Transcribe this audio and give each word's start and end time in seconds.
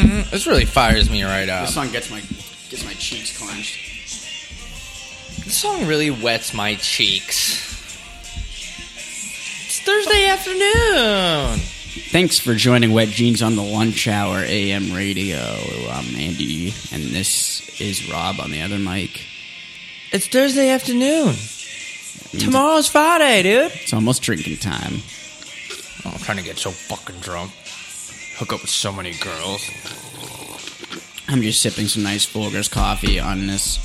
Mm-hmm. 0.00 0.30
This 0.30 0.46
really 0.46 0.64
fires 0.64 1.10
me 1.10 1.22
right 1.22 1.48
up. 1.48 1.66
This 1.66 1.74
song 1.74 1.90
gets 1.90 2.10
my 2.10 2.20
gets 2.20 2.84
my 2.84 2.94
cheeks 2.94 3.36
clenched. 3.36 3.86
This 5.44 5.56
song 5.56 5.86
really 5.86 6.10
wets 6.10 6.54
my 6.54 6.74
cheeks. 6.76 7.68
It's 9.66 9.80
Thursday 9.80 10.26
afternoon. 10.26 11.58
Thanks 12.12 12.38
for 12.38 12.54
joining 12.54 12.92
Wet 12.92 13.08
Jeans 13.08 13.42
on 13.42 13.56
the 13.56 13.62
Lunch 13.62 14.06
Hour 14.08 14.38
AM 14.38 14.92
Radio. 14.92 15.38
I'm 15.38 16.14
Andy, 16.16 16.72
and 16.92 17.02
this 17.02 17.80
is 17.80 18.10
Rob 18.10 18.40
on 18.40 18.50
the 18.50 18.62
other 18.62 18.78
mic. 18.78 19.24
It's 20.12 20.26
Thursday 20.26 20.70
afternoon. 20.70 21.34
Mm. 21.34 22.44
Tomorrow's 22.44 22.88
Friday, 22.88 23.42
dude. 23.42 23.72
It's 23.74 23.92
almost 23.92 24.22
drinking 24.22 24.56
time. 24.58 25.02
Oh, 26.04 26.10
I'm 26.12 26.18
trying 26.18 26.38
to 26.38 26.44
get 26.44 26.58
so 26.58 26.70
fucking 26.70 27.20
drunk. 27.20 27.52
Hook 28.40 28.54
up 28.54 28.62
with 28.62 28.70
so 28.70 28.90
many 28.90 29.12
girls. 29.12 29.68
I'm 31.28 31.42
just 31.42 31.60
sipping 31.60 31.88
some 31.88 32.02
nice 32.02 32.24
Folgers 32.24 32.70
coffee 32.70 33.20
on 33.20 33.46
this 33.46 33.76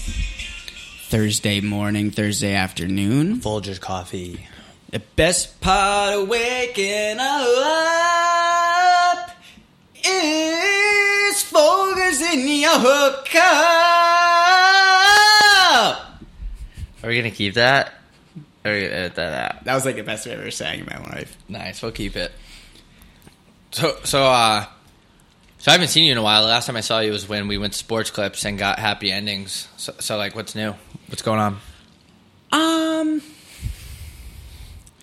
Thursday 1.09 1.59
morning, 1.59 2.09
Thursday 2.09 2.55
afternoon. 2.55 3.41
Folgers 3.41 3.81
coffee. 3.81 4.47
The 4.91 4.99
best 5.17 5.59
part 5.59 6.13
of 6.13 6.29
waking 6.29 7.17
up 7.19 7.35
is 9.97 11.43
Folgers 11.43 12.21
in 12.21 12.47
your 12.47 12.79
hookup. 12.79 13.43
Are 17.03 17.09
we 17.09 17.17
gonna 17.17 17.29
keep 17.29 17.55
that? 17.55 17.93
Or 18.63 18.71
are 18.71 18.73
we 18.73 18.83
gonna 18.83 18.93
edit 18.93 19.15
that 19.15 19.33
out? 19.33 19.65
That 19.65 19.75
was 19.75 19.83
like 19.85 19.97
the 19.97 20.03
best 20.03 20.25
I 20.27 20.29
ever 20.29 20.49
sang 20.49 20.79
in 20.79 20.85
my 20.85 20.99
life. 20.99 21.35
Nice, 21.49 21.81
we'll 21.81 21.91
keep 21.91 22.15
it. 22.15 22.31
So, 23.75 23.97
so, 24.05 24.23
uh, 24.23 24.65
so 25.57 25.69
I 25.69 25.73
haven't 25.73 25.89
seen 25.89 26.05
you 26.05 26.13
in 26.13 26.17
a 26.17 26.23
while. 26.23 26.43
The 26.43 26.47
last 26.47 26.65
time 26.65 26.77
I 26.77 26.79
saw 26.79 27.01
you 27.01 27.11
was 27.11 27.27
when 27.27 27.49
we 27.49 27.57
went 27.57 27.73
to 27.73 27.79
Sports 27.79 28.09
Clips 28.09 28.45
and 28.45 28.57
got 28.57 28.79
happy 28.79 29.11
endings. 29.11 29.67
So, 29.75 29.93
so 29.99 30.15
like, 30.15 30.33
what's 30.33 30.55
new? 30.55 30.73
What's 31.07 31.21
going 31.21 31.39
on? 31.41 31.59
Um, 32.53 33.21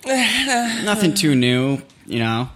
nothing 0.87 1.13
too 1.13 1.35
new, 1.35 1.83
you 2.07 2.21
know. 2.21 2.49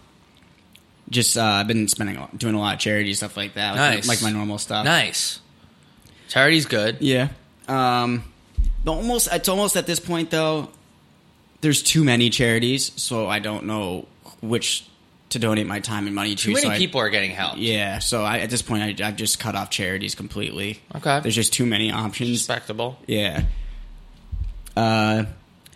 Just 1.11 1.37
uh, 1.37 1.43
I've 1.45 1.69
been 1.69 1.87
spending 1.87 2.17
a 2.17 2.21
lot, 2.21 2.39
doing 2.39 2.55
a 2.55 2.59
lot 2.59 2.73
of 2.73 2.81
charity 2.81 3.13
stuff 3.13 3.37
like 3.37 3.53
that, 3.53 3.77
like, 3.77 3.97
Nice. 3.97 4.09
like 4.09 4.23
my 4.23 4.31
normal 4.31 4.57
stuff. 4.57 4.87
Nice. 4.87 5.41
Charity's 6.29 6.65
good. 6.65 6.97
Yeah. 7.01 7.29
Um, 7.69 8.25
the 8.85 8.93
almost 8.95 9.29
it's 9.31 9.51
almost 9.51 9.77
at 9.77 9.87
this 9.87 10.01
point 10.01 10.31
though. 10.31 10.71
There's 11.61 11.83
too 11.83 12.05
many 12.05 12.31
charities, 12.31 12.91
so 12.97 13.29
I 13.29 13.39
don't 13.39 13.67
know 13.67 14.07
which 14.41 14.87
to 15.31 15.39
donate 15.39 15.67
my 15.67 15.81
time 15.81 16.07
and 16.07 16.15
money 16.15 16.35
to. 16.35 16.43
Too 16.45 16.51
many 16.53 16.63
so 16.63 16.71
I- 16.71 16.79
people 16.79 17.01
are 17.01 17.11
getting 17.11 17.31
help. 17.33 17.55
yeah, 17.59 17.99
so 17.99 18.23
I, 18.25 18.39
at 18.39 18.51
this 18.51 18.63
point, 18.63 19.01
I, 19.01 19.07
I've 19.09 19.17
just 19.17 19.39
cut 19.41 19.55
off 19.55 19.71
charities 19.71 20.15
completely. 20.15 20.81
Okay. 20.95 21.21
There's 21.21 21.35
just 21.35 21.53
too 21.53 21.67
many 21.67 21.91
options. 21.91 22.31
Respectable. 22.31 22.99
Yeah. 23.07 23.43
Uh, 24.77 25.25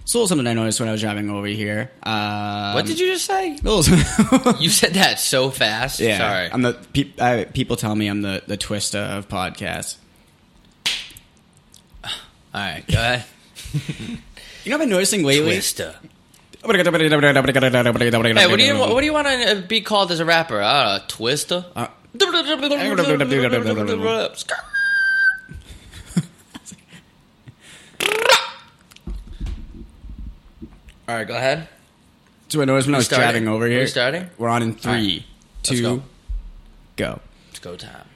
it's 0.03 0.15
a 0.15 0.19
little 0.19 0.29
something 0.29 0.47
I 0.47 0.55
noticed 0.55 0.81
when 0.81 0.89
I 0.89 0.93
was 0.93 1.01
driving 1.01 1.31
over 1.31 1.47
here. 1.47 1.91
Um, 2.03 2.75
What 2.75 2.85
did 2.87 2.99
you 2.99 3.13
just 3.13 3.25
say? 3.27 3.59
You 4.61 4.69
said 4.69 4.95
that 4.95 5.21
so 5.21 5.51
fast. 5.51 6.01
yeah, 6.01 6.19
Sorry. 6.19 6.49
I'm 6.53 6.63
the 6.63 6.73
pe- 6.93 7.13
I, 7.19 7.45
people 7.45 7.77
tell 7.77 7.95
me 7.95 8.09
I'm 8.09 8.23
the 8.23 8.43
the 8.47 8.57
Twista 8.59 9.17
of 9.19 9.29
podcasts. 9.29 9.97
All 12.05 12.11
right, 12.55 12.85
go 12.89 12.95
ahead. 12.99 13.25
You 14.63 14.69
know, 14.69 14.77
I've 14.77 14.81
been 14.83 14.91
noticing 14.91 15.23
lately. 15.25 15.53
Twister. 15.55 15.95
Hey, 16.63 18.47
what 18.47 18.59
do 18.59 18.65
you 18.65 18.79
what 18.79 19.01
do 19.01 19.07
you 19.07 19.13
want 19.13 19.27
to 19.29 19.65
be 19.67 19.81
called 19.81 20.13
as 20.13 20.21
a 20.21 20.25
rapper? 20.25 20.61
Uh, 20.61 21.01
Twister. 21.09 21.65
Uh, 21.75 21.89
All 31.09 31.17
right, 31.17 31.27
go 31.27 31.35
ahead. 31.35 31.69
So 32.49 32.61
I 32.61 32.65
noticed 32.65 32.89
when 32.89 32.95
I 32.95 32.99
was 32.99 33.07
starting? 33.07 33.25
driving 33.25 33.49
over 33.49 33.65
Are 33.65 33.69
we 33.69 33.75
here. 33.75 33.87
starting? 33.87 34.29
We're 34.39 34.49
on 34.49 34.63
in 34.63 34.75
three, 34.75 34.91
right. 34.93 35.25
two, 35.63 35.83
go. 35.83 36.03
go. 36.97 37.21
It's 37.51 37.59
go 37.59 37.77
time. 37.77 38.07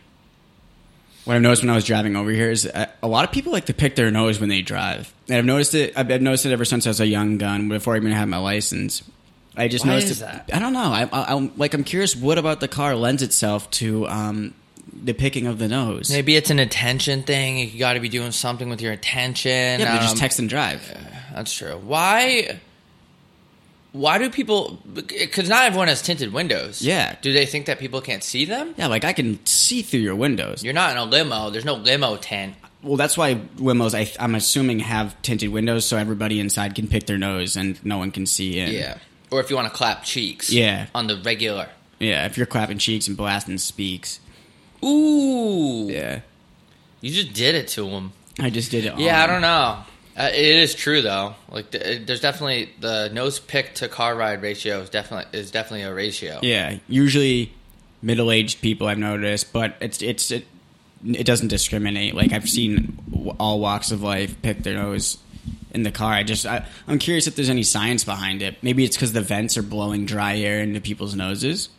What 1.25 1.37
I've 1.37 1.43
noticed 1.43 1.63
when 1.63 1.71
I 1.71 1.75
was 1.75 1.85
driving 1.85 2.17
over 2.17 2.31
here 2.31 2.51
is 2.51 2.67
uh, 2.67 2.87
a 3.03 3.09
lot 3.09 3.25
of 3.25 3.33
people 3.33 3.51
like 3.53 3.67
to 3.67 3.75
pick 3.75 3.97
their 3.97 4.11
nose 4.11 4.39
when 4.41 4.49
they 4.51 4.61
drive, 4.61 5.13
and 5.29 5.39
I've 5.39 5.45
noticed 5.47 5.75
it. 5.75 5.95
I've, 5.97 6.11
I've 6.11 6.21
noticed 6.23 6.45
it 6.45 6.53
ever 6.53 6.65
since 6.67 6.87
I 6.87 6.91
was 6.91 7.01
a 7.01 7.07
young 7.07 7.39
gun, 7.39 7.69
before 7.69 7.95
I 7.95 7.97
even 7.97 8.13
had 8.13 8.29
my 8.29 8.37
license. 8.39 9.03
I 9.57 9.69
just 9.69 9.87
Why 9.87 9.95
noticed 9.95 10.21
that? 10.21 10.51
I 10.53 10.59
don't 10.59 10.73
know. 10.75 10.93
I, 10.93 11.09
I, 11.13 11.35
I'm 11.35 11.57
like 11.57 11.73
I'm 11.75 11.85
curious. 11.85 12.15
What 12.15 12.37
about 12.39 12.61
the 12.61 12.69
car 12.69 12.95
lends 12.95 13.23
itself 13.23 13.71
to 13.73 14.07
um, 14.09 14.53
the 14.93 15.15
picking 15.15 15.47
of 15.47 15.59
the 15.59 15.69
nose? 15.69 16.11
Maybe 16.11 16.37
it's 16.37 16.51
an 16.51 16.59
attention 16.59 17.23
thing. 17.23 17.59
You 17.71 17.79
got 17.79 17.95
to 17.95 18.01
be 18.01 18.09
doing 18.11 18.33
something 18.33 18.69
with 18.69 18.83
your 18.83 18.93
attention. 18.93 19.81
yeah, 19.81 19.97
but 19.97 20.03
just 20.03 20.15
Um, 20.17 20.19
text 20.19 20.39
and 20.41 20.49
drive. 20.49 20.83
That's 21.33 21.55
true. 21.55 21.81
Why? 21.85 22.61
Why 23.95 24.19
do 24.19 24.29
people? 24.29 24.81
Because 24.93 25.49
not 25.49 25.67
everyone 25.67 25.87
has 25.87 26.03
tinted 26.03 26.33
windows. 26.33 26.83
Yeah. 26.83 27.15
Do 27.23 27.33
they 27.33 27.47
think 27.47 27.67
that 27.67 27.79
people 27.79 28.01
can't 28.01 28.25
see 28.25 28.45
them? 28.45 28.75
Yeah, 28.77 28.89
like 28.89 29.05
I 29.05 29.13
can 29.13 29.39
see 29.47 29.83
through 29.83 30.01
your 30.01 30.17
windows. 30.17 30.65
You're 30.65 30.75
not 30.75 30.91
in 30.91 30.97
a 30.97 31.05
limo. 31.05 31.51
There's 31.51 31.65
no 31.65 31.75
limo 31.75 32.17
tint. 32.17 32.57
Well, 32.83 32.97
that's 32.97 33.17
why 33.17 33.37
limos, 33.57 33.95
I, 33.95 34.13
I'm 34.23 34.35
assuming, 34.35 34.81
have 34.81 35.21
tinted 35.23 35.51
windows 35.51 35.87
so 35.87 35.97
everybody 35.97 36.41
inside 36.41 36.75
can 36.75 36.89
pick 36.89 37.07
their 37.07 37.19
nose 37.19 37.57
and 37.57 37.83
no 37.85 37.99
one 37.99 38.11
can 38.11 38.27
see 38.27 38.59
in. 38.59 38.73
Yeah. 38.73 38.99
Or 39.31 39.39
if 39.39 39.49
you 39.49 39.55
want 39.55 39.69
to 39.69 39.75
clap 39.75 40.03
cheeks. 40.03 40.51
Yeah. 40.51 40.89
On 40.93 41.07
the 41.07 41.17
regular. 41.25 41.69
Yeah, 42.01 42.27
if 42.27 42.37
you're 42.37 42.47
clapping 42.47 42.79
cheeks 42.79 43.07
and 43.07 43.17
blasting 43.17 43.59
speaks. 43.59 44.19
Ooh. 44.85 45.87
Yeah. 45.89 46.23
You 47.01 47.13
just 47.13 47.33
did 47.33 47.55
it 47.55 47.69
to 47.69 47.87
him. 47.87 48.13
I 48.41 48.51
just 48.51 48.73
did 48.73 48.87
it. 48.87 48.99
Yeah, 48.99 49.23
I 49.23 49.29
don't 49.29 49.41
know. 49.41 49.85
Uh, 50.17 50.31
it 50.33 50.45
is 50.45 50.75
true 50.75 51.03
though. 51.03 51.35
Like, 51.51 51.71
there's 51.73 52.21
definitely 52.21 52.71
the 52.81 53.09
nose 53.13 53.41
pick 53.41 53.75
to 53.77 53.89
car 53.89 54.15
ride 54.15 54.43
ratio 54.43 54.81
is 54.81 54.91
definitely 54.91 55.39
is 55.39 55.51
definitely 55.51 55.83
a 55.83 55.93
ratio. 55.93 56.39
Yeah, 56.43 56.79
usually 56.89 57.53
middle-aged 58.03 58.61
people 58.61 58.87
I've 58.87 58.99
noticed, 58.99 59.53
but 59.53 59.77
it's 59.81 60.03
it's 60.03 60.31
it, 60.31 60.47
it 61.05 61.25
doesn't 61.27 61.49
discriminate. 61.49 62.15
Like 62.15 62.33
I've 62.33 62.49
seen 62.49 62.99
all 63.41 63.59
walks 63.59 63.91
of 63.91 64.03
life 64.03 64.41
pick 64.43 64.63
their 64.63 64.75
nose 64.75 65.19
in 65.73 65.83
the 65.83 65.91
car. 65.91 66.13
I 66.13 66.23
just 66.23 66.47
I, 66.47 66.65
I'm 66.87 66.99
curious 67.01 67.27
if 67.27 67.35
there's 67.35 67.51
any 67.51 67.65
science 67.65 68.05
behind 68.05 68.41
it. 68.43 68.57
Maybe 68.63 68.85
it's 68.85 68.97
because 68.97 69.13
the 69.13 69.21
vents 69.21 69.57
are 69.57 69.63
blowing 69.63 70.07
dry 70.07 70.39
air 70.39 70.61
into 70.61 70.81
people's 70.81 71.17
noses. 71.17 71.71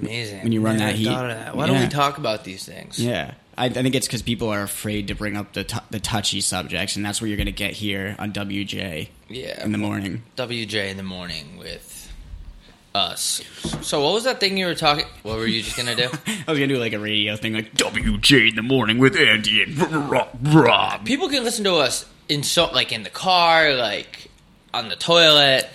Amazing. 0.00 0.42
When 0.42 0.52
you 0.52 0.60
run 0.60 0.76
Never 0.76 0.90
that 0.90 0.98
heat. 0.98 1.08
of 1.08 1.28
that. 1.28 1.56
Why 1.56 1.66
don't 1.66 1.80
we 1.80 1.88
talk 1.88 2.18
about 2.18 2.44
these 2.44 2.66
things? 2.66 2.98
Yeah, 2.98 3.34
I, 3.56 3.66
I 3.66 3.68
think 3.68 3.94
it's 3.94 4.06
because 4.06 4.22
people 4.22 4.48
are 4.48 4.62
afraid 4.62 5.08
to 5.08 5.14
bring 5.14 5.36
up 5.36 5.52
the 5.52 5.64
t- 5.64 5.78
the 5.90 6.00
touchy 6.00 6.40
subjects, 6.40 6.96
and 6.96 7.04
that's 7.04 7.20
what 7.20 7.28
you're 7.28 7.36
going 7.36 7.46
to 7.46 7.52
get 7.52 7.72
here 7.72 8.16
on 8.18 8.32
WJ 8.32 9.08
Yeah. 9.28 9.64
in 9.64 9.72
the 9.72 9.78
morning. 9.78 10.22
WJ 10.36 10.90
in 10.90 10.96
the 10.96 11.02
morning 11.02 11.56
with 11.58 11.92
us. 12.94 13.42
So 13.82 14.02
what 14.04 14.14
was 14.14 14.24
that 14.24 14.38
thing 14.40 14.56
you 14.56 14.66
were 14.66 14.74
talking? 14.74 15.04
What 15.24 15.36
were 15.38 15.46
you 15.46 15.62
just 15.62 15.76
gonna 15.76 15.96
do? 15.96 16.04
I 16.26 16.50
was 16.50 16.58
going 16.58 16.68
to 16.68 16.74
do 16.74 16.78
like 16.80 16.92
a 16.92 16.98
radio 16.98 17.34
thing, 17.36 17.52
like 17.54 17.74
WJ 17.74 18.50
in 18.50 18.56
the 18.56 18.62
morning 18.62 18.98
with 18.98 19.16
Andy 19.16 19.62
and 19.62 19.76
Rob. 20.54 21.04
People 21.04 21.28
can 21.28 21.42
listen 21.42 21.64
to 21.64 21.74
us 21.76 22.06
in 22.28 22.42
so 22.44 22.66
like 22.70 22.92
in 22.92 23.02
the 23.02 23.10
car, 23.10 23.74
like 23.74 24.30
on 24.72 24.88
the 24.88 24.96
toilet. 24.96 25.68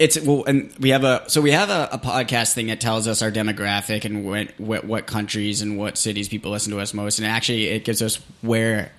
It's 0.00 0.18
well, 0.18 0.44
and 0.46 0.72
we 0.80 0.88
have 0.90 1.04
a 1.04 1.24
so 1.28 1.42
we 1.42 1.50
have 1.50 1.68
a, 1.68 1.90
a 1.92 1.98
podcast 1.98 2.54
thing 2.54 2.68
that 2.68 2.80
tells 2.80 3.06
us 3.06 3.20
our 3.20 3.30
demographic 3.30 4.06
and 4.06 4.24
what, 4.24 4.58
what 4.58 4.84
what 4.84 5.06
countries 5.06 5.60
and 5.60 5.76
what 5.76 5.98
cities 5.98 6.26
people 6.26 6.50
listen 6.50 6.72
to 6.72 6.80
us 6.80 6.94
most, 6.94 7.18
and 7.18 7.28
actually 7.28 7.66
it 7.66 7.84
gives 7.84 8.00
us 8.00 8.18
where 8.40 8.92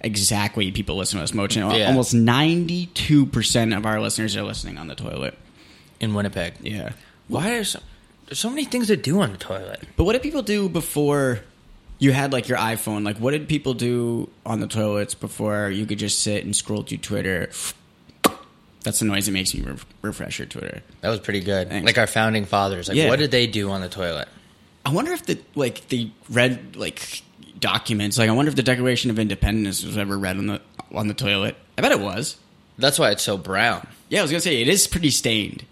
exactly 0.00 0.72
people 0.72 0.96
listen 0.96 1.18
to 1.18 1.22
us 1.24 1.34
most. 1.34 1.56
And 1.56 1.70
Yeah. 1.76 1.88
Almost 1.88 2.14
ninety 2.14 2.86
two 2.86 3.26
percent 3.26 3.74
of 3.74 3.84
our 3.84 4.00
listeners 4.00 4.34
are 4.34 4.42
listening 4.44 4.78
on 4.78 4.86
the 4.88 4.94
toilet. 4.94 5.36
in 6.00 6.14
Winnipeg. 6.14 6.54
Yeah, 6.62 6.92
Why 7.28 7.52
are 7.56 7.64
so 7.64 7.80
there's 8.26 8.38
so 8.38 8.48
many 8.48 8.64
things 8.64 8.86
to 8.86 8.96
do 8.96 9.20
on 9.20 9.32
the 9.32 9.38
toilet? 9.38 9.82
but 9.96 10.04
what 10.04 10.14
did 10.14 10.22
people 10.22 10.42
do 10.42 10.68
before? 10.70 11.40
You 11.98 12.12
had 12.12 12.32
like 12.32 12.48
your 12.48 12.58
iPhone. 12.58 13.04
Like, 13.04 13.18
what 13.18 13.30
did 13.32 13.46
people 13.48 13.72
do 13.74 14.28
on 14.44 14.60
the 14.60 14.66
toilets 14.66 15.14
before 15.14 15.70
you 15.70 15.86
could 15.86 15.98
just 15.98 16.20
sit 16.20 16.44
and 16.44 16.54
scroll 16.56 16.82
through 16.82 16.98
Twitter? 16.98 17.50
That's 18.86 19.00
the 19.00 19.04
noise 19.04 19.26
that 19.26 19.32
makes 19.32 19.52
me 19.52 19.62
re- 19.62 19.76
refresh 20.02 20.38
your 20.38 20.46
Twitter. 20.46 20.80
That 21.00 21.08
was 21.08 21.18
pretty 21.18 21.40
good. 21.40 21.68
Thanks. 21.70 21.84
Like 21.84 21.98
our 21.98 22.06
founding 22.06 22.44
fathers. 22.44 22.86
Like 22.86 22.96
Yeah. 22.96 23.08
what 23.08 23.18
did 23.18 23.32
they 23.32 23.48
do 23.48 23.70
on 23.72 23.80
the 23.80 23.88
toilet? 23.88 24.28
I 24.84 24.90
wonder 24.90 25.10
if 25.12 25.26
the 25.26 25.40
like 25.56 25.88
they 25.88 26.12
read 26.30 26.76
like 26.76 27.22
documents. 27.58 28.16
Like 28.16 28.28
I 28.28 28.32
wonder 28.32 28.48
if 28.48 28.54
the 28.54 28.62
Declaration 28.62 29.10
of 29.10 29.18
Independence 29.18 29.82
was 29.84 29.98
ever 29.98 30.16
read 30.16 30.36
on 30.36 30.46
the 30.46 30.60
on 30.92 31.08
the 31.08 31.14
toilet. 31.14 31.56
I 31.76 31.82
bet 31.82 31.90
it 31.90 31.98
was. 31.98 32.36
That's 32.78 32.96
why 32.96 33.10
it's 33.10 33.24
so 33.24 33.36
brown. 33.36 33.88
Yeah, 34.08 34.20
I 34.20 34.22
was 34.22 34.30
gonna 34.30 34.40
say 34.40 34.62
it 34.62 34.68
is 34.68 34.86
pretty 34.86 35.10
stained. 35.10 35.64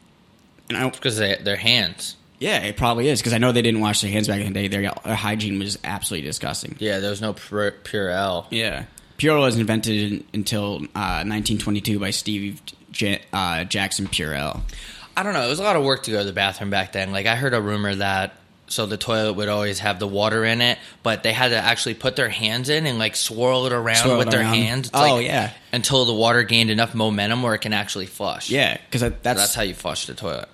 And 0.68 0.76
I 0.76 0.90
Because 0.90 1.18
they, 1.18 1.36
their 1.36 1.54
hands. 1.56 2.16
yeah, 2.40 2.64
it 2.64 2.76
probably 2.76 3.08
is 3.08 3.20
because 3.20 3.32
I 3.32 3.38
know 3.38 3.52
they 3.52 3.62
didn't 3.62 3.80
wash 3.80 4.00
their 4.00 4.10
hands 4.10 4.26
back 4.26 4.40
in 4.40 4.52
the 4.52 4.52
day. 4.52 4.66
Their, 4.66 4.92
their 5.04 5.14
hygiene 5.14 5.60
was 5.60 5.78
absolutely 5.84 6.26
disgusting. 6.26 6.74
Yeah, 6.80 6.98
there 6.98 7.10
was 7.10 7.20
no 7.20 7.34
pure, 7.34 7.70
Purell. 7.84 8.46
Yeah, 8.50 8.86
Purell 9.18 9.40
was 9.42 9.56
invented 9.56 10.12
in, 10.12 10.24
until 10.34 10.76
uh, 10.96 11.22
1922 11.22 12.00
by 12.00 12.10
Steve 12.10 12.60
J- 12.94 13.20
uh, 13.32 13.64
Jackson 13.64 14.06
Purell. 14.06 14.62
I 15.16 15.22
don't 15.22 15.34
know. 15.34 15.44
It 15.44 15.48
was 15.48 15.58
a 15.58 15.62
lot 15.62 15.76
of 15.76 15.84
work 15.84 16.04
to 16.04 16.10
go 16.10 16.18
to 16.20 16.24
the 16.24 16.32
bathroom 16.32 16.70
back 16.70 16.92
then. 16.92 17.12
Like 17.12 17.26
I 17.26 17.36
heard 17.36 17.52
a 17.54 17.60
rumor 17.60 17.94
that 17.96 18.36
so 18.66 18.86
the 18.86 18.96
toilet 18.96 19.34
would 19.34 19.48
always 19.50 19.80
have 19.80 19.98
the 19.98 20.08
water 20.08 20.42
in 20.44 20.62
it, 20.62 20.78
but 21.02 21.22
they 21.22 21.32
had 21.34 21.48
to 21.50 21.56
actually 21.56 21.94
put 21.94 22.16
their 22.16 22.30
hands 22.30 22.70
in 22.70 22.86
and 22.86 22.98
like 22.98 23.14
swirl 23.14 23.66
it 23.66 23.72
around 23.74 23.96
Swirl 23.96 24.18
with 24.18 24.28
it 24.28 24.30
their 24.30 24.40
around. 24.40 24.54
hands. 24.54 24.88
It's 24.88 24.96
Oh, 24.96 25.16
like- 25.16 25.26
yeah. 25.26 25.50
until 25.72 26.04
the 26.06 26.14
water 26.14 26.42
gained 26.44 26.70
enough 26.70 26.94
momentum 26.94 27.42
where 27.42 27.54
it 27.54 27.58
can 27.60 27.74
actually 27.74 28.06
flush. 28.06 28.48
Yeah, 28.48 28.76
because 28.86 29.02
that's, 29.02 29.22
that's 29.22 29.54
how 29.54 29.62
you 29.62 29.74
flush 29.74 30.06
the 30.06 30.14
toilet. 30.14 30.48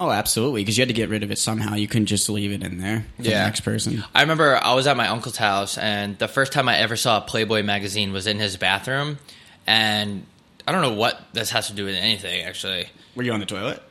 Oh, 0.00 0.12
absolutely. 0.12 0.60
Because 0.62 0.78
you 0.78 0.82
had 0.82 0.88
to 0.88 0.94
get 0.94 1.08
rid 1.08 1.24
of 1.24 1.32
it 1.32 1.38
somehow. 1.38 1.74
You 1.74 1.88
couldn't 1.88 2.06
just 2.06 2.30
leave 2.30 2.52
it 2.52 2.62
in 2.62 2.78
there 2.78 3.04
for 3.16 3.22
Yeah. 3.24 3.38
the 3.40 3.44
next 3.46 3.60
person. 3.62 4.04
I 4.14 4.20
remember 4.20 4.56
I 4.56 4.74
was 4.74 4.86
at 4.86 4.96
my 4.96 5.08
uncle's 5.08 5.36
house, 5.36 5.76
and 5.76 6.16
the 6.18 6.28
first 6.28 6.52
time 6.52 6.68
I 6.68 6.78
ever 6.78 6.94
saw 6.94 7.18
a 7.18 7.20
Playboy 7.22 7.64
magazine 7.64 8.12
was 8.12 8.28
in 8.28 8.38
his 8.38 8.56
bathroom, 8.56 9.18
and 9.66 10.24
I 10.68 10.72
don't 10.72 10.82
know 10.82 10.92
what 10.92 11.18
this 11.32 11.50
has 11.50 11.68
to 11.68 11.72
do 11.72 11.84
with 11.86 11.94
anything. 11.94 12.42
Actually, 12.44 12.88
Were 13.16 13.22
you 13.22 13.32
on 13.32 13.40
the 13.40 13.46
toilet? 13.46 13.82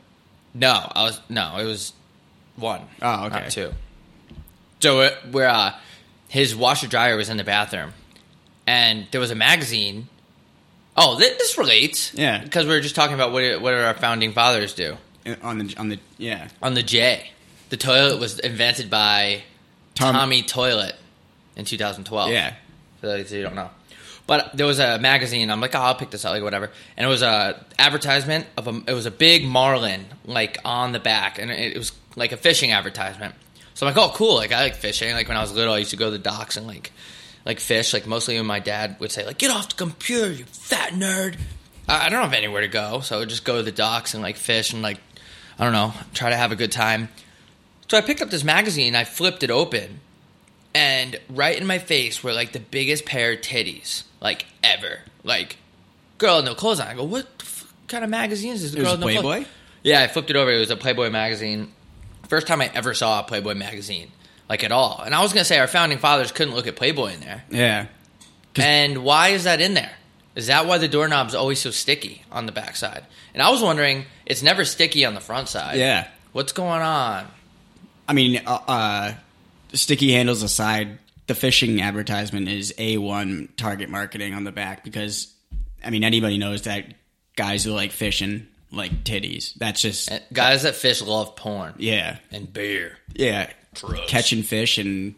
no, 0.54 0.70
I 0.94 1.02
was 1.02 1.20
no, 1.28 1.56
it 1.58 1.64
was 1.64 1.92
one. 2.56 2.82
Oh, 3.02 3.26
okay. 3.26 3.40
not 3.40 3.50
two. 3.50 3.72
So 4.80 5.00
it, 5.00 5.14
where 5.32 5.48
uh, 5.48 5.74
his 6.28 6.54
washer 6.54 6.86
dryer 6.86 7.16
was 7.16 7.28
in 7.28 7.36
the 7.36 7.42
bathroom, 7.44 7.92
and 8.66 9.06
there 9.10 9.20
was 9.20 9.30
a 9.32 9.34
magazine. 9.34 10.08
Oh, 10.96 11.18
thi- 11.18 11.28
this 11.38 11.58
relates, 11.58 12.12
Yeah. 12.14 12.42
because 12.42 12.66
we 12.66 12.72
were 12.72 12.80
just 12.80 12.94
talking 12.94 13.14
about 13.14 13.32
what 13.32 13.60
what 13.60 13.72
did 13.72 13.80
our 13.84 13.94
founding 13.94 14.32
fathers 14.32 14.74
do 14.74 14.96
Uh, 15.26 15.34
On 15.42 15.58
the 15.58 15.74
on 15.76 15.88
the 15.88 15.98
yeah. 16.16 16.48
on 16.62 16.74
the 16.74 16.82
J. 16.82 17.30
The 17.70 17.76
toilet 17.76 18.18
was 18.18 18.38
invented 18.38 18.88
by 18.88 19.42
Tom- 19.94 20.14
Tommy 20.14 20.42
Toilet 20.42 20.94
in 21.56 21.64
2012. 21.64 22.30
Yeah. 22.30 22.54
For 23.00 23.06
those 23.08 23.32
you 23.32 23.42
don't 23.42 23.54
know. 23.56 23.70
But 24.28 24.54
there 24.54 24.66
was 24.66 24.78
a 24.78 24.98
magazine. 24.98 25.50
I'm 25.50 25.60
like, 25.62 25.74
oh, 25.74 25.80
I'll 25.80 25.94
pick 25.94 26.10
this 26.10 26.26
up, 26.26 26.32
like 26.32 26.42
whatever. 26.42 26.70
And 26.98 27.06
it 27.06 27.08
was 27.08 27.22
a 27.22 27.64
advertisement 27.78 28.46
of 28.58 28.68
a. 28.68 28.82
It 28.86 28.92
was 28.92 29.06
a 29.06 29.10
big 29.10 29.44
marlin, 29.44 30.04
like 30.26 30.58
on 30.66 30.92
the 30.92 31.00
back, 31.00 31.38
and 31.38 31.50
it, 31.50 31.72
it 31.72 31.78
was 31.78 31.92
like 32.14 32.32
a 32.32 32.36
fishing 32.36 32.70
advertisement. 32.70 33.34
So 33.72 33.86
I'm 33.86 33.94
like, 33.94 34.04
oh, 34.04 34.12
cool. 34.14 34.34
Like 34.34 34.52
I 34.52 34.64
like 34.64 34.74
fishing. 34.74 35.12
Like 35.14 35.28
when 35.28 35.38
I 35.38 35.40
was 35.40 35.54
little, 35.54 35.72
I 35.72 35.78
used 35.78 35.92
to 35.92 35.96
go 35.96 36.04
to 36.04 36.10
the 36.10 36.18
docks 36.18 36.58
and 36.58 36.66
like, 36.66 36.92
like 37.46 37.58
fish. 37.58 37.94
Like 37.94 38.06
mostly 38.06 38.36
when 38.36 38.44
my 38.44 38.60
dad 38.60 38.96
would 39.00 39.10
say, 39.10 39.24
like, 39.24 39.38
get 39.38 39.50
off 39.50 39.70
the 39.70 39.76
computer, 39.76 40.30
you 40.30 40.44
fat 40.44 40.92
nerd. 40.92 41.38
I, 41.88 42.06
I 42.06 42.08
don't 42.10 42.22
have 42.22 42.34
anywhere 42.34 42.60
to 42.60 42.68
go, 42.68 43.00
so 43.00 43.16
I 43.16 43.20
would 43.20 43.30
just 43.30 43.46
go 43.46 43.56
to 43.56 43.62
the 43.62 43.72
docks 43.72 44.12
and 44.12 44.22
like 44.22 44.36
fish 44.36 44.74
and 44.74 44.82
like, 44.82 44.98
I 45.58 45.64
don't 45.64 45.72
know, 45.72 45.94
try 46.12 46.28
to 46.28 46.36
have 46.36 46.52
a 46.52 46.56
good 46.56 46.70
time. 46.70 47.08
So 47.90 47.96
I 47.96 48.02
picked 48.02 48.20
up 48.20 48.28
this 48.28 48.44
magazine. 48.44 48.94
I 48.94 49.04
flipped 49.04 49.42
it 49.42 49.50
open, 49.50 50.00
and 50.78 51.20
right 51.28 51.58
in 51.58 51.66
my 51.66 51.78
face 51.78 52.22
were 52.22 52.32
like 52.32 52.52
the 52.52 52.60
biggest 52.60 53.04
pair 53.04 53.32
of 53.32 53.40
titties 53.40 54.04
like 54.20 54.46
ever. 54.62 55.00
Like, 55.24 55.56
girl 56.18 56.40
no 56.42 56.54
clothes 56.54 56.80
on. 56.80 56.86
I 56.86 56.94
go, 56.94 57.04
what 57.04 57.24
the 57.38 57.44
f- 57.44 57.72
kind 57.88 58.04
of 58.04 58.10
magazine 58.10 58.52
is 58.52 58.62
this? 58.62 58.74
It 58.74 58.78
Girl 58.82 58.92
with 58.92 59.00
no 59.00 59.06
clothes- 59.08 59.22
Playboy? 59.22 59.46
Yeah, 59.82 60.02
I 60.02 60.06
flipped 60.08 60.30
it 60.30 60.36
over. 60.36 60.50
It 60.50 60.58
was 60.58 60.70
a 60.70 60.76
Playboy 60.76 61.10
magazine. 61.10 61.72
First 62.28 62.46
time 62.46 62.60
I 62.60 62.70
ever 62.74 62.94
saw 62.94 63.20
a 63.20 63.22
Playboy 63.22 63.54
magazine, 63.54 64.10
like 64.48 64.62
at 64.64 64.72
all. 64.72 65.02
And 65.04 65.14
I 65.14 65.22
was 65.22 65.32
gonna 65.32 65.44
say 65.44 65.58
our 65.58 65.66
founding 65.68 65.98
fathers 65.98 66.30
couldn't 66.32 66.54
look 66.54 66.66
at 66.66 66.76
Playboy 66.76 67.14
in 67.14 67.20
there. 67.20 67.44
Yeah. 67.50 67.86
And 68.56 69.04
why 69.04 69.28
is 69.28 69.44
that 69.44 69.60
in 69.60 69.74
there? 69.74 69.92
Is 70.34 70.48
that 70.48 70.66
why 70.66 70.78
the 70.78 70.88
doorknob's 70.88 71.34
always 71.34 71.58
so 71.60 71.70
sticky 71.70 72.22
on 72.30 72.46
the 72.46 72.52
backside? 72.52 73.04
And 73.34 73.42
I 73.42 73.50
was 73.50 73.62
wondering, 73.62 74.04
it's 74.26 74.42
never 74.42 74.64
sticky 74.64 75.04
on 75.04 75.14
the 75.14 75.20
front 75.20 75.48
side. 75.48 75.78
Yeah. 75.78 76.08
What's 76.32 76.52
going 76.52 76.82
on? 76.82 77.26
I 78.08 78.12
mean, 78.12 78.40
uh, 78.46 78.58
uh, 78.68 79.12
sticky 79.74 80.12
handles 80.12 80.42
aside, 80.42 80.98
the 81.26 81.34
fishing 81.34 81.80
advertisement 81.82 82.48
is 82.48 82.72
A1 82.78 83.56
target 83.56 83.90
marketing 83.90 84.34
on 84.34 84.44
the 84.44 84.52
back 84.52 84.82
because, 84.84 85.32
I 85.84 85.90
mean, 85.90 86.04
anybody 86.04 86.38
knows 86.38 86.62
that 86.62 86.94
guys 87.36 87.64
who 87.64 87.72
like 87.72 87.92
fishing 87.92 88.46
like 88.72 89.04
titties. 89.04 89.54
That's 89.54 89.80
just, 89.82 90.10
And 90.10 90.22
guys 90.32 90.62
that 90.62 90.74
fish 90.76 91.02
love 91.02 91.36
porn 91.36 91.74
yeah. 91.78 92.18
and 92.30 92.50
beer. 92.52 92.96
Yeah. 93.14 93.50
Gross. 93.80 94.00
Catching 94.08 94.42
fish 94.42 94.78
and, 94.78 95.14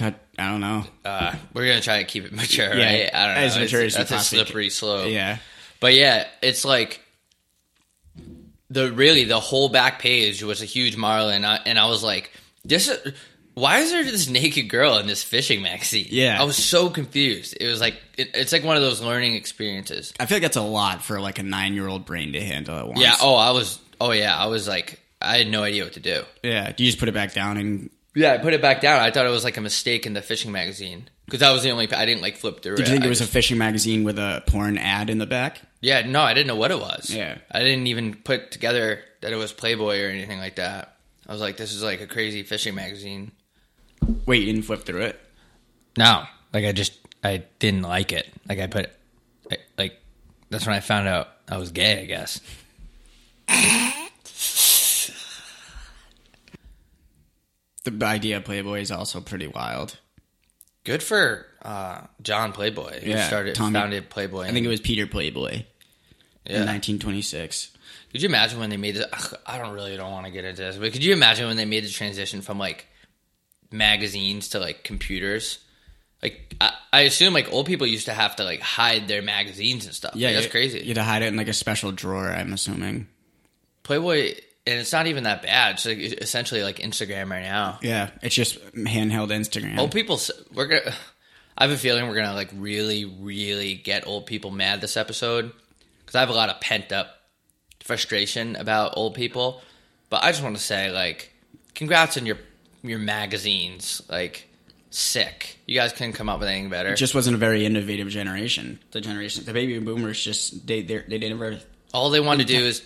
I 0.00 0.14
don't 0.50 0.60
know. 0.60 0.84
Uh, 1.04 1.34
we're 1.54 1.68
gonna 1.68 1.80
try 1.80 1.98
to 1.98 2.04
keep 2.04 2.24
it 2.24 2.32
mature, 2.32 2.74
Yeah, 2.74 2.84
right? 2.84 3.10
I 3.14 3.26
don't 3.26 3.34
know. 3.36 3.40
as 3.42 3.58
mature 3.58 3.80
It's- 3.82 3.94
as 3.96 4.08
that's 4.08 4.22
a 4.22 4.24
slippery 4.28 4.70
slope. 4.70 5.10
Yeah. 5.10 5.38
But 5.78 5.94
yeah, 5.94 6.26
it's 6.40 6.64
like 6.64 7.00
the 8.70 8.90
really 8.92 9.24
the 9.24 9.38
whole 9.38 9.68
back 9.68 9.98
page 10.00 10.42
was 10.42 10.62
a 10.62 10.64
huge 10.64 10.96
marlin, 10.96 11.36
and 11.36 11.46
I, 11.46 11.56
and 11.66 11.78
I 11.78 11.86
was 11.86 12.02
like, 12.02 12.32
this. 12.64 12.88
Is, 12.88 13.12
why 13.54 13.78
is 13.80 13.90
there 13.90 14.02
this 14.04 14.28
naked 14.28 14.68
girl 14.68 14.96
in 14.98 15.06
this 15.06 15.22
fishing 15.22 15.62
magazine? 15.62 16.06
Yeah. 16.10 16.40
I 16.40 16.44
was 16.44 16.56
so 16.56 16.88
confused. 16.90 17.56
It 17.60 17.66
was 17.68 17.80
like 17.80 17.94
it, 18.16 18.30
it's 18.34 18.52
like 18.52 18.64
one 18.64 18.76
of 18.76 18.82
those 18.82 19.00
learning 19.00 19.34
experiences. 19.34 20.12
I 20.18 20.26
feel 20.26 20.36
like 20.36 20.42
that's 20.42 20.56
a 20.56 20.62
lot 20.62 21.02
for 21.02 21.20
like 21.20 21.38
a 21.38 21.42
nine 21.42 21.74
year 21.74 21.86
old 21.88 22.04
brain 22.06 22.32
to 22.32 22.40
handle 22.44 22.76
at 22.78 22.86
once. 22.88 23.00
Yeah. 23.00 23.14
Oh, 23.20 23.34
I 23.34 23.50
was. 23.50 23.78
Oh 24.00 24.12
yeah, 24.12 24.36
I 24.36 24.46
was 24.46 24.66
like, 24.66 25.00
I 25.20 25.38
had 25.38 25.48
no 25.48 25.62
idea 25.62 25.84
what 25.84 25.92
to 25.94 26.00
do. 26.00 26.22
Yeah. 26.42 26.72
Do 26.72 26.82
you 26.84 26.88
just 26.88 26.98
put 26.98 27.08
it 27.08 27.14
back 27.14 27.32
down 27.34 27.56
and 27.56 27.90
Yeah, 28.14 28.32
I 28.32 28.38
put 28.38 28.52
it 28.54 28.62
back 28.62 28.80
down. 28.80 29.00
I 29.00 29.10
thought 29.10 29.26
it 29.26 29.30
was 29.30 29.44
like 29.44 29.56
a 29.56 29.60
mistake 29.60 30.06
in 30.06 30.14
the 30.14 30.22
fishing 30.22 30.50
magazine 30.50 31.08
because 31.26 31.40
that 31.40 31.50
was 31.52 31.62
the 31.62 31.70
only. 31.70 31.92
I 31.92 32.06
didn't 32.06 32.22
like 32.22 32.36
flip 32.36 32.62
through. 32.62 32.76
did 32.76 32.86
you 32.88 32.92
think 32.92 33.04
it 33.04 33.08
was 33.08 33.18
just- 33.18 33.30
a 33.30 33.32
fishing 33.32 33.58
magazine 33.58 34.02
with 34.04 34.18
a 34.18 34.42
porn 34.46 34.78
ad 34.78 35.10
in 35.10 35.18
the 35.18 35.26
back? 35.26 35.60
Yeah, 35.80 36.02
no, 36.06 36.22
I 36.22 36.32
didn't 36.32 36.46
know 36.46 36.56
what 36.56 36.70
it 36.70 36.78
was. 36.78 37.10
Yeah. 37.10 37.38
I 37.50 37.58
didn't 37.60 37.88
even 37.88 38.14
put 38.14 38.50
together 38.52 39.00
that 39.20 39.32
it 39.32 39.36
was 39.36 39.52
Playboy 39.52 40.00
or 40.02 40.06
anything 40.08 40.38
like 40.38 40.56
that. 40.56 40.96
I 41.26 41.32
was 41.32 41.40
like, 41.40 41.56
this 41.56 41.72
is 41.72 41.82
like 41.82 42.00
a 42.00 42.06
crazy 42.06 42.42
fishing 42.44 42.74
magazine. 42.74 43.32
Wait, 44.26 44.40
you 44.40 44.46
didn't 44.52 44.62
flip 44.66 44.84
through 44.84 45.02
it? 45.02 45.20
No, 45.96 46.24
like 46.52 46.64
I 46.64 46.72
just 46.72 46.98
I 47.22 47.44
didn't 47.58 47.82
like 47.82 48.12
it. 48.12 48.28
Like 48.48 48.58
I 48.58 48.66
put, 48.66 48.90
I, 49.50 49.56
like 49.78 50.00
that's 50.50 50.66
when 50.66 50.74
I 50.74 50.80
found 50.80 51.08
out 51.08 51.28
I 51.48 51.56
was 51.58 51.70
gay. 51.72 52.00
I 52.02 52.04
guess. 52.06 52.40
The 57.84 58.06
idea 58.06 58.36
of 58.36 58.44
Playboy 58.44 58.80
is 58.80 58.90
also 58.92 59.20
pretty 59.20 59.48
wild. 59.48 59.98
Good 60.84 61.02
for 61.02 61.46
uh, 61.62 62.02
John 62.22 62.52
Playboy. 62.52 63.00
Who 63.00 63.10
Yeah, 63.10 63.26
started 63.26 63.54
Tommy- 63.54 63.72
founded 63.74 64.08
Playboy. 64.10 64.42
I 64.46 64.52
think 64.52 64.64
it 64.66 64.68
was 64.68 64.80
Peter 64.80 65.06
Playboy 65.06 65.64
yeah. 66.44 66.56
in 66.62 66.66
1926. 66.66 67.70
Could 68.12 68.22
you 68.22 68.28
imagine 68.28 68.60
when 68.60 68.70
they 68.70 68.76
made 68.76 68.96
the? 68.96 69.12
ugh, 69.12 69.34
I 69.46 69.58
don't 69.58 69.72
really 69.72 69.96
don't 69.96 70.12
want 70.12 70.26
to 70.26 70.32
get 70.32 70.44
into 70.44 70.62
this, 70.62 70.76
but 70.76 70.92
could 70.92 71.02
you 71.02 71.12
imagine 71.12 71.46
when 71.48 71.56
they 71.56 71.64
made 71.64 71.84
the 71.84 71.88
transition 71.88 72.40
from 72.40 72.58
like 72.58 72.86
magazines 73.72 74.48
to 74.50 74.58
like 74.60 74.84
computers? 74.84 75.58
Like 76.22 76.54
I, 76.60 76.72
I 76.92 77.00
assume 77.02 77.34
like 77.34 77.52
old 77.52 77.66
people 77.66 77.86
used 77.86 78.06
to 78.06 78.12
have 78.14 78.36
to 78.36 78.44
like 78.44 78.60
hide 78.60 79.08
their 79.08 79.22
magazines 79.22 79.86
and 79.86 79.94
stuff. 79.94 80.14
Yeah, 80.14 80.32
that's 80.32 80.44
you- 80.44 80.50
crazy. 80.50 80.80
You 80.80 80.88
had 80.88 80.94
to 80.96 81.02
hide 81.02 81.22
it 81.22 81.26
in 81.26 81.36
like 81.36 81.48
a 81.48 81.52
special 81.52 81.90
drawer. 81.92 82.30
I'm 82.30 82.52
assuming. 82.52 83.08
Playboy, 83.82 84.34
and 84.66 84.78
it's 84.78 84.92
not 84.92 85.08
even 85.08 85.24
that 85.24 85.42
bad. 85.42 85.74
It's 85.74 85.86
like 85.86 85.98
essentially 85.98 86.62
like 86.62 86.76
Instagram 86.78 87.30
right 87.30 87.42
now. 87.42 87.78
Yeah, 87.82 88.10
it's 88.22 88.34
just 88.34 88.60
handheld 88.74 89.28
Instagram. 89.30 89.78
Old 89.78 89.90
people, 89.92 90.14
s- 90.16 90.30
we're 90.54 90.66
gonna. 90.66 90.92
I 91.58 91.64
have 91.64 91.72
a 91.72 91.76
feeling 91.76 92.06
we're 92.08 92.14
gonna 92.14 92.34
like 92.34 92.50
really, 92.54 93.04
really 93.04 93.74
get 93.74 94.06
old 94.06 94.26
people 94.26 94.50
mad 94.50 94.80
this 94.80 94.96
episode 94.96 95.52
because 96.00 96.14
I 96.14 96.20
have 96.20 96.30
a 96.30 96.34
lot 96.34 96.48
of 96.48 96.60
pent 96.60 96.92
up 96.92 97.08
frustration 97.80 98.56
about 98.56 98.94
old 98.96 99.14
people. 99.14 99.60
But 100.08 100.22
I 100.24 100.30
just 100.30 100.42
want 100.42 100.56
to 100.56 100.62
say, 100.62 100.90
like, 100.90 101.32
congrats 101.74 102.16
on 102.16 102.26
your 102.26 102.38
your 102.82 102.98
magazines. 102.98 104.02
Like, 104.08 104.48
sick. 104.90 105.58
You 105.66 105.74
guys 105.74 105.92
couldn't 105.92 106.12
come 106.14 106.28
up 106.28 106.38
with 106.40 106.48
anything 106.48 106.70
better. 106.70 106.90
It 106.92 106.96
just 106.96 107.14
wasn't 107.14 107.34
a 107.36 107.38
very 107.38 107.64
innovative 107.64 108.08
generation. 108.08 108.78
The 108.90 109.00
generation, 109.00 109.44
the 109.44 109.52
baby 109.52 109.78
boomers, 109.78 110.22
just 110.22 110.66
they 110.66 110.82
they 110.82 110.98
they 111.08 111.18
never. 111.18 111.58
All 111.94 112.10
they 112.10 112.20
wanted 112.20 112.46
to 112.48 112.54
do 112.54 112.64
is 112.64 112.82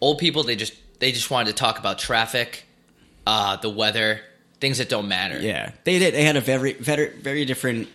old 0.00 0.18
people. 0.18 0.42
They 0.44 0.56
just 0.56 0.74
they 1.00 1.12
just 1.12 1.30
wanted 1.30 1.50
to 1.50 1.56
talk 1.56 1.78
about 1.78 1.98
traffic, 1.98 2.64
uh, 3.26 3.56
the 3.56 3.70
weather, 3.70 4.20
things 4.60 4.78
that 4.78 4.88
don't 4.88 5.08
matter. 5.08 5.38
Yeah, 5.38 5.72
they 5.84 5.98
did. 5.98 6.14
They 6.14 6.24
had 6.24 6.36
a 6.36 6.40
very 6.40 6.72
very 6.74 7.10
very 7.18 7.44
different 7.44 7.88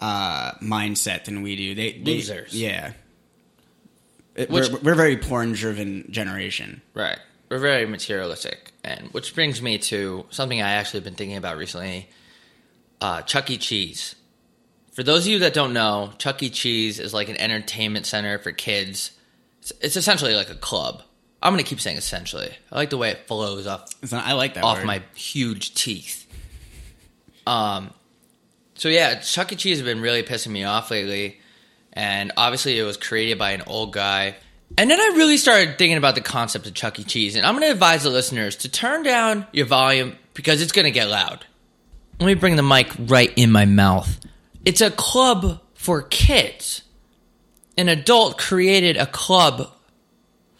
uh, 0.00 0.52
mindset 0.62 1.24
than 1.24 1.42
we 1.42 1.56
do. 1.56 1.74
They, 1.74 1.92
they 1.92 2.14
Losers. 2.16 2.54
Yeah. 2.54 2.92
It- 4.34 4.50
Which- 4.50 4.68
we're, 4.68 4.78
we're 4.80 4.92
a 4.92 4.96
very 4.96 5.16
porn 5.16 5.52
driven 5.52 6.08
generation. 6.10 6.82
Right. 6.92 7.18
We're 7.54 7.60
very 7.60 7.86
materialistic. 7.86 8.72
And 8.82 9.10
which 9.12 9.32
brings 9.32 9.62
me 9.62 9.78
to 9.78 10.26
something 10.30 10.60
I 10.60 10.72
actually 10.72 11.02
been 11.02 11.14
thinking 11.14 11.36
about 11.36 11.56
recently 11.56 12.08
uh, 13.00 13.22
Chuck 13.22 13.48
E. 13.48 13.58
Cheese. 13.58 14.16
For 14.90 15.04
those 15.04 15.24
of 15.24 15.28
you 15.30 15.38
that 15.38 15.54
don't 15.54 15.72
know, 15.72 16.10
Chuck 16.18 16.42
E. 16.42 16.50
Cheese 16.50 16.98
is 16.98 17.14
like 17.14 17.28
an 17.28 17.36
entertainment 17.36 18.06
center 18.06 18.40
for 18.40 18.50
kids. 18.50 19.12
It's, 19.60 19.72
it's 19.80 19.96
essentially 19.96 20.34
like 20.34 20.50
a 20.50 20.56
club. 20.56 21.04
I'm 21.40 21.52
going 21.52 21.62
to 21.62 21.70
keep 21.70 21.78
saying 21.78 21.96
essentially. 21.96 22.50
I 22.72 22.74
like 22.74 22.90
the 22.90 22.98
way 22.98 23.10
it 23.10 23.28
flows 23.28 23.68
off 23.68 23.88
not, 24.10 24.26
I 24.26 24.32
like 24.32 24.54
that 24.54 24.64
off 24.64 24.78
word. 24.78 24.86
my 24.86 25.02
huge 25.14 25.74
teeth. 25.74 26.26
Um, 27.46 27.92
so 28.74 28.88
yeah, 28.88 29.20
Chuck 29.20 29.52
E. 29.52 29.54
Cheese 29.54 29.78
has 29.78 29.86
been 29.86 30.00
really 30.00 30.24
pissing 30.24 30.50
me 30.50 30.64
off 30.64 30.90
lately, 30.90 31.38
and 31.92 32.32
obviously 32.36 32.76
it 32.80 32.82
was 32.82 32.96
created 32.96 33.38
by 33.38 33.52
an 33.52 33.62
old 33.68 33.92
guy. 33.92 34.34
And 34.76 34.90
then 34.90 35.00
I 35.00 35.14
really 35.16 35.36
started 35.36 35.78
thinking 35.78 35.96
about 35.96 36.16
the 36.16 36.20
concept 36.20 36.66
of 36.66 36.74
Chuck 36.74 36.98
E. 36.98 37.04
Cheese, 37.04 37.36
and 37.36 37.46
I'm 37.46 37.54
going 37.54 37.66
to 37.66 37.72
advise 37.72 38.02
the 38.02 38.10
listeners 38.10 38.56
to 38.56 38.68
turn 38.68 39.04
down 39.04 39.46
your 39.52 39.66
volume 39.66 40.16
because 40.34 40.60
it's 40.60 40.72
going 40.72 40.84
to 40.84 40.90
get 40.90 41.08
loud. 41.08 41.46
Let 42.18 42.26
me 42.26 42.34
bring 42.34 42.56
the 42.56 42.62
mic 42.62 42.90
right 42.98 43.32
in 43.36 43.52
my 43.52 43.66
mouth. 43.66 44.18
It's 44.64 44.80
a 44.80 44.90
club 44.90 45.60
for 45.74 46.02
kids. 46.02 46.82
An 47.76 47.88
adult 47.88 48.38
created 48.38 48.96
a 48.96 49.06
club 49.06 49.72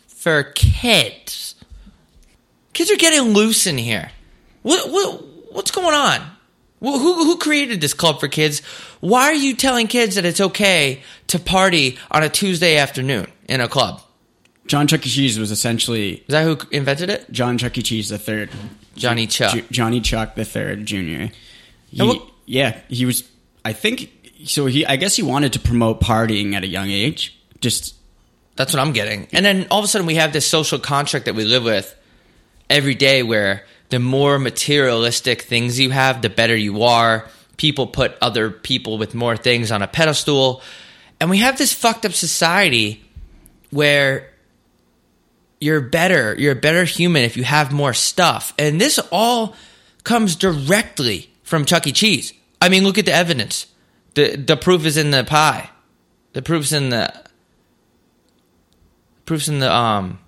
for 0.06 0.44
kids. 0.44 1.54
Kids 2.72 2.90
are 2.90 2.96
getting 2.96 3.32
loose 3.32 3.66
in 3.66 3.78
here. 3.78 4.10
What 4.62 4.90
what 4.90 5.24
what's 5.52 5.70
going 5.70 5.94
on? 5.94 6.20
Who 6.80 6.98
who 6.98 7.24
who 7.24 7.38
created 7.38 7.80
this 7.80 7.94
club 7.94 8.20
for 8.20 8.28
kids? 8.28 8.60
Why 9.00 9.24
are 9.24 9.34
you 9.34 9.54
telling 9.54 9.86
kids 9.86 10.16
that 10.16 10.24
it's 10.24 10.40
okay 10.40 11.02
to 11.28 11.38
party 11.38 11.98
on 12.10 12.22
a 12.22 12.28
Tuesday 12.28 12.76
afternoon 12.76 13.26
in 13.48 13.60
a 13.60 13.68
club? 13.68 14.02
John 14.66 14.86
Chuck 14.86 15.06
E. 15.06 15.10
Cheese 15.10 15.38
was 15.38 15.50
essentially 15.50 16.14
Is 16.14 16.22
that 16.28 16.44
who 16.44 16.58
invented 16.70 17.10
it? 17.10 17.30
John 17.30 17.58
Chuck 17.58 17.76
E. 17.76 17.82
Cheese 17.82 18.08
the 18.08 18.18
third, 18.18 18.50
Johnny 18.96 19.26
Chuck. 19.26 19.54
Ju- 19.54 19.64
Johnny 19.70 20.00
Chuck 20.00 20.34
the 20.36 20.44
third 20.44 20.86
Junior. 20.86 21.30
He, 21.90 21.98
And 22.00 22.08
what- 22.08 22.22
yeah, 22.46 22.78
he 22.88 23.04
was. 23.06 23.24
I 23.64 23.72
think 23.72 24.10
so. 24.44 24.66
He, 24.66 24.84
I 24.86 24.96
guess, 24.96 25.16
he 25.16 25.22
wanted 25.22 25.52
to 25.54 25.60
promote 25.60 26.00
partying 26.00 26.54
at 26.54 26.62
a 26.64 26.66
young 26.66 26.90
age. 26.90 27.38
Just 27.60 27.94
That's 28.56 28.72
what 28.72 28.80
I'm 28.80 28.92
getting. 28.92 29.26
And 29.32 29.44
then 29.44 29.66
all 29.70 29.78
of 29.80 29.84
a 29.84 29.88
sudden 29.88 30.06
we 30.06 30.16
have 30.16 30.32
this 30.32 30.46
social 30.46 30.78
contract 30.78 31.24
that 31.26 31.34
we 31.34 31.44
live 31.44 31.64
with 31.64 31.94
every 32.70 32.94
day 32.94 33.22
where 33.22 33.64
the 33.90 33.98
more 33.98 34.38
materialistic 34.38 35.42
things 35.42 35.78
you 35.80 35.90
have, 35.90 36.22
the 36.22 36.28
better 36.30 36.56
you 36.56 36.82
are. 36.84 37.28
People 37.56 37.86
put 37.86 38.16
other 38.20 38.50
people 38.50 38.98
with 38.98 39.14
more 39.14 39.36
things 39.36 39.70
on 39.70 39.82
a 39.82 39.86
pedestal. 39.86 40.62
And 41.20 41.30
we 41.30 41.38
have 41.38 41.56
this 41.58 41.72
fucked 41.72 42.04
up 42.04 42.12
society 42.12 43.02
where 43.70 44.30
you're 45.64 45.80
better, 45.80 46.34
you're 46.38 46.52
a 46.52 46.56
better 46.56 46.84
human 46.84 47.22
if 47.22 47.38
you 47.38 47.44
have 47.44 47.72
more 47.72 47.94
stuff. 47.94 48.52
And 48.58 48.78
this 48.78 48.98
all 49.10 49.56
comes 50.04 50.36
directly 50.36 51.30
from 51.42 51.64
Chuck 51.64 51.86
E. 51.86 51.92
Cheese. 51.92 52.34
I 52.60 52.68
mean, 52.68 52.84
look 52.84 52.98
at 52.98 53.06
the 53.06 53.14
evidence. 53.14 53.66
The 54.12 54.36
the 54.36 54.58
proof 54.58 54.84
is 54.84 54.98
in 54.98 55.10
the 55.10 55.24
pie. 55.24 55.70
The 56.34 56.42
proof's 56.42 56.72
in 56.72 56.90
the 56.90 57.12
proof's 59.24 59.48
in 59.48 59.60
the 59.60 59.72
um 59.72 60.18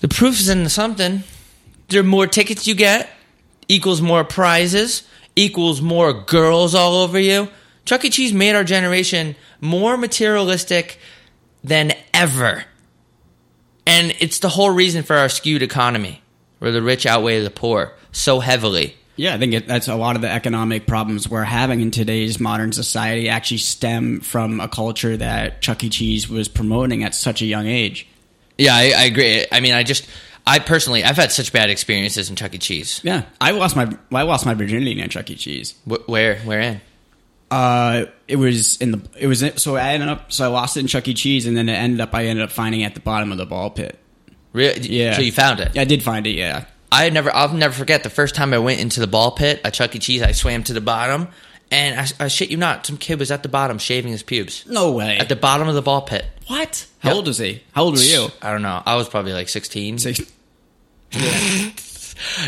the 0.00 0.08
proof's 0.08 0.48
in 0.48 0.64
the 0.64 0.70
something 0.70 1.22
the 1.88 2.02
more 2.02 2.26
tickets 2.26 2.66
you 2.66 2.74
get 2.74 3.10
equals 3.68 4.00
more 4.00 4.24
prizes 4.24 5.02
equals 5.36 5.82
more 5.82 6.12
girls 6.14 6.74
all 6.74 6.94
over 6.94 7.18
you 7.18 7.48
chuck 7.84 8.04
e 8.04 8.10
cheese 8.10 8.32
made 8.32 8.54
our 8.54 8.64
generation 8.64 9.36
more 9.60 9.98
materialistic 9.98 10.98
than 11.64 11.92
ever 12.12 12.64
and 13.86 14.14
it's 14.20 14.38
the 14.40 14.48
whole 14.48 14.70
reason 14.70 15.02
for 15.02 15.16
our 15.16 15.28
skewed 15.28 15.62
economy 15.62 16.22
where 16.58 16.70
the 16.72 16.82
rich 16.82 17.06
outweigh 17.06 17.40
the 17.42 17.50
poor 17.50 17.92
so 18.12 18.40
heavily 18.40 18.96
yeah, 19.14 19.34
I 19.34 19.38
think 19.38 19.52
it, 19.52 19.66
that's 19.68 19.88
a 19.88 19.94
lot 19.94 20.16
of 20.16 20.22
the 20.22 20.30
economic 20.30 20.86
problems 20.86 21.28
we're 21.28 21.44
having 21.44 21.82
in 21.82 21.90
today's 21.90 22.40
modern 22.40 22.72
society. 22.72 23.28
Actually, 23.28 23.58
stem 23.58 24.20
from 24.20 24.58
a 24.58 24.68
culture 24.68 25.18
that 25.18 25.60
Chuck 25.60 25.84
E. 25.84 25.90
Cheese 25.90 26.30
was 26.30 26.48
promoting 26.48 27.04
at 27.04 27.14
such 27.14 27.42
a 27.42 27.44
young 27.44 27.66
age. 27.66 28.06
yeah 28.56 28.74
I, 28.74 28.92
I 28.96 29.04
agree 29.04 29.44
i 29.52 29.60
mean 29.60 29.74
i 29.74 29.82
just 29.82 30.06
i 30.46 30.58
personally 30.60 31.04
i've 31.04 31.16
had 31.16 31.30
such 31.30 31.52
bad 31.52 31.68
experiences 31.68 32.30
in 32.30 32.36
chuck 32.36 32.54
e 32.54 32.58
cheese 32.58 33.02
Yeah, 33.04 33.24
I 33.38 33.50
lost 33.50 33.76
my 33.76 33.94
I 34.12 34.22
lost 34.22 34.46
my 34.46 34.54
virginity 34.54 34.98
in 34.98 35.08
Chuck 35.10 35.28
E. 35.30 35.36
Cheese. 35.36 35.74
Wh- 35.84 36.08
where 36.08 36.36
where 36.40 36.60
in 36.60 36.80
Uh, 37.52 38.06
it 38.28 38.36
was 38.36 38.78
in 38.80 38.92
the 38.92 39.00
it 39.18 39.26
was 39.26 39.42
in, 39.42 39.58
so 39.58 39.76
I 39.76 39.90
ended 39.92 40.08
up 40.08 40.32
so 40.32 40.44
I 40.44 40.48
lost 40.48 40.76
it 40.78 40.80
in 40.80 40.86
Chuck 40.86 41.06
E. 41.06 41.12
Cheese, 41.12 41.46
and 41.46 41.54
then 41.54 41.68
it 41.68 41.74
ended 41.74 42.00
up 42.00 42.14
I 42.14 42.24
ended 42.24 42.44
up 42.44 42.50
finding 42.50 42.80
it 42.80 42.84
at 42.86 42.94
the 42.94 43.00
bottom 43.00 43.30
of 43.30 43.36
the 43.36 43.44
ball 43.44 43.68
pit. 43.70 43.98
Really? 44.54 44.80
Yeah. 44.88 45.14
So 45.14 45.20
you 45.22 45.32
found 45.32 45.60
it? 45.60 45.76
I 45.76 45.84
did 45.84 46.02
find 46.02 46.26
it. 46.26 46.30
Yeah, 46.30 46.64
I 46.90 47.10
never. 47.10 47.34
I'll 47.34 47.52
never 47.52 47.74
forget 47.74 48.04
the 48.04 48.10
first 48.10 48.34
time 48.34 48.54
I 48.54 48.58
went 48.58 48.80
into 48.80 49.00
the 49.00 49.06
ball 49.06 49.32
pit 49.32 49.60
at 49.64 49.74
Chuck 49.74 49.94
E. 49.94 49.98
Cheese. 49.98 50.22
I 50.22 50.32
swam 50.32 50.62
to 50.64 50.72
the 50.72 50.80
bottom, 50.80 51.28
and 51.70 52.00
I, 52.00 52.24
I 52.24 52.28
shit 52.28 52.50
you 52.50 52.56
not, 52.56 52.86
some 52.86 52.96
kid 52.96 53.18
was 53.18 53.30
at 53.30 53.42
the 53.42 53.50
bottom 53.50 53.76
shaving 53.78 54.12
his 54.12 54.22
pubes 54.22 54.64
no 54.66 54.92
way. 54.92 55.18
at 55.18 55.28
the 55.28 55.36
bottom 55.36 55.68
of 55.68 55.74
the 55.74 55.82
ball 55.82 56.00
pit. 56.02 56.24
what? 56.46 56.86
How 57.00 57.10
Yep. 57.10 57.16
old 57.16 57.26
was 57.26 57.36
he? 57.38 57.62
How 57.72 57.82
old 57.82 57.96
were 57.96 58.02
you? 58.02 58.28
I 58.40 58.50
don't 58.52 58.62
know. 58.62 58.82
I 58.86 58.96
was 58.96 59.08
probably 59.10 59.32
like 59.34 59.50
sixteen. 59.50 59.98
Six- 59.98 60.22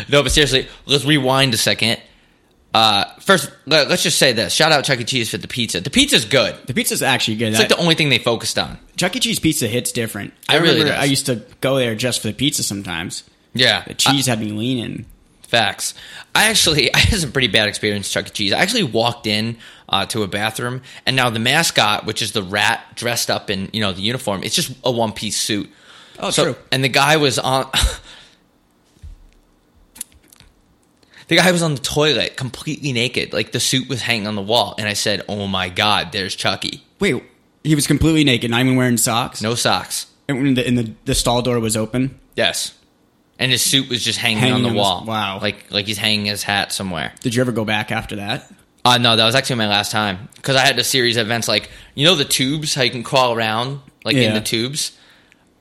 No, 0.09 0.23
but 0.23 0.31
seriously, 0.31 0.67
let's 0.85 1.05
rewind 1.05 1.53
a 1.53 1.57
second. 1.57 1.99
Uh, 2.75 3.05
first, 3.21 3.49
let, 3.65 3.89
us 3.89 4.03
just 4.03 4.19
say 4.19 4.33
this: 4.33 4.53
shout 4.53 4.73
out 4.73 4.83
Chuck 4.83 4.99
E. 4.99 5.05
Cheese 5.05 5.29
for 5.29 5.37
the 5.37 5.47
pizza. 5.47 5.79
The 5.79 5.89
pizza's 5.89 6.25
good. 6.25 6.57
The 6.67 6.73
pizza's 6.73 7.01
actually 7.01 7.37
good. 7.37 7.51
It's 7.53 7.59
like 7.59 7.69
the 7.69 7.77
only 7.77 7.95
thing 7.95 8.09
they 8.09 8.17
focused 8.17 8.59
on. 8.59 8.77
Chuck 8.97 9.15
E. 9.15 9.21
Cheese 9.21 9.39
pizza 9.39 9.65
hits 9.65 9.93
different. 9.93 10.33
It 10.49 10.55
I 10.55 10.55
really 10.57 10.79
remember 10.79 10.91
does. 10.91 11.01
I 11.01 11.05
used 11.05 11.25
to 11.27 11.41
go 11.61 11.77
there 11.77 11.95
just 11.95 12.21
for 12.21 12.27
the 12.27 12.33
pizza 12.33 12.63
sometimes. 12.63 13.23
Yeah, 13.53 13.85
The 13.87 13.93
cheese 13.93 14.25
had 14.25 14.41
me 14.41 14.51
leaning. 14.51 15.05
Facts. 15.47 15.93
I 16.33 16.49
actually 16.49 16.93
I 16.93 16.97
had 16.97 17.17
some 17.21 17.31
pretty 17.31 17.47
bad 17.47 17.69
experience 17.69 18.11
Chuck 18.11 18.27
E. 18.27 18.31
Cheese. 18.31 18.51
I 18.51 18.59
actually 18.59 18.83
walked 18.83 19.25
in 19.25 19.55
uh, 19.87 20.05
to 20.07 20.23
a 20.23 20.27
bathroom, 20.27 20.81
and 21.05 21.15
now 21.15 21.29
the 21.29 21.39
mascot, 21.39 22.05
which 22.05 22.21
is 22.21 22.33
the 22.33 22.43
rat 22.43 22.83
dressed 22.95 23.31
up 23.31 23.49
in 23.49 23.69
you 23.71 23.79
know 23.79 23.93
the 23.93 24.01
uniform, 24.01 24.43
it's 24.43 24.55
just 24.55 24.73
a 24.83 24.91
one 24.91 25.13
piece 25.13 25.39
suit. 25.39 25.69
Oh, 26.19 26.29
So- 26.29 26.43
true. 26.43 26.55
And 26.73 26.83
the 26.83 26.89
guy 26.89 27.15
was 27.15 27.39
on. 27.39 27.69
the 31.27 31.37
guy 31.37 31.51
was 31.51 31.61
on 31.61 31.75
the 31.75 31.81
toilet, 31.81 32.37
completely 32.37 32.93
naked, 32.93 33.33
like 33.33 33.51
the 33.51 33.59
suit 33.59 33.89
was 33.89 34.01
hanging 34.01 34.27
on 34.27 34.35
the 34.35 34.41
wall, 34.41 34.75
and 34.77 34.87
I 34.87 34.93
said, 34.93 35.23
"Oh 35.27 35.47
my 35.47 35.69
god, 35.69 36.11
there's 36.11 36.35
Chucky. 36.35 36.83
Wait, 36.99 37.23
he 37.63 37.75
was 37.75 37.87
completely 37.87 38.23
naked, 38.23 38.51
not 38.51 38.59
even 38.61 38.75
wearing 38.75 38.97
socks. 38.97 39.41
No 39.41 39.55
socks. 39.55 40.07
And 40.27 40.57
the, 40.57 40.67
and 40.67 40.77
the 40.77 40.93
the 41.05 41.15
stall 41.15 41.41
door 41.41 41.59
was 41.59 41.75
open. 41.77 42.19
Yes." 42.35 42.73
And 43.37 43.51
his 43.51 43.61
suit 43.61 43.89
was 43.89 44.01
just 44.01 44.17
hanging, 44.17 44.37
Hanging 44.37 44.53
on 44.55 44.63
the 44.63 44.69
on 44.69 44.75
wall. 44.75 45.03
wow. 45.05 45.39
Like 45.41 45.69
like 45.69 45.85
he's 45.87 45.97
hanging 45.97 46.25
his 46.25 46.41
hat 46.43 46.71
somewhere. 46.71 47.13
Did 47.19 47.35
you 47.35 47.41
ever 47.41 47.51
go 47.51 47.65
back 47.65 47.91
after 47.91 48.15
that? 48.17 48.49
Uh, 48.85 48.97
no, 48.97 49.15
that 49.15 49.25
was 49.25 49.35
actually 49.35 49.57
my 49.57 49.67
last 49.67 49.91
time 49.91 50.29
because 50.35 50.55
I 50.55 50.65
had 50.65 50.77
a 50.79 50.83
series 50.85 51.17
of 51.17 51.25
events 51.27 51.47
like 51.47 51.69
you 51.95 52.05
know 52.05 52.15
the 52.15 52.23
tubes 52.23 52.75
how 52.75 52.83
you 52.83 52.91
can 52.91 53.03
crawl 53.03 53.33
around 53.33 53.81
like 54.05 54.15
in 54.15 54.33
the 54.33 54.41
tubes. 54.41 54.97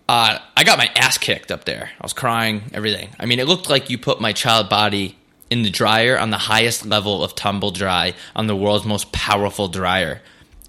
Uh, 0.08 0.38
I 0.56 0.64
got 0.64 0.76
my 0.78 0.88
ass 0.94 1.16
kicked 1.18 1.50
up 1.50 1.64
there. 1.64 1.90
I 1.98 2.04
was 2.04 2.12
crying, 2.12 2.62
everything. 2.74 3.08
I 3.18 3.24
mean, 3.26 3.40
it 3.40 3.48
looked 3.48 3.70
like 3.70 3.88
you 3.88 3.96
put 3.98 4.20
my 4.20 4.32
child 4.34 4.68
body 4.68 5.16
in 5.50 5.62
the 5.62 5.70
dryer 5.70 6.18
on 6.18 6.30
the 6.30 6.38
highest 6.38 6.84
level 6.86 7.22
of 7.22 7.34
tumble 7.34 7.70
dry 7.70 8.14
on 8.34 8.46
the 8.46 8.56
world's 8.56 8.84
most 8.84 9.12
powerful 9.12 9.68
dryer, 9.68 10.20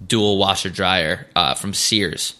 dual 0.06 0.38
washer 0.38 0.70
dryer 0.70 1.28
uh, 1.36 1.54
from 1.56 1.74
Sears 1.74 2.36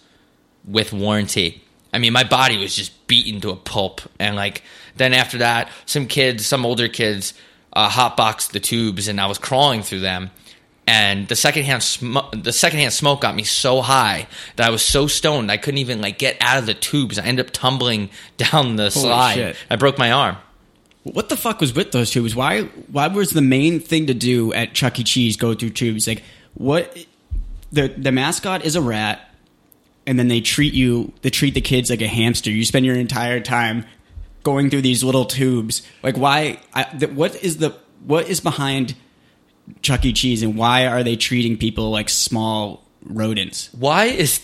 with 0.64 0.92
warranty. 0.92 1.62
I 1.92 1.98
mean, 1.98 2.12
my 2.12 2.24
body 2.24 2.58
was 2.58 2.76
just 2.76 3.06
beaten 3.06 3.40
to 3.40 3.50
a 3.50 3.56
pulp, 3.56 4.00
and 4.18 4.36
like 4.36 4.62
then 4.96 5.14
after 5.14 5.38
that, 5.38 5.70
some 5.86 6.06
kids, 6.06 6.46
some 6.46 6.66
older 6.66 6.88
kids, 6.88 7.34
uh, 7.72 7.88
hotboxed 7.88 8.50
the 8.52 8.60
tubes, 8.60 9.08
and 9.08 9.20
I 9.20 9.26
was 9.26 9.38
crawling 9.38 9.82
through 9.82 10.00
them. 10.00 10.30
And 10.88 11.26
the 11.26 11.34
secondhand 11.34 11.82
sm- 11.82 12.18
the 12.32 12.52
secondhand 12.52 12.92
smoke 12.92 13.20
got 13.22 13.34
me 13.34 13.42
so 13.42 13.82
high 13.82 14.28
that 14.54 14.68
I 14.68 14.70
was 14.70 14.84
so 14.84 15.08
stoned 15.08 15.50
I 15.50 15.56
couldn't 15.56 15.78
even 15.78 16.00
like 16.00 16.16
get 16.18 16.36
out 16.40 16.58
of 16.58 16.66
the 16.66 16.74
tubes. 16.74 17.18
I 17.18 17.24
ended 17.24 17.46
up 17.46 17.52
tumbling 17.52 18.10
down 18.36 18.76
the 18.76 18.90
slide. 18.90 19.34
shit. 19.34 19.56
I 19.68 19.76
broke 19.76 19.98
my 19.98 20.12
arm. 20.12 20.36
What 21.12 21.28
the 21.28 21.36
fuck 21.36 21.60
was 21.60 21.74
with 21.74 21.92
those 21.92 22.10
tubes? 22.10 22.34
Why 22.34 22.62
why 22.90 23.06
was 23.08 23.30
the 23.30 23.42
main 23.42 23.78
thing 23.80 24.06
to 24.08 24.14
do 24.14 24.52
at 24.52 24.74
Chuck 24.74 24.98
E. 24.98 25.04
Cheese 25.04 25.36
go 25.36 25.54
through 25.54 25.70
tubes? 25.70 26.06
Like 26.06 26.22
what 26.54 26.96
the 27.70 27.88
the 27.88 28.10
mascot 28.12 28.64
is 28.64 28.74
a 28.76 28.82
rat 28.82 29.30
and 30.06 30.18
then 30.18 30.28
they 30.28 30.40
treat 30.40 30.74
you 30.74 31.12
they 31.22 31.30
treat 31.30 31.54
the 31.54 31.60
kids 31.60 31.90
like 31.90 32.02
a 32.02 32.08
hamster. 32.08 32.50
You 32.50 32.64
spend 32.64 32.86
your 32.86 32.96
entire 32.96 33.40
time 33.40 33.84
going 34.42 34.68
through 34.70 34.82
these 34.82 35.04
little 35.04 35.24
tubes. 35.26 35.82
Like 36.02 36.16
why 36.16 36.58
I, 36.74 36.86
the, 36.96 37.06
what 37.08 37.36
is 37.42 37.58
the 37.58 37.76
what 38.04 38.28
is 38.28 38.40
behind 38.40 38.94
Chuck 39.82 40.04
E. 40.04 40.12
Cheese 40.12 40.42
and 40.42 40.56
why 40.56 40.86
are 40.86 41.02
they 41.04 41.16
treating 41.16 41.56
people 41.56 41.90
like 41.90 42.08
small 42.08 42.84
rodents? 43.04 43.70
Why 43.72 44.06
is 44.06 44.40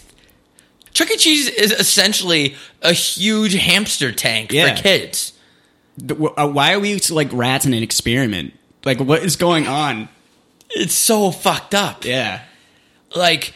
Chuck 0.92 1.11
E. 1.11 1.16
Cheese 1.16 1.49
is 1.49 1.73
essentially 1.73 2.54
a 2.83 2.92
huge 2.92 3.54
hamster 3.54 4.12
tank 4.12 4.52
Yeah. 4.52 4.76
for 4.76 4.83
kids? 4.83 5.33
Uh, 6.01 6.49
Why 6.49 6.75
are 6.75 6.81
we 6.81 6.99
like 7.11 7.29
rats 7.33 7.67
in 7.67 7.75
an 7.75 7.83
experiment? 7.83 8.55
Like 8.85 9.01
what 9.01 9.23
is 9.23 9.37
going 9.37 9.67
on? 9.67 10.09
It's 10.71 10.95
so 10.95 11.31
fucked 11.31 11.75
up. 11.75 12.05
Yeah. 12.05 12.43
Like, 13.15 13.53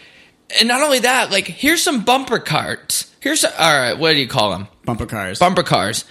and 0.59 0.69
not 0.69 0.83
only 0.83 0.99
that, 1.01 1.31
like, 1.31 1.47
here's 1.47 1.83
some 1.83 2.05
bumper 2.05 2.39
carts. 2.39 3.11
Here's, 3.21 3.43
all 3.43 3.51
right, 3.59 3.95
what 3.95 4.13
do 4.13 4.19
you 4.19 4.29
call 4.29 4.51
them? 4.51 4.69
Bumper 4.85 5.07
cars. 5.07 5.39
Bumper 5.39 5.63
cars. 5.63 6.05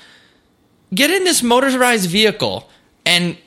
Get 0.93 1.11
in 1.11 1.23
this 1.23 1.43
motorized 1.43 2.09
vehicle 2.09 2.69
and 3.05 3.37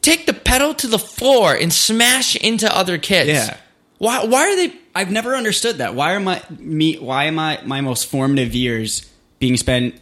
take 0.00 0.26
the 0.26 0.32
pedal 0.32 0.74
to 0.74 0.86
the 0.86 0.98
floor 0.98 1.54
and 1.54 1.72
smash 1.72 2.36
into 2.36 2.72
other 2.74 2.98
kids. 2.98 3.30
Yeah. 3.30 3.56
Why, 3.98 4.24
why 4.24 4.48
are 4.48 4.56
they 4.56 4.72
I've 4.94 5.10
never 5.10 5.34
understood 5.34 5.78
that. 5.78 5.94
Why 5.94 6.14
are 6.14 6.20
my 6.20 6.42
me? 6.58 6.96
Why 6.96 7.24
am 7.24 7.38
I 7.38 7.60
my 7.64 7.80
most 7.80 8.06
formative 8.06 8.54
years 8.54 9.10
being 9.38 9.56
spent 9.56 9.94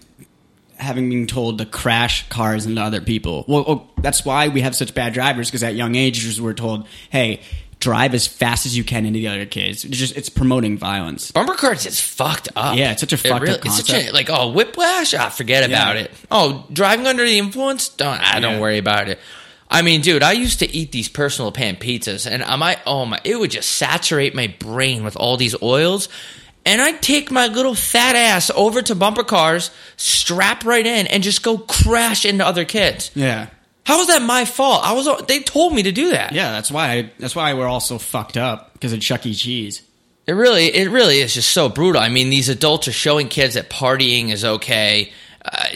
having 0.81 1.09
been 1.09 1.27
told 1.27 1.59
to 1.59 1.67
crash 1.67 2.29
cars 2.29 2.67
into 2.67 2.81
other 2.83 3.01
people? 3.01 3.45
Well, 3.47 3.65
oh, 3.67 3.87
that's 3.99 4.25
why 4.25 4.49
we 4.49 4.61
have 4.63 4.75
such 4.75 4.95
bad 4.95 5.13
drivers 5.13 5.49
because 5.49 5.63
at 5.63 5.75
young 5.75 5.95
ages 5.95 6.41
we're 6.41 6.55
told, 6.55 6.87
"Hey, 7.11 7.41
drive 7.79 8.13
as 8.15 8.27
fast 8.27 8.67
as 8.67 8.77
you 8.77 8.85
can 8.85 9.07
into 9.07 9.19
the 9.19 9.29
other 9.29 9.47
kids." 9.47 9.85
It's 9.85 9.97
just 9.97 10.17
it's 10.17 10.29
promoting 10.29 10.77
violence. 10.79 11.31
Bumper 11.31 11.55
cars 11.55 11.87
is 11.87 12.01
fucked 12.01 12.49
up. 12.57 12.77
Yeah, 12.77 12.93
it's 12.93 13.01
such 13.01 13.13
a 13.13 13.17
It 13.17 13.21
fucked 13.21 13.49
up 13.49 13.65
It's 13.65 13.77
such 13.77 13.91
a, 13.91 13.93
concept. 13.93 14.15
like, 14.15 14.29
oh, 14.31 14.51
whiplash? 14.53 15.15
Ah, 15.15 15.29
forget 15.29 15.65
about 15.69 15.97
it. 15.97 16.11
Oh, 16.31 16.67
driving 16.73 17.07
under 17.07 17.25
the 17.25 17.39
influence? 17.39 17.89
Don't, 17.91 18.19
I 18.21 18.41
don't 18.41 18.55
Yeah. 18.55 18.61
worry 18.61 18.79
about 18.79 19.09
it. 19.09 19.19
I 19.73 19.83
mean, 19.83 20.01
dude, 20.01 20.25
I 20.25 20.33
used 20.33 20.59
to 20.59 20.75
eat 20.75 20.91
these 20.91 21.09
personal 21.09 21.53
pan 21.53 21.77
pizzas, 21.77 22.29
and 22.29 22.43
I 22.43 22.57
might, 22.57 22.81
oh 22.87 23.07
my, 23.07 23.21
it 23.23 23.39
would 23.39 23.53
just 23.53 23.71
saturate 23.71 24.35
my 24.35 24.49
brain 24.59 25.05
with 25.05 25.15
all 25.17 25.37
these 25.37 25.55
oils, 25.63 26.09
and 26.64 26.81
I'd 26.81 27.02
take 27.02 27.31
my 27.31 27.47
little 27.47 27.75
fat 27.75 28.17
ass 28.17 28.50
over 28.55 28.83
to 28.83 28.95
bumper 28.95 29.25
cars, 29.25 29.71
strap 29.97 30.64
right 30.64 30.87
in, 30.87 31.07
and 31.07 31.23
just 31.23 31.43
go 31.43 31.59
crash 31.59 32.25
into 32.25 32.47
other 32.47 32.64
kids. 32.64 33.11
Yeah. 33.14 33.49
How 33.85 33.99
was 33.99 34.09
that 34.09 34.23
my 34.23 34.45
fault? 34.45 34.83
I 34.85 34.93
was. 34.93 35.26
They 35.26 35.40
told 35.40 35.75
me 35.75 35.83
to 35.85 35.93
do 35.93 36.11
that. 36.11 36.33
Yeah, 36.33 36.52
that's 36.52 36.71
why. 36.71 37.11
That's 37.19 37.35
why 37.35 37.55
we're 37.55 37.67
all 37.67 37.81
so 37.81 37.99
fucked 37.99 38.37
up 38.37 38.75
because 38.75 38.93
of 38.93 39.00
Chuck 39.00 39.26
E. 39.26 39.35
Cheese. 39.35 39.83
It 40.26 40.35
really, 40.35 40.67
it 40.67 40.90
really 40.90 41.19
is 41.19 41.35
just 41.35 41.50
so 41.50 41.69
brutal. 41.69 42.00
I 42.00 42.09
mean, 42.09 42.31
these 42.31 42.49
adults 42.49 42.87
are 42.87 42.93
showing 42.93 43.26
kids 43.26 43.55
that 43.55 43.69
partying 43.69 44.31
is 44.31 44.45
okay. 44.45 45.12
Uh, 45.45 45.71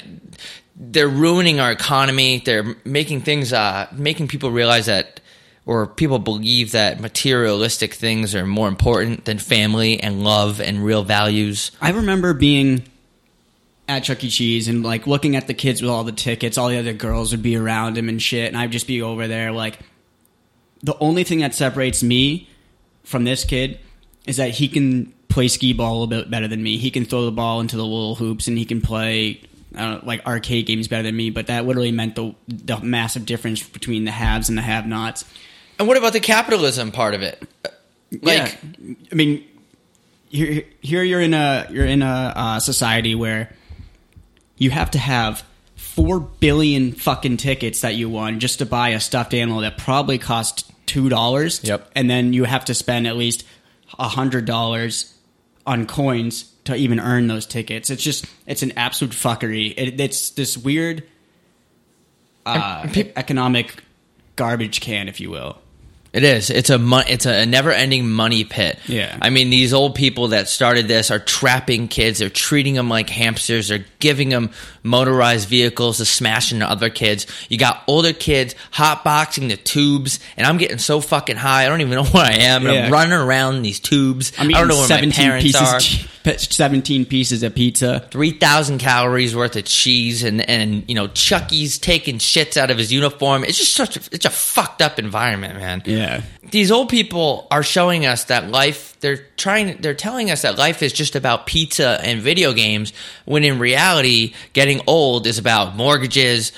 they're 0.76 1.09
ruining 1.09 1.59
our 1.59 1.73
economy. 1.73 2.41
They're 2.45 2.76
making 2.85 3.23
things, 3.23 3.53
uh, 3.53 3.88
making 3.93 4.29
people 4.29 4.50
realize 4.53 4.87
that, 4.87 5.19
or 5.66 5.87
people 5.87 6.18
believe 6.18 6.73
that 6.73 7.00
materialistic 7.00 7.94
things 7.94 8.35
are 8.35 8.47
more 8.47 8.68
important 8.68 9.25
than 9.25 9.38
family 9.38 10.00
and 10.00 10.23
love 10.23 10.61
and 10.61 10.85
real 10.85 11.02
values. 11.02 11.71
I 11.80 11.90
remember 11.90 12.35
being 12.35 12.85
at 13.88 14.04
Chuck 14.04 14.23
E. 14.25 14.30
Cheese 14.30 14.68
and 14.68 14.83
like 14.83 15.06
looking 15.06 15.37
at 15.37 15.47
the 15.47 15.54
kids 15.54 15.83
with 15.83 15.90
all 15.90 16.04
the 16.04 16.12
tickets. 16.12 16.59
All 16.59 16.68
the 16.68 16.78
other 16.78 16.92
girls 16.92 17.33
would 17.33 17.42
be 17.42 17.56
around 17.56 17.97
him 17.97 18.09
and 18.09 18.21
shit, 18.21 18.49
and 18.49 18.56
I'd 18.56 18.73
just 18.73 18.87
be 18.87 19.02
over 19.02 19.26
there 19.28 19.52
like. 19.52 19.78
The 20.83 20.99
only 20.99 21.25
thing 21.25 21.38
that 21.38 21.54
separates 21.54 22.02
me 22.02 22.47
from 23.04 23.25
this 23.25 23.44
kid 23.44 23.80
is 24.26 24.37
that 24.37 24.50
he 24.50 24.68
can 24.68 25.14
play 25.30 25.49
skee 25.49 25.73
ball 25.73 25.92
a 25.92 25.97
little 26.00 26.06
bit 26.06 26.30
better 26.30 26.47
than 26.47 26.62
me. 26.62 26.76
He 26.76 26.90
can 26.90 27.06
throw 27.06 27.25
the 27.25 27.33
ball 27.33 27.61
into 27.61 27.76
the 27.76 27.85
little 27.85 28.14
hoops 28.14 28.49
and 28.49 28.59
he 28.59 28.66
can 28.66 28.83
play 28.83 29.40
uh, 29.75 30.00
like 30.02 30.26
arcade 30.26 30.66
games 30.66 30.87
better 30.87 31.04
than 31.04 31.16
me. 31.16 31.30
But 31.30 31.47
that 31.47 31.64
literally 31.64 31.90
meant 31.90 32.16
the 32.16 32.35
the 32.49 32.80
massive 32.80 33.25
difference 33.25 33.62
between 33.62 34.04
the 34.04 34.11
haves 34.11 34.50
and 34.50 34.59
the 34.59 34.62
have-nots. 34.62 35.25
And 35.78 35.88
what 35.88 35.97
about 35.97 36.12
the 36.12 36.21
capitalism 36.21 36.93
part 36.93 37.14
of 37.14 37.23
it? 37.23 37.43
Like, 38.23 38.59
yeah. 38.81 38.95
I 39.11 39.14
mean, 39.14 39.45
here, 40.28 40.64
here 40.81 41.02
you're 41.02 41.21
in 41.21 41.35
a 41.35 41.66
you're 41.71 41.87
in 41.87 42.02
a 42.02 42.33
uh, 42.37 42.61
society 42.61 43.14
where 43.14 43.52
you 44.57 44.71
have 44.71 44.93
to 44.93 44.99
have 44.99 45.45
four 45.76 46.21
billion 46.21 46.93
fucking 46.93 47.37
tickets 47.37 47.81
that 47.83 47.95
you 47.95 48.09
won 48.09 48.40
just 48.40 48.59
to 48.59 48.66
buy 48.66 48.90
a 48.90 49.00
stuffed 49.00 49.35
animal 49.35 49.61
that 49.61 49.78
probably 49.78 50.19
cost 50.19 50.71
two 50.87 51.09
dollars. 51.09 51.61
Yep. 51.62 51.90
and 51.95 52.09
then 52.09 52.33
you 52.33 52.45
have 52.45 52.64
to 52.66 52.75
spend 52.75 53.07
at 53.07 53.16
least 53.16 53.45
a 53.99 54.09
hundred 54.09 54.45
dollars 54.45 55.12
on 55.66 55.87
coins 55.87 56.50
to 56.64 56.75
even 56.75 57.00
earn 57.00 57.26
those 57.26 57.47
tickets. 57.47 57.90
It's 57.90 58.02
just 58.02 58.26
it's 58.47 58.62
an 58.62 58.73
absolute 58.76 59.12
fuckery. 59.12 59.75
It, 59.76 60.00
it's 60.00 60.31
this 60.31 60.57
weird 60.57 61.04
uh, 62.47 62.87
peop- 62.93 63.12
economic 63.16 63.83
garbage 64.37 64.81
can, 64.81 65.09
if 65.09 65.21
you 65.21 65.31
will. 65.31 65.59
It 66.14 66.23
is. 66.23 66.49
It's 66.49 66.71
a 66.71 66.78
mon- 66.78 67.09
it's 67.09 67.26
a 67.26 67.44
never-ending 67.44 68.09
money 68.09 68.44
pit. 68.44 68.78
Yeah. 68.87 69.18
I 69.21 69.30
mean, 69.30 69.50
these 69.50 69.73
old 69.75 69.97
people 69.97 70.28
that 70.28 70.49
started 70.49 70.87
this 70.87 71.11
are 71.11 71.18
trapping 71.18 71.88
kids. 71.88 72.21
They're 72.21 72.30
treating 72.30 72.75
them 72.75 72.88
like 72.88 73.11
hamsters. 73.11 73.66
They're 73.68 73.85
giving 73.99 74.28
them 74.28 74.50
motorized 74.85 75.49
vehicles 75.49 75.97
to 75.99 76.04
smash 76.04 76.52
into 76.52 76.71
other 76.71 76.88
kids. 76.88 77.26
You 77.49 77.59
got 77.59 77.83
older 77.88 78.12
kids 78.12 78.54
hotboxing 78.73 79.49
the 79.49 79.56
tubes, 79.56 80.21
and 80.37 80.47
I'm 80.47 80.56
getting 80.56 80.78
so 80.78 81.00
fucking 81.00 81.37
high. 81.37 81.64
I 81.64 81.68
don't 81.68 81.80
even 81.80 81.94
know 81.94 82.04
where 82.12 82.25
I 82.25 82.33
am. 82.35 82.62
Yeah. 82.64 82.87
I'm 82.87 82.92
running 82.92 83.12
around 83.12 83.62
these 83.62 83.80
tubes. 83.80 84.33
I'm 84.38 84.49
I 84.54 84.59
don't 84.61 84.68
know 84.68 84.75
where 84.75 84.83
my 84.85 84.94
seventeen 84.94 85.25
parents 85.25 85.44
pieces, 85.44 86.06
are. 86.25 86.38
seventeen 86.38 87.06
pieces 87.06 87.42
of 87.42 87.54
pizza. 87.56 88.06
Three 88.11 88.30
thousand 88.30 88.78
calories 88.78 89.35
worth 89.35 89.56
of 89.56 89.64
cheese, 89.64 90.23
and 90.23 90.49
and 90.49 90.85
you 90.88 90.94
know 90.94 91.09
Chucky's 91.09 91.78
taking 91.78 92.18
shits 92.18 92.56
out 92.56 92.71
of 92.71 92.78
his 92.78 92.92
uniform. 92.92 93.42
It's 93.42 93.59
just 93.59 93.75
such 93.75 93.97
a 93.97 94.00
it's 94.12 94.26
a 94.26 94.30
fucked 94.30 94.80
up 94.80 94.99
environment, 95.00 95.56
man 95.59 95.83
Yeah. 95.85 96.04
These 96.51 96.71
old 96.71 96.89
people 96.89 97.47
are 97.51 97.63
showing 97.63 98.07
us 98.07 98.25
that 98.25 98.49
life 98.49 98.97
they're 99.01 99.27
trying 99.37 99.77
they're 99.81 99.95
telling 99.95 100.31
us 100.31 100.43
that 100.43 100.57
life 100.57 100.83
is 100.83 100.93
just 100.93 101.17
about 101.17 101.47
pizza 101.47 101.99
and 102.03 102.23
video 102.23 102.53
games 102.53 102.93
when 103.25 103.45
in 103.45 103.59
reality 103.59 104.35
getting 104.53 104.81
old 104.87 105.27
is 105.27 105.39
about 105.39 105.77
mortgages 105.77 106.53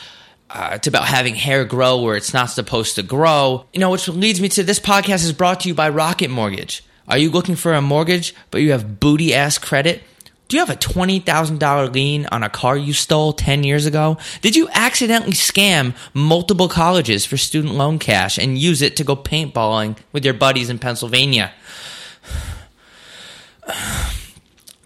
uh, 0.51 0.71
it's 0.75 0.87
about 0.87 1.07
having 1.07 1.35
hair 1.35 1.65
grow 1.65 2.01
where 2.03 2.17
it's 2.17 2.33
not 2.33 2.47
supposed 2.47 2.95
to 2.95 3.03
grow. 3.03 3.67
You 3.73 3.81
know 3.81 3.91
which 3.91 4.09
leads 4.09 4.41
me 4.41 4.49
to 4.51 4.63
this 4.63 4.79
podcast 4.79 5.25
is 5.25 5.33
brought 5.33 5.61
to 5.61 5.69
you 5.69 5.75
by 5.75 5.89
rocket 5.89 6.31
mortgage. 6.31 6.85
Are 7.09 7.19
you 7.19 7.31
looking 7.31 7.57
for 7.57 7.75
a 7.75 7.83
mortgage 7.83 8.35
but 8.51 8.61
you 8.61 8.73
have 8.73 9.01
booty 9.01 9.35
ass 9.35 9.59
credit 9.59 10.03
do 10.49 10.57
you 10.57 10.65
have 10.65 10.71
a 10.71 10.79
$20,000 10.79 11.93
lien 11.93 12.27
on 12.27 12.43
a 12.43 12.49
car 12.49 12.77
you 12.77 12.93
stole 12.93 13.33
10 13.33 13.65
years 13.65 13.85
ago? 13.85 14.17
Did 14.43 14.55
you 14.55 14.69
accidentally 14.73 15.33
scam 15.33 15.95
multiple 16.15 16.69
colleges 16.69 17.27
for 17.27 17.37
student 17.37 17.75
loan 17.75 17.99
cash 17.99 18.39
and 18.39 18.57
use 18.57 18.81
it 18.81 18.97
to 18.97 19.05
go 19.05 19.17
paintballing 19.17 19.97
with 20.13 20.25
your 20.25 20.35
buddies 20.35 20.71
in 20.71 20.79
Pennsylvania? 20.79 21.53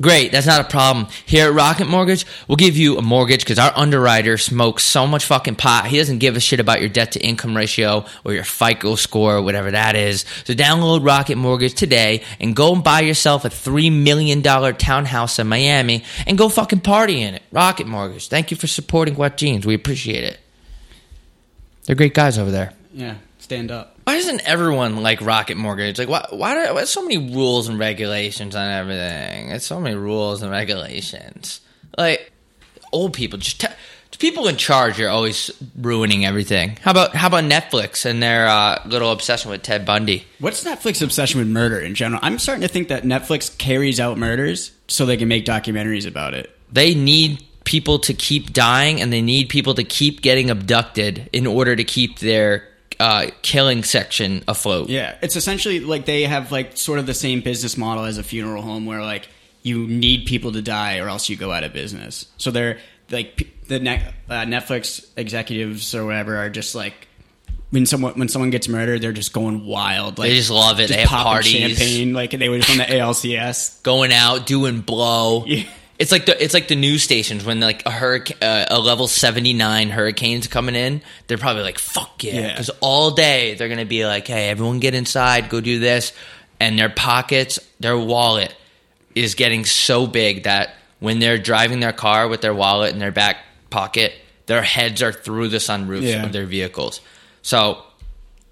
Great, 0.00 0.32
that's 0.32 0.46
not 0.46 0.62
a 0.62 0.68
problem. 0.68 1.08
Here 1.26 1.48
at 1.48 1.52
Rocket 1.52 1.86
Mortgage, 1.86 2.24
we'll 2.48 2.56
give 2.56 2.74
you 2.74 2.96
a 2.96 3.02
mortgage 3.02 3.40
because 3.40 3.58
our 3.58 3.70
underwriter 3.76 4.38
smokes 4.38 4.82
so 4.82 5.06
much 5.06 5.26
fucking 5.26 5.56
pot. 5.56 5.88
He 5.88 5.98
doesn't 5.98 6.18
give 6.18 6.36
a 6.36 6.40
shit 6.40 6.58
about 6.58 6.80
your 6.80 6.88
debt 6.88 7.12
to 7.12 7.20
income 7.20 7.54
ratio 7.54 8.06
or 8.24 8.32
your 8.32 8.44
FICO 8.44 8.94
score 8.94 9.36
or 9.36 9.42
whatever 9.42 9.70
that 9.70 9.96
is. 9.96 10.24
So 10.44 10.54
download 10.54 11.04
Rocket 11.04 11.36
Mortgage 11.36 11.74
today 11.74 12.22
and 12.40 12.56
go 12.56 12.72
and 12.72 12.82
buy 12.82 13.00
yourself 13.00 13.44
a 13.44 13.50
$3 13.50 13.92
million 13.92 14.42
townhouse 14.42 15.38
in 15.38 15.46
Miami 15.46 16.02
and 16.26 16.38
go 16.38 16.48
fucking 16.48 16.80
party 16.80 17.20
in 17.20 17.34
it. 17.34 17.42
Rocket 17.52 17.86
Mortgage. 17.86 18.28
Thank 18.28 18.50
you 18.50 18.56
for 18.56 18.68
supporting 18.68 19.16
Wet 19.16 19.36
Jeans. 19.36 19.66
We 19.66 19.74
appreciate 19.74 20.24
it. 20.24 20.40
They're 21.84 21.96
great 21.96 22.14
guys 22.14 22.38
over 22.38 22.50
there. 22.50 22.72
Yeah. 22.94 23.16
Stand 23.38 23.70
up. 23.70 23.99
Why 24.10 24.16
doesn't 24.16 24.40
everyone 24.40 25.04
like 25.04 25.20
Rocket 25.20 25.56
Mortgage? 25.56 25.96
Like, 25.96 26.08
why? 26.08 26.26
Why 26.30 26.66
do 26.66 26.74
why 26.74 26.82
so 26.82 27.00
many 27.00 27.16
rules 27.16 27.68
and 27.68 27.78
regulations 27.78 28.56
on 28.56 28.68
everything? 28.68 29.50
It's 29.50 29.64
so 29.64 29.78
many 29.78 29.94
rules 29.94 30.42
and 30.42 30.50
regulations. 30.50 31.60
Like, 31.96 32.32
old 32.90 33.12
people 33.12 33.38
just. 33.38 33.60
Te- 33.60 33.68
people 34.18 34.48
in 34.48 34.56
charge 34.56 35.00
are 35.00 35.08
always 35.08 35.52
ruining 35.78 36.26
everything. 36.26 36.76
How 36.82 36.90
about 36.90 37.14
how 37.14 37.28
about 37.28 37.44
Netflix 37.44 38.04
and 38.04 38.20
their 38.20 38.48
uh, 38.48 38.82
little 38.84 39.12
obsession 39.12 39.48
with 39.48 39.62
Ted 39.62 39.86
Bundy? 39.86 40.26
What's 40.40 40.64
Netflix's 40.64 41.02
obsession 41.02 41.38
with 41.38 41.46
murder 41.46 41.78
in 41.78 41.94
general? 41.94 42.18
I'm 42.20 42.40
starting 42.40 42.62
to 42.62 42.68
think 42.68 42.88
that 42.88 43.04
Netflix 43.04 43.56
carries 43.58 44.00
out 44.00 44.18
murders 44.18 44.72
so 44.88 45.06
they 45.06 45.18
can 45.18 45.28
make 45.28 45.44
documentaries 45.44 46.08
about 46.08 46.34
it. 46.34 46.50
They 46.72 46.96
need 46.96 47.46
people 47.62 48.00
to 48.00 48.12
keep 48.12 48.52
dying, 48.52 49.00
and 49.00 49.12
they 49.12 49.22
need 49.22 49.50
people 49.50 49.74
to 49.74 49.84
keep 49.84 50.20
getting 50.20 50.50
abducted 50.50 51.30
in 51.32 51.46
order 51.46 51.76
to 51.76 51.84
keep 51.84 52.18
their 52.18 52.66
uh, 53.00 53.30
killing 53.42 53.82
section 53.82 54.44
afloat. 54.46 54.88
Yeah, 54.90 55.16
it's 55.22 55.34
essentially 55.34 55.80
like 55.80 56.04
they 56.04 56.22
have 56.22 56.52
like 56.52 56.76
sort 56.76 56.98
of 57.00 57.06
the 57.06 57.14
same 57.14 57.40
business 57.40 57.76
model 57.76 58.04
as 58.04 58.18
a 58.18 58.22
funeral 58.22 58.62
home, 58.62 58.86
where 58.86 59.02
like 59.02 59.28
you 59.62 59.86
need 59.88 60.26
people 60.26 60.52
to 60.52 60.62
die 60.62 60.98
or 60.98 61.08
else 61.08 61.28
you 61.28 61.36
go 61.36 61.50
out 61.50 61.64
of 61.64 61.72
business. 61.72 62.26
So 62.36 62.50
they're 62.50 62.78
like 63.10 63.48
the 63.66 63.80
ne- 63.80 64.04
uh, 64.28 64.42
Netflix 64.44 65.06
executives 65.16 65.94
or 65.94 66.06
whatever 66.06 66.36
are 66.36 66.48
just 66.50 66.74
like 66.74 67.08
when 67.70 67.86
someone 67.86 68.14
when 68.14 68.28
someone 68.28 68.50
gets 68.50 68.68
murdered, 68.68 69.00
they're 69.02 69.12
just 69.12 69.32
going 69.32 69.64
wild. 69.66 70.18
Like 70.18 70.30
They 70.30 70.36
just 70.36 70.50
love 70.50 70.78
it. 70.80 70.88
just 70.88 70.94
They 70.94 71.00
have 71.00 71.08
parties. 71.08 71.52
champagne, 71.78 72.12
like 72.12 72.30
they 72.32 72.48
were 72.48 72.60
from 72.62 72.78
the 72.78 72.84
ALCS. 72.84 73.82
going 73.82 74.12
out 74.12 74.46
doing 74.46 74.80
blow. 74.80 75.44
Yeah. 75.46 75.64
It's 76.00 76.10
like 76.10 76.24
the 76.26 76.42
it's 76.42 76.54
like 76.54 76.66
the 76.66 76.74
news 76.76 77.02
stations 77.02 77.44
when 77.44 77.60
like 77.60 77.84
a 77.84 77.90
hurricane, 77.90 78.38
uh, 78.40 78.64
a 78.70 78.80
level 78.80 79.06
seventy 79.06 79.52
nine 79.52 79.90
hurricane's 79.90 80.46
coming 80.48 80.74
in. 80.74 81.02
They're 81.26 81.36
probably 81.38 81.62
like 81.62 81.78
fuck 81.78 82.24
yeah, 82.24 82.32
Yeah. 82.32 82.48
because 82.52 82.70
all 82.80 83.10
day 83.10 83.54
they're 83.54 83.68
gonna 83.68 83.84
be 83.84 84.06
like, 84.06 84.26
hey, 84.26 84.48
everyone 84.48 84.80
get 84.80 84.94
inside, 84.94 85.50
go 85.50 85.60
do 85.60 85.78
this, 85.78 86.14
and 86.58 86.78
their 86.78 86.88
pockets, 86.88 87.58
their 87.80 87.98
wallet 87.98 88.54
is 89.14 89.34
getting 89.34 89.66
so 89.66 90.06
big 90.06 90.44
that 90.44 90.74
when 91.00 91.18
they're 91.18 91.36
driving 91.38 91.80
their 91.80 91.92
car 91.92 92.28
with 92.28 92.40
their 92.40 92.54
wallet 92.54 92.94
in 92.94 92.98
their 92.98 93.12
back 93.12 93.36
pocket, 93.68 94.14
their 94.46 94.62
heads 94.62 95.02
are 95.02 95.12
through 95.12 95.48
the 95.48 95.58
sunroofs 95.58 96.02
Yeah. 96.02 96.24
of 96.24 96.32
their 96.32 96.46
vehicles. 96.46 97.00
So 97.42 97.82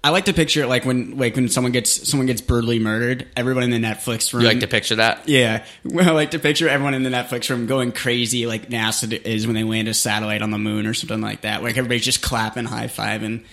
I 0.01 0.11
like 0.11 0.25
to 0.25 0.33
picture 0.33 0.63
it 0.63 0.67
like 0.67 0.85
when 0.85 1.17
like 1.17 1.35
when 1.35 1.49
someone 1.49 1.73
gets 1.73 2.09
someone 2.09 2.27
gets 2.27 2.39
brutally 2.39 2.79
murdered, 2.79 3.27
everyone 3.35 3.63
in 3.63 3.69
the 3.69 3.85
Netflix 3.85 4.31
room. 4.33 4.43
you 4.43 4.47
like 4.47 4.61
to 4.61 4.67
picture 4.67 4.95
that? 4.95 5.27
Yeah, 5.27 5.65
I 5.97 6.11
like 6.11 6.31
to 6.31 6.39
picture 6.39 6.69
everyone 6.69 6.93
in 6.93 7.03
the 7.03 7.09
Netflix 7.09 7.49
room 7.49 7.65
going 7.65 7.91
crazy, 7.91 8.47
like 8.47 8.69
NASA 8.69 9.11
is 9.25 9.45
when 9.45 9.55
they 9.55 9.63
land 9.63 9.89
a 9.89 9.93
satellite 9.93 10.41
on 10.41 10.51
the 10.51 10.57
moon 10.57 10.85
or 10.87 10.93
something 10.93 11.21
like 11.21 11.41
that. 11.41 11.63
Like 11.63 11.77
everybody's 11.77 12.05
just 12.05 12.21
clapping, 12.21 12.65
high 12.65 12.87
fiving. 12.87 13.43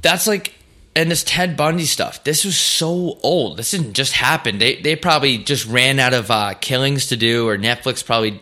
that's 0.00 0.26
like 0.26 0.54
and 0.96 1.10
this 1.10 1.22
Ted 1.24 1.56
Bundy 1.56 1.84
stuff. 1.84 2.24
This 2.24 2.44
was 2.44 2.58
so 2.58 3.18
old. 3.22 3.56
This 3.56 3.70
didn't 3.70 3.94
just 3.94 4.12
happen. 4.12 4.58
They 4.58 4.76
they 4.76 4.96
probably 4.96 5.38
just 5.38 5.66
ran 5.66 5.98
out 5.98 6.14
of 6.14 6.30
uh, 6.30 6.54
killings 6.54 7.08
to 7.08 7.16
do, 7.16 7.48
or 7.48 7.56
Netflix 7.56 8.04
probably. 8.04 8.40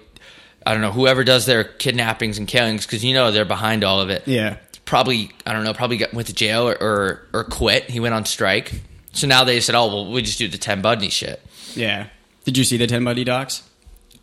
I 0.66 0.72
don't 0.72 0.82
know 0.82 0.92
whoever 0.92 1.24
does 1.24 1.46
their 1.46 1.64
kidnappings 1.64 2.36
and 2.36 2.46
killings 2.46 2.84
because 2.84 3.02
you 3.02 3.14
know 3.14 3.30
they're 3.30 3.46
behind 3.46 3.84
all 3.84 4.00
of 4.00 4.10
it. 4.10 4.26
Yeah, 4.26 4.58
Probably 4.88 5.30
I 5.44 5.52
don't 5.52 5.64
know. 5.64 5.74
Probably 5.74 5.98
got, 5.98 6.14
went 6.14 6.28
to 6.28 6.34
jail 6.34 6.66
or, 6.66 6.72
or 6.80 7.22
or 7.34 7.44
quit. 7.44 7.90
He 7.90 8.00
went 8.00 8.14
on 8.14 8.24
strike. 8.24 8.72
So 9.12 9.26
now 9.26 9.44
they 9.44 9.60
said, 9.60 9.74
"Oh 9.74 9.88
well, 9.88 10.10
we 10.10 10.22
just 10.22 10.38
do 10.38 10.48
the 10.48 10.56
Ted 10.56 10.80
Bundy 10.80 11.10
shit." 11.10 11.42
yeah. 11.74 12.06
Did 12.44 12.56
you 12.56 12.64
see 12.64 12.78
the 12.78 12.86
Ted 12.86 13.04
Bundy 13.04 13.24
docs? 13.24 13.62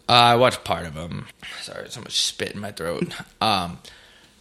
Uh, 0.09 0.13
I 0.13 0.35
watched 0.37 0.63
part 0.63 0.87
of 0.87 0.95
them. 0.95 1.27
Sorry, 1.61 1.87
so 1.91 1.99
much 2.01 2.19
spit 2.19 2.53
in 2.53 2.59
my 2.59 2.71
throat. 2.71 3.13
Um, 3.39 3.77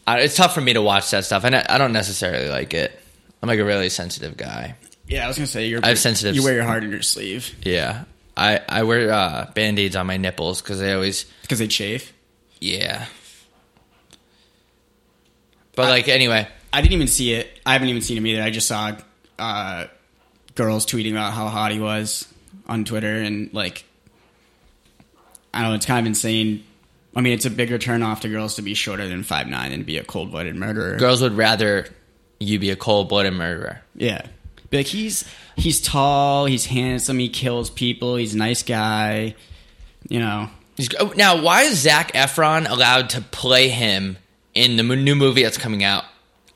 I, 0.07 0.21
it's 0.21 0.35
tough 0.37 0.55
for 0.55 0.63
me 0.63 0.73
to 0.73 0.81
watch 0.81 1.11
that 1.11 1.27
stuff, 1.27 1.45
and 1.45 1.55
I, 1.55 1.67
I 1.69 1.77
don't 1.77 1.93
necessarily 1.93 2.49
like 2.49 2.73
it. 2.73 2.99
I'm 3.43 3.49
like 3.49 3.59
a 3.59 3.65
really 3.65 3.91
sensitive 3.91 4.39
guy. 4.39 4.77
Yeah, 5.07 5.27
I 5.27 5.29
was 5.29 5.37
gonna 5.37 5.47
say 5.47 5.67
you're. 5.67 5.85
I 5.85 5.89
have 5.89 5.99
sensitive- 5.99 6.35
You 6.37 6.43
wear 6.43 6.55
your 6.55 6.65
heart 6.65 6.85
in 6.85 6.91
your 6.91 7.03
sleeve. 7.03 7.55
Yeah. 7.63 8.05
I 8.35 8.63
I 8.67 8.85
wear 8.85 9.13
uh, 9.13 9.51
band 9.55 9.79
aids 9.79 9.95
on 9.97 10.07
my 10.07 10.17
nipples 10.17 10.63
because 10.63 10.81
they 10.81 10.95
always 10.95 11.25
because 11.43 11.59
they 11.59 11.69
chafe. 11.69 12.15
yeah. 12.61 13.05
But 15.77 15.91
like 15.91 16.09
anyway, 16.09 16.47
I 16.73 16.81
didn't 16.81 16.95
even 16.95 17.09
see 17.09 17.33
it. 17.35 17.49
I 17.67 17.73
haven't 17.73 17.89
even 17.89 18.03
seen 18.03 18.17
him 18.17 18.27
either. 18.27 18.43
I 18.43 18.51
just 18.51 18.69
saw 18.69 18.97
uh, 19.39 19.87
girls 20.55 20.87
tweeting 20.87 21.13
about 21.13 21.33
how 21.33 21.49
hot 21.49 21.73
he 21.73 21.81
was 21.81 22.27
on 22.69 22.85
Twitter, 22.85 23.17
and 23.17 23.53
like, 23.53 23.85
I 25.53 25.61
don't 25.63 25.71
know, 25.71 25.75
it's 25.77 25.87
kind 25.87 26.01
of 26.01 26.07
insane. 26.07 26.65
I 27.17 27.21
mean, 27.21 27.33
it's 27.33 27.45
a 27.45 27.51
bigger 27.51 27.79
turnoff 27.79 28.21
to 28.21 28.29
girls 28.29 28.57
to 28.57 28.63
be 28.63 28.75
shorter 28.75 29.09
than 29.09 29.23
five 29.23 29.47
nine 29.47 29.73
and 29.73 29.87
be 29.87 29.99
a 29.99 30.05
cold 30.05 30.31
blooded 30.33 30.57
murderer. 30.57 30.97
girls 30.97 31.23
would 31.23 31.35
rather 31.37 31.87
you 32.41 32.59
be 32.59 32.71
a 32.71 32.77
cold 32.77 33.09
blooded 33.09 33.33
murderer. 33.35 33.81
Yeah, 33.95 34.27
be 34.71 34.79
like 34.79 34.87
he's 34.87 35.25
he's 35.57 35.81
tall, 35.81 36.47
he's 36.47 36.67
handsome, 36.67 37.19
he 37.19 37.29
kills 37.29 37.71
people, 37.71 38.17
he's 38.17 38.35
a 38.35 38.39
nice 38.39 38.63
guy. 38.63 39.35
You 40.09 40.19
know, 40.19 40.51
He's- 40.77 40.89
oh, 41.01 41.13
Now, 41.17 41.41
why 41.41 41.63
is 41.63 41.79
Zac 41.79 42.13
Efron 42.13 42.69
allowed 42.69 43.11
to 43.11 43.21
play 43.23 43.69
him 43.69 44.19
in 44.55 44.77
the 44.77 44.83
new 44.83 45.15
movie 45.15 45.43
that's 45.43 45.59
coming 45.59 45.83
out? 45.85 46.05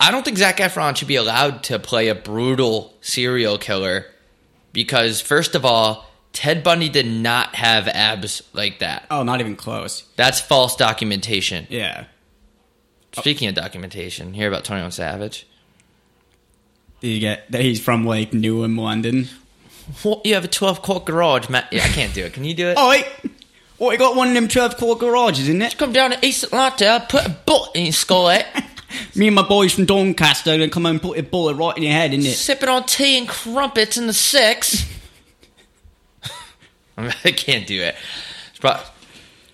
I 0.01 0.11
don't 0.11 0.25
think 0.25 0.39
Zac 0.39 0.59
Efron 0.59 0.97
should 0.97 1.09
be 1.09 1.17
allowed 1.17 1.63
to 1.65 1.79
play 1.79 2.09
a 2.09 2.15
brutal 2.15 2.95
serial 3.01 3.59
killer 3.59 4.07
because, 4.73 5.21
first 5.21 5.55
of 5.55 5.65
all, 5.65 6.07
Ted 6.33 6.63
Bundy 6.63 6.89
did 6.89 7.07
not 7.07 7.57
have 7.57 7.89
abs 7.89 8.43
like 8.53 8.79
that. 8.79 9.07
oh, 9.11 9.23
not 9.25 9.41
even 9.41 9.57
close. 9.57 10.05
That's 10.17 10.41
false 10.41 10.77
documentation. 10.77 11.67
Yeah, 11.69 12.05
Speaking 13.13 13.49
of 13.49 13.55
documentation, 13.57 14.35
hear 14.35 14.47
about 14.47 14.65
21 14.65 14.93
Savage? 14.93 15.47
Did 17.01 17.09
you 17.09 17.21
get 17.21 17.51
that 17.51 17.63
he's 17.63 17.83
from 17.83 18.05
like 18.05 18.31
Newham, 18.33 18.79
London? 18.79 19.29
What, 20.03 20.25
you 20.27 20.35
have 20.35 20.45
a 20.45 20.49
12 20.49 20.83
quart 20.83 21.07
garage, 21.07 21.49
man. 21.49 21.65
Yeah, 21.73 21.83
I 21.85 21.89
can't 21.89 22.13
do 22.15 22.25
it. 22.25 22.33
Can 22.35 22.45
you 22.45 22.55
do 22.55 22.69
it? 22.69 22.75
Oh 22.79 22.91
wait, 22.91 23.07
oh, 23.81 23.91
you 23.91 23.99
got 23.99 24.17
one 24.17 24.29
of 24.29 24.35
them 24.35 24.49
twelve 24.49 24.77
quart 24.77 24.99
garages, 24.99 25.49
isn't 25.49 25.63
it? 25.63 25.77
Come 25.79 25.93
down 25.93 26.11
to 26.11 26.27
East 26.27 26.45
Atlanta, 26.45 27.07
put 27.09 27.27
a 27.27 27.31
bullet 27.31 27.71
in 27.75 27.85
your 27.85 27.93
skull, 27.93 28.29
eh? 28.31 28.45
Me 29.15 29.27
and 29.27 29.37
my 29.37 29.47
boys 29.47 29.75
from 29.75 29.85
Doncaster 29.85 30.53
are 30.53 30.59
gonna 30.59 30.71
come 30.71 30.87
and 30.87 31.01
put 31.01 31.19
a 31.19 31.23
bullet 31.23 31.57
right 31.57 31.77
in 31.77 31.83
your 31.83 31.93
head, 31.93 32.13
isn't 32.15 32.31
it? 32.31 32.35
Sipping 32.35 32.69
on 32.69 32.85
tea 32.85 33.19
and 33.19 33.29
crumpets 33.29 33.97
in 33.97 34.07
the 34.07 34.13
six. 34.13 34.87
I 36.97 37.11
can't 37.33 37.67
do 37.67 37.83
it. 37.83 37.95
It's 38.51 38.59
pro- 38.59 38.81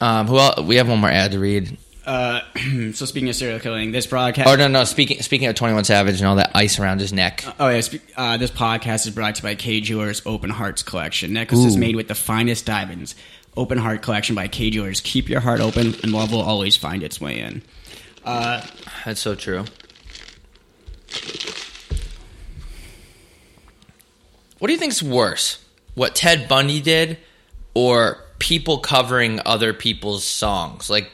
um, 0.01 0.27
who 0.27 0.39
else? 0.39 0.61
We 0.61 0.77
have 0.77 0.89
one 0.89 1.01
more 1.01 1.11
ad 1.11 1.33
to 1.33 1.39
read. 1.39 1.77
Uh, 2.07 2.41
so 2.93 3.07
speaking 3.07 3.29
of 3.29 3.35
serial 3.37 3.59
killing, 3.61 3.93
this 3.93 4.07
broadcast. 4.07 4.49
Oh 4.49 4.57
no, 4.57 4.69
no. 4.69 4.85
Speaking 4.85 5.21
speaking 5.23 5.49
of 5.49 5.55
Twenty 5.55 5.75
One 5.75 5.85
Savage 5.85 6.21
and 6.21 6.29
all 6.29 6.37
that 6.37 6.51
ice 6.55 6.79
around 6.79 7.01
his 7.01 7.13
neck. 7.13 7.45
Oh 7.59 7.69
yeah, 7.69 7.81
spe- 7.81 8.03
uh, 8.17 8.37
this 8.37 8.51
podcast 8.51 9.07
is 9.07 9.15
brought 9.15 9.37
to 9.37 9.43
you 9.43 9.49
by 9.49 9.55
Kay 9.55 9.81
Jewelers 9.81 10.23
Open 10.27 10.51
Hearts 10.51 10.83
Collection. 10.83 11.33
Necklaces 11.33 11.77
Ooh. 11.77 11.81
made 11.81 11.97
with 11.97 12.09
the 12.09 12.15
finest 12.15 12.67
diamonds. 12.67 13.15
Open 13.57 13.79
Heart 13.79 14.03
Collection 14.03 14.35
by 14.35 14.49
Kay 14.49 14.71
Jewelers. 14.71 15.01
Keep 15.01 15.29
your 15.29 15.41
heart 15.41 15.61
open, 15.61 15.95
and 16.03 16.13
love 16.13 16.33
will 16.33 16.43
always 16.43 16.77
find 16.77 17.03
its 17.03 17.21
way 17.21 17.39
in. 17.41 17.63
Uh, 18.25 18.65
That's 19.05 19.21
so 19.21 19.35
true. 19.35 19.65
What 24.59 24.69
do 24.69 24.73
you 24.73 24.79
think's 24.79 25.03
worse? 25.03 25.63
What 25.95 26.15
Ted 26.15 26.49
Bundy 26.49 26.81
did, 26.81 27.19
or 27.75 28.19
people 28.39 28.79
covering 28.79 29.41
other 29.45 29.73
people's 29.73 30.25
songs? 30.25 30.89
Like, 30.89 31.11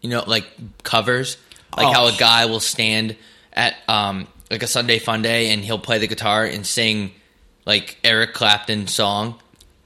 you 0.00 0.10
know, 0.10 0.24
like 0.26 0.46
covers. 0.82 1.36
Like 1.76 1.86
Oh. 1.86 1.92
how 1.92 2.06
a 2.08 2.12
guy 2.18 2.44
will 2.46 2.60
stand 2.60 3.16
at 3.52 3.74
um 3.88 4.26
like 4.50 4.62
a 4.62 4.66
Sunday 4.66 4.98
Fun 4.98 5.22
Day 5.22 5.50
and 5.52 5.64
he'll 5.64 5.78
play 5.78 5.96
the 5.98 6.06
guitar 6.06 6.44
and 6.44 6.66
sing 6.66 7.12
like 7.64 7.96
Eric 8.04 8.34
Clapton's 8.34 8.92
song. 8.92 9.40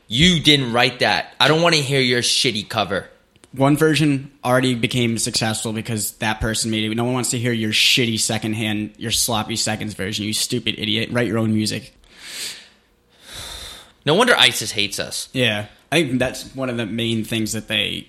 You 0.08 0.40
didn't 0.40 0.72
write 0.72 1.00
that. 1.00 1.34
I 1.40 1.48
don't 1.48 1.62
want 1.62 1.74
to 1.74 1.80
hear 1.80 2.00
your 2.00 2.20
shitty 2.22 2.68
cover. 2.68 3.08
One 3.52 3.76
version 3.76 4.30
already 4.44 4.74
became 4.74 5.18
successful 5.18 5.72
because 5.72 6.12
that 6.18 6.40
person 6.40 6.70
made 6.70 6.84
it. 6.84 6.94
No 6.94 7.04
one 7.04 7.14
wants 7.14 7.30
to 7.30 7.38
hear 7.38 7.52
your 7.52 7.70
shitty 7.70 8.20
secondhand, 8.20 8.94
your 8.98 9.10
sloppy 9.10 9.56
seconds 9.56 9.94
version. 9.94 10.24
You 10.24 10.32
stupid 10.32 10.78
idiot. 10.78 11.10
Write 11.10 11.26
your 11.26 11.38
own 11.38 11.54
music. 11.54 11.94
No 14.04 14.14
wonder 14.14 14.36
ISIS 14.36 14.70
hates 14.70 15.00
us. 15.00 15.28
Yeah, 15.32 15.66
I 15.90 16.02
think 16.04 16.18
that's 16.18 16.54
one 16.54 16.70
of 16.70 16.76
the 16.76 16.86
main 16.86 17.24
things 17.24 17.52
that 17.54 17.66
they 17.66 18.08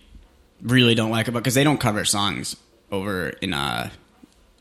really 0.62 0.96
don't 0.96 1.12
like 1.12 1.28
about 1.28 1.40
because 1.40 1.56
they 1.56 1.64
don't 1.64 1.80
cover 1.80 2.06
songs 2.06 2.56
over 2.92 3.30
in 3.30 3.54
uh, 3.54 3.90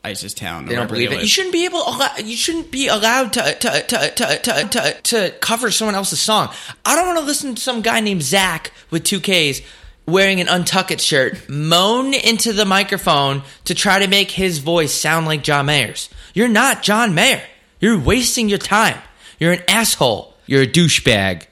ISIS 0.07 0.35
town. 0.35 0.65
or 0.65 0.69
They 0.69 0.75
don't 0.77 0.89
believe 0.89 1.13
it. 1.13 1.21
You 1.21 1.27
shouldn't 1.27 1.53
be 1.53 1.65
able. 1.65 1.83
You 2.23 2.37
shouldn't 2.37 2.71
be 2.71 2.89
allowed 2.89 3.33
to 3.35 3.43
to, 3.43 3.83
to, 3.83 4.11
to, 4.11 4.39
to, 4.39 4.69
to 4.71 5.01
to 5.03 5.31
cover 5.41 5.71
someone 5.71 5.95
else's 5.95 6.21
song. 6.21 6.53
I 6.85 6.95
don't 6.95 7.07
want 7.07 7.19
to 7.19 7.25
listen 7.25 7.55
to 7.55 7.61
some 7.63 7.83
guy 7.83 8.01
named 8.01 8.23
Zach 8.23 8.73
with 8.91 9.05
two 9.05 9.21
Ks 9.21 9.61
wearing 10.07 10.41
an 10.41 10.49
untucked 10.49 11.01
shirt 11.01 11.49
moan 11.49 12.15
into 12.15 12.53
the 12.53 12.65
microphone 12.65 13.43
to 13.65 13.75
try 13.75 13.99
to 13.99 14.07
make 14.07 14.31
his 14.31 14.59
voice 14.59 14.95
sound 14.95 15.27
like 15.27 15.43
John 15.43 15.67
Mayer's. 15.67 16.09
You're 16.33 16.49
not 16.49 16.83
John 16.83 17.15
Mayer. 17.15 17.43
You're 17.81 17.99
wasting 17.99 18.49
your 18.49 18.59
time. 18.59 18.99
You're 19.41 19.53
an 19.53 19.63
asshole. 19.69 20.35
You're 20.47 20.63
a 20.63 20.67
douchebag. 20.67 21.47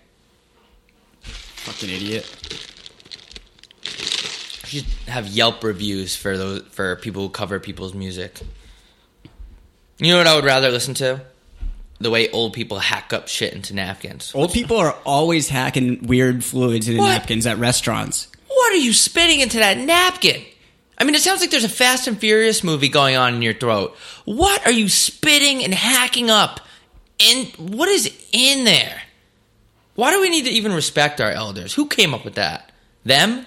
Fucking 1.23 1.91
idiot. 1.91 2.25
You 4.75 4.81
should 4.81 4.91
have 5.09 5.29
Yelp 5.29 5.63
reviews 5.63 6.17
for 6.17 6.37
those 6.37 6.63
for 6.71 6.97
people 6.97 7.23
who 7.23 7.29
cover 7.29 7.61
people's 7.61 7.95
music. 7.95 8.41
You 9.99 10.11
know 10.13 10.19
what 10.19 10.27
I 10.27 10.35
would 10.35 10.45
rather 10.45 10.71
listen 10.71 10.95
to? 10.95 11.21
The 12.01 12.11
way 12.11 12.29
old 12.33 12.55
people 12.55 12.81
hack 12.81 13.13
up 13.13 13.29
shit 13.29 13.53
into 13.55 13.73
napkins. 13.73 14.33
Old 14.35 14.53
people 14.53 14.77
are 14.79 14.97
always 15.05 15.49
hacking 15.49 16.07
weird 16.09 16.43
fluids 16.45 16.89
into 16.89 17.01
What? 17.01 17.11
napkins 17.11 17.47
at 17.47 17.59
restaurants. 17.59 18.27
What 18.49 18.73
are 18.73 18.79
you 18.79 18.93
spitting 18.93 19.39
into 19.39 19.59
that 19.59 19.79
napkin? 19.79 20.43
I 20.99 21.05
mean, 21.05 21.15
it 21.15 21.21
sounds 21.21 21.41
like 21.41 21.51
there's 21.53 21.63
a 21.65 21.69
Fast 21.69 22.09
and 22.09 22.19
Furious 22.19 22.65
movie 22.65 22.89
going 22.89 23.15
on 23.15 23.35
in 23.35 23.43
your 23.43 23.55
throat. 23.55 23.97
What 24.25 24.67
are 24.67 24.73
you 24.73 24.89
spitting 24.89 25.63
and 25.63 25.73
hacking 25.73 26.31
up? 26.31 26.61
In 27.21 27.47
what 27.59 27.89
is 27.89 28.13
in 28.33 28.65
there? 28.65 29.03
Why 29.95 30.11
do 30.13 30.21
we 30.21 30.31
need 30.31 30.47
to 30.47 30.51
even 30.51 30.73
respect 30.73 31.21
our 31.21 31.31
elders? 31.31 31.75
Who 31.75 31.87
came 31.87 32.13
up 32.13 32.25
with 32.25 32.35
that? 32.35 32.73
Them? 33.05 33.47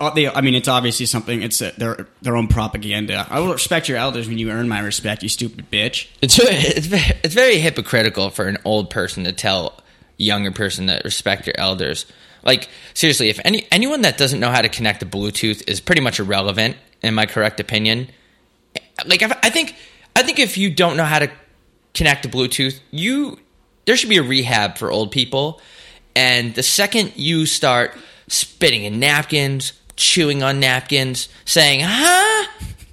Uh, 0.00 0.12
I 0.34 0.40
mean, 0.40 0.54
it's 0.54 0.68
obviously 0.68 1.06
something. 1.06 1.42
It's 1.42 1.60
a, 1.60 1.72
their 1.76 2.06
their 2.22 2.36
own 2.36 2.48
propaganda. 2.48 3.26
I 3.28 3.40
will 3.40 3.52
respect 3.52 3.88
your 3.88 3.98
elders 3.98 4.28
when 4.28 4.38
you 4.38 4.50
earn 4.50 4.68
my 4.68 4.80
respect, 4.80 5.22
you 5.22 5.28
stupid 5.28 5.70
bitch. 5.70 6.08
It's 6.20 6.38
it's 6.40 7.34
very, 7.34 7.58
hypocritical 7.58 8.30
for 8.30 8.46
an 8.46 8.58
old 8.64 8.90
person 8.90 9.24
to 9.24 9.32
tell 9.32 9.80
younger 10.16 10.50
person 10.52 10.86
to 10.88 11.00
respect 11.04 11.46
your 11.46 11.54
elders. 11.58 12.06
Like 12.42 12.68
seriously, 12.94 13.28
if 13.28 13.40
any 13.44 13.66
anyone 13.70 14.02
that 14.02 14.18
doesn't 14.18 14.40
know 14.40 14.50
how 14.50 14.62
to 14.62 14.68
connect 14.68 15.00
to 15.00 15.06
Bluetooth 15.06 15.68
is 15.68 15.80
pretty 15.80 16.00
much 16.00 16.20
irrelevant, 16.20 16.76
in 17.02 17.14
my 17.14 17.26
correct 17.26 17.60
opinion. 17.60 18.08
Like 19.06 19.22
if, 19.22 19.32
I 19.42 19.50
think 19.50 19.74
I 20.16 20.22
think 20.22 20.38
if 20.38 20.58
you 20.58 20.70
don't 20.70 20.96
know 20.96 21.04
how 21.04 21.20
to 21.20 21.30
connect 21.94 22.24
to 22.24 22.28
Bluetooth, 22.28 22.80
you 22.90 23.38
there 23.86 23.96
should 23.96 24.10
be 24.10 24.18
a 24.18 24.22
rehab 24.22 24.78
for 24.78 24.90
old 24.90 25.10
people. 25.10 25.60
And 26.14 26.54
the 26.54 26.62
second 26.62 27.12
you 27.16 27.46
start 27.46 27.96
spitting 28.28 28.84
in 28.84 28.98
napkins, 29.00 29.72
chewing 29.96 30.42
on 30.42 30.60
napkins, 30.60 31.28
saying 31.44 31.80
"huh," 31.82 32.48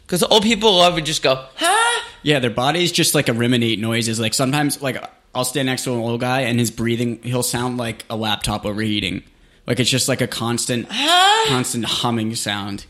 because 0.05 0.23
old 0.23 0.43
people 0.43 0.73
love 0.73 0.95
to 0.95 1.01
just 1.01 1.21
go 1.23 1.45
"huh." 1.55 2.01
Yeah, 2.23 2.39
their 2.39 2.49
bodies 2.49 2.91
just 2.91 3.13
like 3.13 3.29
a 3.29 3.31
eliminate 3.31 3.79
noises. 3.79 4.19
Like 4.19 4.33
sometimes, 4.33 4.81
like 4.81 4.97
I'll 5.35 5.45
stand 5.45 5.67
next 5.67 5.83
to 5.83 5.93
an 5.93 5.99
old 5.99 6.19
guy 6.21 6.41
and 6.41 6.59
his 6.59 6.71
breathing, 6.71 7.21
he'll 7.21 7.43
sound 7.43 7.77
like 7.77 8.03
a 8.09 8.15
laptop 8.15 8.65
overheating. 8.65 9.23
Like 9.67 9.79
it's 9.79 9.89
just 9.89 10.07
like 10.07 10.21
a 10.21 10.27
constant, 10.27 10.87
Huh? 10.89 11.49
constant 11.49 11.85
humming 11.85 12.35
sound. 12.35 12.85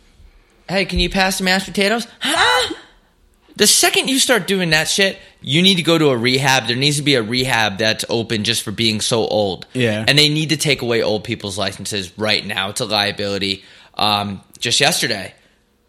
Hey, 0.70 0.86
can 0.86 1.00
you 1.00 1.10
pass 1.10 1.38
the 1.38 1.44
mashed 1.44 1.66
potatoes? 1.66 2.08
Huh? 2.20 2.74
The 3.58 3.68
second 3.68 4.10
you 4.10 4.20
start 4.20 4.48
doing 4.48 4.72
that 4.72 4.90
shit, 4.90 5.18
you 5.42 5.62
need 5.62 5.76
to 5.76 5.84
go 5.84 5.98
to 5.98 6.10
a 6.10 6.18
rehab. 6.18 6.68
There 6.68 6.76
needs 6.76 6.98
to 6.98 7.04
be 7.04 7.16
a 7.16 7.24
rehab 7.24 7.78
that's 7.78 8.04
open 8.10 8.44
just 8.44 8.64
for 8.64 8.72
being 8.72 9.00
so 9.00 9.26
old. 9.26 9.66
Yeah. 9.74 10.04
And 10.06 10.20
they 10.20 10.28
need 10.28 10.50
to 10.50 10.58
take 10.58 10.82
away 10.82 11.02
old 11.02 11.24
people's 11.24 11.58
licenses 11.58 12.18
right 12.18 12.46
now. 12.46 12.70
It's 12.70 12.82
a 12.82 12.86
liability. 12.86 13.64
Um, 13.94 14.42
just 14.60 14.82
yesterday, 14.82 15.34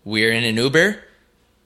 we're 0.05 0.31
in 0.31 0.45
an 0.45 0.57
Uber. 0.57 0.99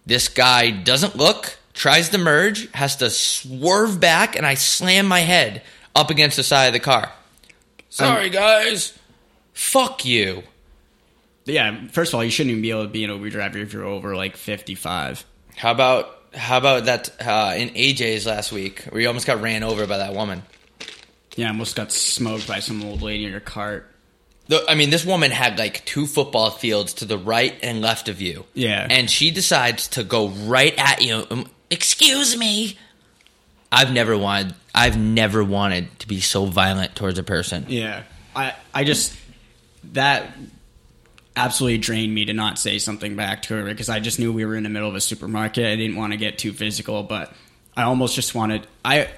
This 0.06 0.28
guy 0.28 0.70
doesn't 0.70 1.16
look, 1.16 1.58
tries 1.74 2.08
to 2.10 2.18
merge, 2.18 2.70
has 2.72 2.96
to 2.96 3.10
swerve 3.10 4.00
back, 4.00 4.36
and 4.36 4.46
I 4.46 4.54
slam 4.54 5.06
my 5.06 5.20
head 5.20 5.62
up 5.94 6.08
against 6.08 6.36
the 6.36 6.42
side 6.42 6.66
of 6.66 6.72
the 6.72 6.80
car. 6.80 7.12
Sorry, 7.90 8.30
guys. 8.30 8.98
Fuck 9.52 10.04
you. 10.06 10.44
Yeah, 11.44 11.88
first 11.88 12.12
of 12.12 12.14
all, 12.14 12.24
you 12.24 12.30
shouldn't 12.30 12.52
even 12.52 12.62
be 12.62 12.70
able 12.70 12.84
to 12.84 12.88
be 12.88 13.04
an 13.04 13.10
Uber 13.10 13.30
driver 13.30 13.58
if 13.58 13.72
you're 13.72 13.84
over 13.84 14.16
like 14.16 14.36
55. 14.36 15.24
How 15.60 15.72
about 15.72 16.16
how 16.32 16.56
about 16.56 16.86
that 16.86 17.10
uh, 17.20 17.52
in 17.54 17.68
AJ's 17.70 18.24
last 18.24 18.50
week 18.50 18.84
where 18.84 18.98
you 19.02 19.08
almost 19.08 19.26
got 19.26 19.42
ran 19.42 19.62
over 19.62 19.86
by 19.86 19.98
that 19.98 20.14
woman? 20.14 20.42
Yeah, 21.36 21.48
almost 21.48 21.76
got 21.76 21.92
smoked 21.92 22.48
by 22.48 22.60
some 22.60 22.82
old 22.82 23.02
lady 23.02 23.26
in 23.26 23.32
her 23.34 23.40
cart. 23.40 23.86
The, 24.48 24.64
I 24.66 24.74
mean, 24.74 24.88
this 24.88 25.04
woman 25.04 25.30
had 25.30 25.58
like 25.58 25.84
two 25.84 26.06
football 26.06 26.50
fields 26.50 26.94
to 26.94 27.04
the 27.04 27.18
right 27.18 27.54
and 27.62 27.82
left 27.82 28.08
of 28.08 28.22
you. 28.22 28.46
Yeah. 28.54 28.86
and 28.88 29.10
she 29.10 29.30
decides 29.30 29.88
to 29.88 30.02
go 30.02 30.28
right 30.28 30.72
at 30.78 31.02
you. 31.02 31.26
Um, 31.30 31.46
Excuse 31.68 32.38
me. 32.38 32.78
I've 33.70 33.92
never 33.92 34.16
wanted. 34.16 34.54
I've 34.74 34.96
never 34.96 35.44
wanted 35.44 35.98
to 35.98 36.08
be 36.08 36.20
so 36.20 36.46
violent 36.46 36.96
towards 36.96 37.18
a 37.18 37.22
person. 37.22 37.66
Yeah. 37.68 38.04
I 38.34 38.54
I 38.72 38.84
just 38.84 39.14
that 39.92 40.32
absolutely 41.36 41.78
drained 41.78 42.14
me 42.14 42.24
to 42.26 42.32
not 42.32 42.58
say 42.58 42.78
something 42.78 43.16
back 43.16 43.42
to 43.42 43.54
her 43.54 43.64
because 43.64 43.88
I 43.88 44.00
just 44.00 44.18
knew 44.18 44.32
we 44.32 44.44
were 44.44 44.56
in 44.56 44.62
the 44.62 44.68
middle 44.68 44.88
of 44.88 44.94
a 44.94 45.00
supermarket. 45.00 45.64
I 45.64 45.76
didn't 45.76 45.96
want 45.96 46.12
to 46.12 46.16
get 46.16 46.38
too 46.38 46.52
physical, 46.52 47.02
but 47.02 47.32
I 47.76 47.84
almost 47.84 48.14
just 48.14 48.34
wanted 48.34 48.66
I 48.84 49.08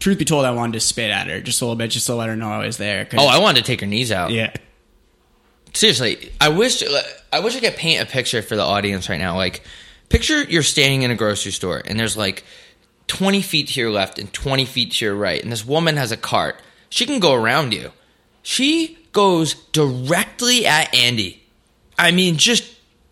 truth 0.00 0.18
be 0.18 0.24
told 0.24 0.44
I 0.44 0.50
wanted 0.50 0.72
to 0.74 0.80
spit 0.80 1.10
at 1.10 1.28
her 1.28 1.40
just 1.40 1.60
a 1.60 1.64
little 1.64 1.76
bit 1.76 1.90
just 1.90 2.06
to 2.06 2.14
let 2.14 2.28
her 2.28 2.36
know 2.36 2.50
I 2.50 2.66
was 2.66 2.76
there. 2.78 3.06
Oh, 3.12 3.26
I 3.26 3.38
wanted 3.38 3.58
to 3.58 3.64
take 3.64 3.80
her 3.80 3.86
knees 3.86 4.10
out. 4.10 4.30
yeah. 4.30 4.52
seriously, 5.74 6.32
I 6.40 6.48
wish 6.48 6.82
I 7.32 7.40
wish 7.40 7.56
I 7.56 7.60
could 7.60 7.76
paint 7.76 8.02
a 8.02 8.06
picture 8.06 8.42
for 8.42 8.56
the 8.56 8.62
audience 8.62 9.08
right 9.08 9.20
now. 9.20 9.36
Like, 9.36 9.62
picture 10.08 10.42
you're 10.42 10.62
standing 10.62 11.02
in 11.02 11.10
a 11.10 11.16
grocery 11.16 11.52
store 11.52 11.82
and 11.84 11.98
there's 11.98 12.16
like 12.16 12.44
20 13.06 13.42
feet 13.42 13.68
to 13.68 13.80
your 13.80 13.90
left 13.90 14.18
and 14.18 14.32
20 14.32 14.64
feet 14.64 14.92
to 14.92 15.04
your 15.04 15.14
right, 15.14 15.42
and 15.42 15.52
this 15.52 15.66
woman 15.66 15.96
has 15.96 16.12
a 16.12 16.16
cart. 16.16 16.56
She 16.88 17.06
can 17.06 17.20
go 17.20 17.34
around 17.34 17.72
you. 17.72 17.92
She 18.42 18.98
goes 19.12 19.54
directly 19.54 20.66
at 20.66 20.94
Andy. 20.94 21.41
I 22.02 22.10
mean, 22.10 22.36
just 22.36 22.64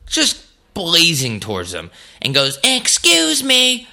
just 0.06 0.44
blazing 0.74 1.40
towards 1.40 1.72
him 1.72 1.90
and 2.22 2.34
goes, 2.34 2.58
"Excuse 2.64 3.42
me." 3.42 3.86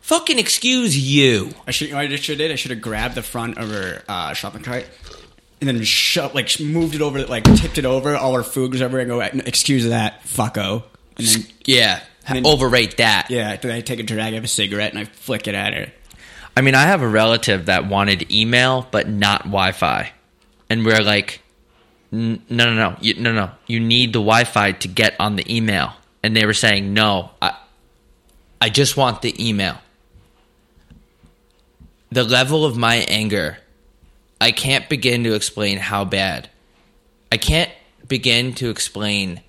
Fucking 0.00 0.38
excuse 0.40 0.98
you. 0.98 1.50
I 1.66 1.70
should. 1.70 1.88
you 1.88 1.94
know 1.94 2.00
what 2.02 2.10
I 2.12 2.16
should 2.16 2.32
have 2.32 2.38
did. 2.38 2.50
I 2.50 2.56
should 2.56 2.72
have 2.72 2.80
grabbed 2.80 3.14
the 3.14 3.22
front 3.22 3.58
of 3.58 3.68
her 3.68 4.02
uh, 4.08 4.32
shopping 4.34 4.62
cart 4.62 4.86
and 5.60 5.68
then 5.68 5.84
shut, 5.84 6.34
like 6.34 6.58
moved 6.58 6.96
it 6.96 7.00
over, 7.02 7.24
like 7.26 7.44
tipped 7.56 7.78
it 7.78 7.84
over. 7.84 8.16
All 8.16 8.34
her 8.34 8.42
food 8.42 8.72
was 8.72 8.82
everywhere. 8.82 9.28
And 9.30 9.40
go, 9.40 9.46
excuse 9.46 9.86
that, 9.86 10.24
fucko. 10.24 10.82
And 11.16 11.26
then 11.26 11.46
Yeah, 11.64 12.00
And- 12.26 12.44
overrate 12.44 12.96
that. 12.96 13.30
yeah, 13.30 13.54
then 13.56 13.70
I 13.70 13.82
take 13.82 14.00
a 14.00 14.02
drag 14.02 14.34
of 14.34 14.42
a 14.42 14.48
cigarette 14.48 14.90
and 14.90 14.98
I 14.98 15.04
flick 15.04 15.46
it 15.46 15.54
at 15.54 15.74
her. 15.74 15.92
I 16.56 16.62
mean, 16.62 16.74
I 16.74 16.82
have 16.86 17.02
a 17.02 17.08
relative 17.08 17.66
that 17.66 17.86
wanted 17.86 18.32
email 18.32 18.88
but 18.90 19.08
not 19.08 19.42
Wi-Fi, 19.44 20.10
and 20.68 20.84
we're 20.84 21.02
like, 21.02 21.34
"N- 21.34 21.40
no, 22.12 22.38
no, 22.48 22.74
no, 22.74 22.96
you, 23.00 23.14
no, 23.14 23.32
no, 23.32 23.50
you 23.66 23.80
need 23.80 24.12
the 24.12 24.18
Wi-Fi 24.18 24.72
to 24.72 24.88
get 24.88 25.14
on 25.20 25.36
the 25.36 25.54
email, 25.54 25.92
and 26.22 26.36
they 26.36 26.44
were 26.44 26.54
saying, 26.54 26.92
no, 26.92 27.30
I, 27.40 27.56
I 28.60 28.68
just 28.68 28.96
want 28.96 29.22
the 29.22 29.48
email. 29.48 29.78
The 32.10 32.24
level 32.24 32.64
of 32.64 32.76
my 32.76 32.96
anger, 32.96 33.58
I 34.40 34.50
can't 34.50 34.88
begin 34.88 35.22
to 35.24 35.34
explain 35.34 35.78
how 35.78 36.04
bad. 36.04 36.50
I 37.30 37.36
can't 37.36 37.70
begin 38.08 38.54
to 38.54 38.70
explain 38.70 39.42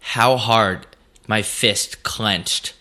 how 0.00 0.38
hard 0.38 0.86
my 1.26 1.42
fist 1.42 2.02
clenched 2.02 2.74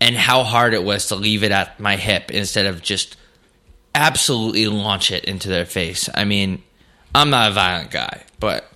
and 0.00 0.16
how 0.16 0.42
hard 0.42 0.72
it 0.72 0.82
was 0.82 1.08
to 1.08 1.14
leave 1.14 1.44
it 1.44 1.52
at 1.52 1.78
my 1.78 1.96
hip 1.96 2.30
instead 2.30 2.66
of 2.66 2.82
just 2.82 3.16
absolutely 3.94 4.66
launch 4.66 5.10
it 5.10 5.24
into 5.24 5.48
their 5.48 5.64
face. 5.66 6.08
I 6.14 6.24
mean, 6.24 6.62
I'm 7.16 7.30
not 7.30 7.50
a 7.50 7.54
violent 7.54 7.90
guy, 7.90 8.24
but 8.38 8.70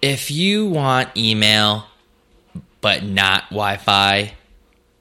if 0.00 0.30
you 0.30 0.70
want 0.70 1.14
email 1.18 1.84
but 2.80 3.04
not 3.04 3.50
Wi 3.50 3.76
Fi, 3.76 4.32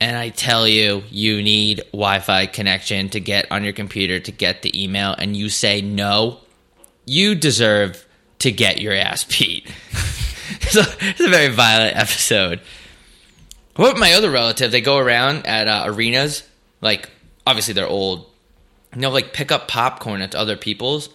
and 0.01 0.17
I 0.17 0.27
tell 0.27 0.67
you 0.67 1.03
you 1.09 1.41
need 1.41 1.77
Wi 1.93 2.19
Fi 2.19 2.45
connection 2.45 3.07
to 3.11 3.21
get 3.21 3.49
on 3.53 3.63
your 3.63 3.71
computer 3.71 4.19
to 4.19 4.31
get 4.33 4.63
the 4.63 4.83
email, 4.83 5.15
and 5.17 5.37
you 5.37 5.47
say 5.47 5.79
no, 5.79 6.39
you 7.05 7.35
deserve 7.35 8.05
to 8.39 8.51
get 8.51 8.81
your 8.81 8.93
ass 8.93 9.23
beat. 9.23 9.71
so 10.71 10.81
it's 10.99 11.21
a 11.21 11.29
very 11.29 11.47
violent 11.47 11.95
episode. 11.95 12.59
What 13.77 13.97
my 13.97 14.11
other 14.11 14.29
relative? 14.29 14.73
They 14.73 14.81
go 14.81 14.97
around 14.97 15.47
at 15.47 15.69
uh, 15.69 15.83
arenas, 15.85 16.43
like 16.81 17.09
obviously 17.47 17.75
they're 17.75 17.87
old, 17.87 18.29
and 18.91 19.01
they'll 19.01 19.09
like 19.09 19.31
pick 19.31 19.53
up 19.53 19.69
popcorn 19.69 20.21
at 20.21 20.35
other 20.35 20.57
people's, 20.57 21.07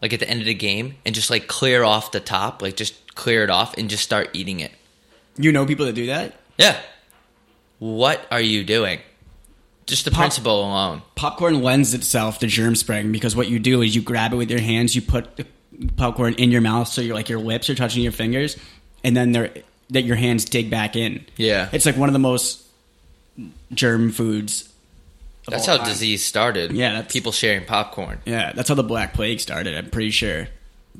like 0.00 0.12
at 0.12 0.20
the 0.20 0.28
end 0.28 0.40
of 0.40 0.46
the 0.46 0.54
game, 0.54 0.96
and 1.04 1.14
just 1.14 1.30
like 1.30 1.46
clear 1.46 1.82
off 1.82 2.12
the 2.12 2.20
top, 2.20 2.62
like 2.62 2.76
just 2.76 3.14
clear 3.14 3.44
it 3.44 3.50
off 3.50 3.76
and 3.76 3.90
just 3.90 4.02
start 4.02 4.30
eating 4.32 4.60
it. 4.60 4.72
You 5.36 5.52
know 5.52 5.66
people 5.66 5.86
that 5.86 5.94
do 5.94 6.06
that. 6.06 6.34
Yeah. 6.56 6.78
What 7.78 8.26
are 8.30 8.40
you 8.40 8.64
doing? 8.64 9.00
Just 9.86 10.04
the 10.04 10.10
Pop- 10.10 10.20
principle 10.20 10.60
alone. 10.60 11.02
Popcorn 11.14 11.62
lends 11.62 11.94
itself 11.94 12.40
to 12.40 12.46
germ 12.46 12.74
spreading 12.74 13.12
because 13.12 13.34
what 13.34 13.48
you 13.48 13.58
do 13.58 13.80
is 13.82 13.94
you 13.94 14.02
grab 14.02 14.32
it 14.32 14.36
with 14.36 14.50
your 14.50 14.60
hands, 14.60 14.94
you 14.94 15.02
put 15.02 15.36
the 15.36 15.46
popcorn 15.96 16.34
in 16.34 16.50
your 16.50 16.60
mouth, 16.60 16.88
so 16.88 17.00
you're 17.00 17.14
like 17.14 17.28
your 17.28 17.38
lips 17.38 17.70
are 17.70 17.74
touching 17.74 18.02
your 18.02 18.12
fingers, 18.12 18.56
and 19.04 19.16
then 19.16 19.32
they're 19.32 19.50
that 19.90 20.02
your 20.02 20.16
hands 20.16 20.44
dig 20.44 20.70
back 20.70 20.96
in. 20.96 21.24
Yeah. 21.36 21.68
It's 21.72 21.86
like 21.86 21.96
one 21.96 22.08
of 22.08 22.12
the 22.12 22.18
most 22.18 22.62
germ 23.72 24.10
foods. 24.10 24.70
Of 25.48 25.52
That's 25.52 25.68
all 25.68 25.78
how 25.78 25.84
time. 25.84 25.92
disease 25.92 26.24
started. 26.24 26.72
Yeah, 26.72 26.92
that's- 26.94 27.12
people 27.12 27.32
sharing 27.32 27.64
popcorn. 27.64 28.20
Yeah, 28.24 28.52
that's 28.54 28.68
how 28.68 28.74
the 28.74 28.82
Black 28.84 29.14
Plague 29.14 29.40
started. 29.40 29.76
I'm 29.76 29.90
pretty 29.90 30.10
sure 30.10 30.48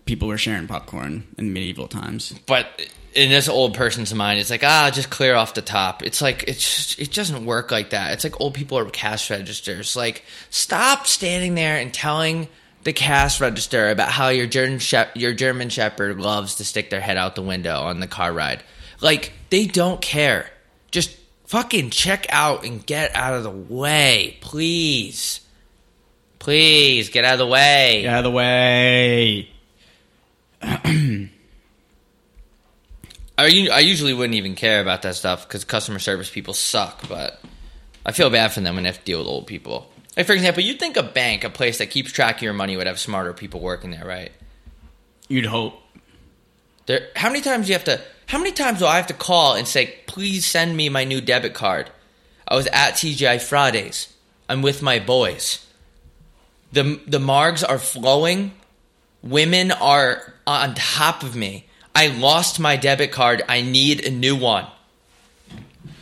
people 0.04 0.28
were 0.28 0.38
sharing 0.38 0.66
popcorn 0.66 1.26
in 1.36 1.52
medieval 1.52 1.86
times. 1.88 2.34
But 2.46 2.66
in 3.14 3.30
this 3.30 3.48
old 3.48 3.74
person's 3.74 4.12
mind, 4.14 4.38
it's 4.40 4.50
like 4.50 4.64
ah, 4.64 4.90
just 4.92 5.10
clear 5.10 5.34
off 5.34 5.54
the 5.54 5.62
top. 5.62 6.02
It's 6.02 6.20
like 6.22 6.44
it's 6.48 6.58
just, 6.86 6.98
it 6.98 7.12
doesn't 7.12 7.44
work 7.46 7.70
like 7.70 7.90
that. 7.90 8.12
It's 8.12 8.24
like 8.24 8.40
old 8.40 8.54
people 8.54 8.78
are 8.78 8.84
cash 8.86 9.30
registers. 9.30 9.96
Like 9.96 10.24
stop 10.50 11.06
standing 11.06 11.54
there 11.54 11.76
and 11.78 11.92
telling 11.92 12.48
the 12.84 12.92
cash 12.92 13.40
register 13.40 13.90
about 13.90 14.08
how 14.08 14.28
your 14.28 14.46
German 14.46 14.78
shep- 14.78 15.16
your 15.16 15.34
German 15.34 15.68
Shepherd 15.68 16.18
loves 16.20 16.54
to 16.56 16.64
stick 16.64 16.90
their 16.90 17.00
head 17.00 17.16
out 17.16 17.34
the 17.34 17.42
window 17.42 17.80
on 17.82 18.00
the 18.00 18.06
car 18.06 18.32
ride. 18.32 18.62
Like 19.00 19.32
they 19.50 19.66
don't 19.66 20.00
care. 20.00 20.48
Just 20.90 21.14
fucking 21.48 21.90
check 21.90 22.26
out 22.28 22.64
and 22.64 22.84
get 22.84 23.16
out 23.16 23.34
of 23.34 23.42
the 23.42 23.50
way, 23.50 24.36
please. 24.40 25.40
Please 26.38 27.08
get 27.08 27.24
out 27.24 27.32
of 27.34 27.38
the 27.40 27.46
way. 27.46 28.02
Get 28.02 28.12
out 28.12 28.18
of 28.18 28.24
the 28.24 28.30
way. 28.30 29.48
I, 33.38 33.68
I 33.72 33.80
usually 33.80 34.14
wouldn't 34.14 34.34
even 34.34 34.54
care 34.54 34.80
about 34.80 35.02
that 35.02 35.14
stuff 35.14 35.48
because 35.48 35.64
customer 35.64 35.98
service 35.98 36.30
people 36.30 36.54
suck, 36.54 37.08
but 37.08 37.40
I 38.04 38.12
feel 38.12 38.30
bad 38.30 38.52
for 38.52 38.60
them 38.60 38.74
when 38.74 38.84
they 38.84 38.90
have 38.90 38.98
to 38.98 39.04
deal 39.04 39.18
with 39.20 39.28
old 39.28 39.46
people. 39.46 39.90
Like, 40.16 40.26
for 40.26 40.32
example, 40.32 40.62
you'd 40.62 40.80
think 40.80 40.96
a 40.96 41.02
bank, 41.02 41.44
a 41.44 41.50
place 41.50 41.78
that 41.78 41.90
keeps 41.90 42.12
track 42.12 42.36
of 42.36 42.42
your 42.42 42.52
money, 42.52 42.76
would 42.76 42.86
have 42.86 42.98
smarter 42.98 43.32
people 43.32 43.60
working 43.60 43.90
there, 43.90 44.04
right? 44.04 44.32
You'd 45.28 45.46
hope. 45.46 45.80
There, 46.86 47.08
how 47.14 47.28
many 47.28 47.40
times 47.40 47.66
do 47.66 47.72
you 47.72 47.78
have 47.78 47.84
to? 47.84 48.00
How 48.28 48.36
many 48.36 48.52
times 48.52 48.80
do 48.80 48.86
I 48.86 48.96
have 48.96 49.06
to 49.06 49.14
call 49.14 49.54
and 49.54 49.66
say, 49.66 49.94
"Please 50.06 50.44
send 50.44 50.76
me 50.76 50.90
my 50.90 51.04
new 51.04 51.20
debit 51.22 51.54
card"? 51.54 51.90
I 52.46 52.56
was 52.56 52.66
at 52.68 52.96
TGI 52.96 53.38
Fridays. 53.38 54.08
I'm 54.48 54.62
with 54.62 54.82
my 54.82 54.98
boys. 54.98 55.64
the 56.70 57.00
The 57.06 57.18
margs 57.18 57.64
are 57.66 57.78
flowing. 57.78 58.52
Women 59.22 59.72
are 59.72 60.34
on 60.46 60.74
top 60.74 61.22
of 61.22 61.34
me. 61.34 61.64
I 61.94 62.08
lost 62.08 62.60
my 62.60 62.76
debit 62.76 63.12
card. 63.12 63.42
I 63.48 63.62
need 63.62 64.04
a 64.04 64.10
new 64.10 64.36
one. 64.36 64.66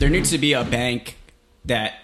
There 0.01 0.11
needs 0.11 0.31
to 0.31 0.39
be 0.39 0.53
a 0.53 0.65
bank 0.65 1.17
that 1.65 2.03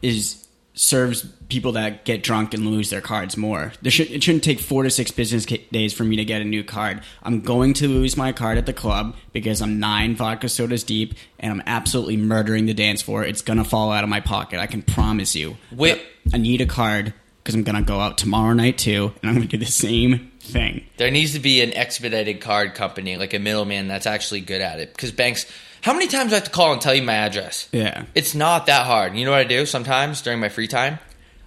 is 0.00 0.46
serves 0.74 1.22
people 1.48 1.72
that 1.72 2.04
get 2.04 2.22
drunk 2.22 2.52
and 2.52 2.66
lose 2.66 2.90
their 2.90 3.00
cards 3.00 3.36
more. 3.36 3.72
There 3.80 3.92
should, 3.92 4.10
it 4.10 4.22
shouldn't 4.24 4.42
take 4.42 4.58
four 4.58 4.82
to 4.82 4.90
six 4.90 5.10
business 5.12 5.46
days 5.46 5.94
for 5.94 6.02
me 6.04 6.16
to 6.16 6.24
get 6.24 6.42
a 6.42 6.44
new 6.44 6.64
card. 6.64 7.00
I'm 7.22 7.40
going 7.40 7.74
to 7.74 7.88
lose 7.88 8.16
my 8.16 8.32
card 8.32 8.58
at 8.58 8.66
the 8.66 8.72
club 8.72 9.14
because 9.32 9.62
I'm 9.62 9.78
nine 9.78 10.16
vodka 10.16 10.48
sodas 10.48 10.82
deep 10.82 11.14
and 11.38 11.52
I'm 11.52 11.62
absolutely 11.66 12.16
murdering 12.16 12.66
the 12.66 12.74
dance 12.74 13.02
floor. 13.02 13.24
It's 13.24 13.42
gonna 13.42 13.64
fall 13.64 13.92
out 13.92 14.02
of 14.02 14.10
my 14.10 14.20
pocket. 14.20 14.58
I 14.58 14.66
can 14.66 14.82
promise 14.82 15.36
you. 15.36 15.56
Wait- 15.70 16.02
I 16.32 16.38
need 16.38 16.60
a 16.60 16.66
card 16.66 17.14
because 17.42 17.54
I'm 17.54 17.62
gonna 17.62 17.82
go 17.82 18.00
out 18.00 18.16
tomorrow 18.18 18.54
night 18.54 18.78
too, 18.78 19.12
and 19.22 19.28
I'm 19.28 19.36
gonna 19.36 19.46
do 19.46 19.58
the 19.58 19.66
same 19.66 20.32
thing. 20.40 20.86
There 20.96 21.10
needs 21.10 21.34
to 21.34 21.40
be 21.40 21.60
an 21.60 21.74
expedited 21.74 22.40
card 22.40 22.74
company, 22.74 23.16
like 23.18 23.34
a 23.34 23.38
middleman 23.38 23.86
that's 23.86 24.06
actually 24.06 24.40
good 24.40 24.62
at 24.62 24.80
it. 24.80 24.92
Because 24.94 25.12
banks, 25.12 25.44
how 25.84 25.92
many 25.92 26.06
times 26.06 26.30
do 26.30 26.36
I 26.36 26.38
have 26.38 26.44
to 26.44 26.50
call 26.50 26.72
and 26.72 26.80
tell 26.80 26.94
you 26.94 27.02
my 27.02 27.12
address? 27.12 27.68
Yeah. 27.70 28.06
It's 28.14 28.34
not 28.34 28.64
that 28.66 28.86
hard. 28.86 29.14
You 29.14 29.26
know 29.26 29.32
what 29.32 29.40
I 29.40 29.44
do 29.44 29.66
sometimes 29.66 30.22
during 30.22 30.40
my 30.40 30.48
free 30.48 30.66
time? 30.66 30.98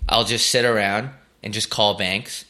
I'll 0.07 0.25
just 0.25 0.51
sit 0.51 0.63
around 0.63 1.09
and 1.41 1.55
just 1.55 1.71
call 1.71 1.95
banks. 1.95 2.45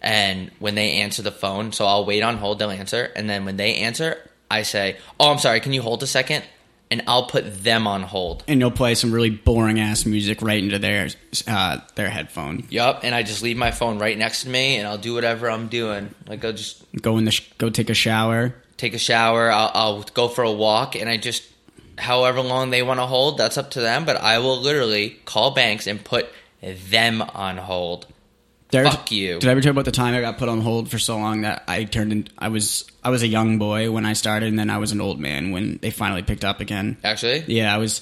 And 0.00 0.50
when 0.58 0.74
they 0.74 0.94
answer 0.94 1.22
the 1.22 1.30
phone, 1.30 1.70
so 1.70 1.84
I'll 1.86 2.04
wait 2.04 2.24
on 2.24 2.38
hold, 2.38 2.58
they'll 2.58 2.72
answer. 2.72 3.12
And 3.14 3.30
then 3.30 3.44
when 3.44 3.56
they 3.56 3.76
answer, 3.76 4.18
I 4.50 4.62
say, 4.62 4.96
Oh, 5.20 5.30
I'm 5.30 5.38
sorry, 5.38 5.60
can 5.60 5.72
you 5.72 5.80
hold 5.80 6.02
a 6.02 6.08
second? 6.08 6.44
And 6.90 7.04
I'll 7.06 7.26
put 7.26 7.62
them 7.62 7.86
on 7.86 8.02
hold. 8.02 8.42
And 8.48 8.58
you'll 8.58 8.72
play 8.72 8.96
some 8.96 9.12
really 9.12 9.30
boring 9.30 9.78
ass 9.78 10.04
music 10.04 10.42
right 10.42 10.60
into 10.60 10.80
their 10.80 11.08
uh, 11.46 11.78
their 11.94 12.10
headphone. 12.10 12.66
Yup. 12.68 13.02
And 13.04 13.14
I 13.14 13.22
just 13.22 13.44
leave 13.44 13.56
my 13.56 13.70
phone 13.70 14.00
right 14.00 14.18
next 14.18 14.42
to 14.42 14.48
me 14.48 14.76
and 14.76 14.88
I'll 14.88 14.98
do 14.98 15.14
whatever 15.14 15.48
I'm 15.48 15.68
doing. 15.68 16.12
Like 16.26 16.44
I'll 16.44 16.52
just 16.52 16.82
Go 17.00 17.16
in 17.16 17.26
the 17.26 17.30
sh- 17.30 17.48
go 17.58 17.70
take 17.70 17.90
a 17.90 17.94
shower. 17.94 18.56
Take 18.82 18.94
a 18.94 18.98
shower. 18.98 19.50
I'll, 19.50 19.70
I'll 19.74 20.02
go 20.02 20.28
for 20.28 20.42
a 20.42 20.50
walk, 20.52 20.96
and 20.96 21.08
I 21.08 21.16
just, 21.16 21.44
however 21.96 22.40
long 22.40 22.70
they 22.70 22.82
want 22.82 22.98
to 23.00 23.06
hold, 23.06 23.38
that's 23.38 23.56
up 23.56 23.70
to 23.72 23.80
them. 23.80 24.04
But 24.04 24.16
I 24.20 24.38
will 24.40 24.60
literally 24.60 25.10
call 25.24 25.52
banks 25.52 25.86
and 25.86 26.02
put 26.04 26.28
them 26.60 27.22
on 27.22 27.56
hold. 27.58 28.06
There- 28.70 28.84
Fuck 28.84 29.12
you. 29.12 29.38
Did 29.38 29.48
I 29.48 29.52
ever 29.52 29.60
tell 29.60 29.68
you 29.68 29.72
about 29.72 29.84
the 29.84 29.92
time 29.92 30.14
I 30.14 30.20
got 30.20 30.38
put 30.38 30.48
on 30.48 30.60
hold 30.62 30.90
for 30.90 30.98
so 30.98 31.16
long 31.18 31.42
that 31.42 31.62
I 31.68 31.84
turned 31.84 32.10
in? 32.12 32.28
I 32.38 32.48
was 32.48 32.90
I 33.04 33.10
was 33.10 33.22
a 33.22 33.26
young 33.28 33.58
boy 33.58 33.90
when 33.90 34.04
I 34.06 34.14
started, 34.14 34.48
and 34.48 34.58
then 34.58 34.70
I 34.70 34.78
was 34.78 34.92
an 34.92 35.00
old 35.00 35.20
man 35.20 35.50
when 35.52 35.78
they 35.82 35.90
finally 35.90 36.22
picked 36.22 36.44
up 36.44 36.60
again. 36.60 36.96
Actually, 37.04 37.44
Yeah, 37.46 37.74
I 37.74 37.78
was. 37.78 38.00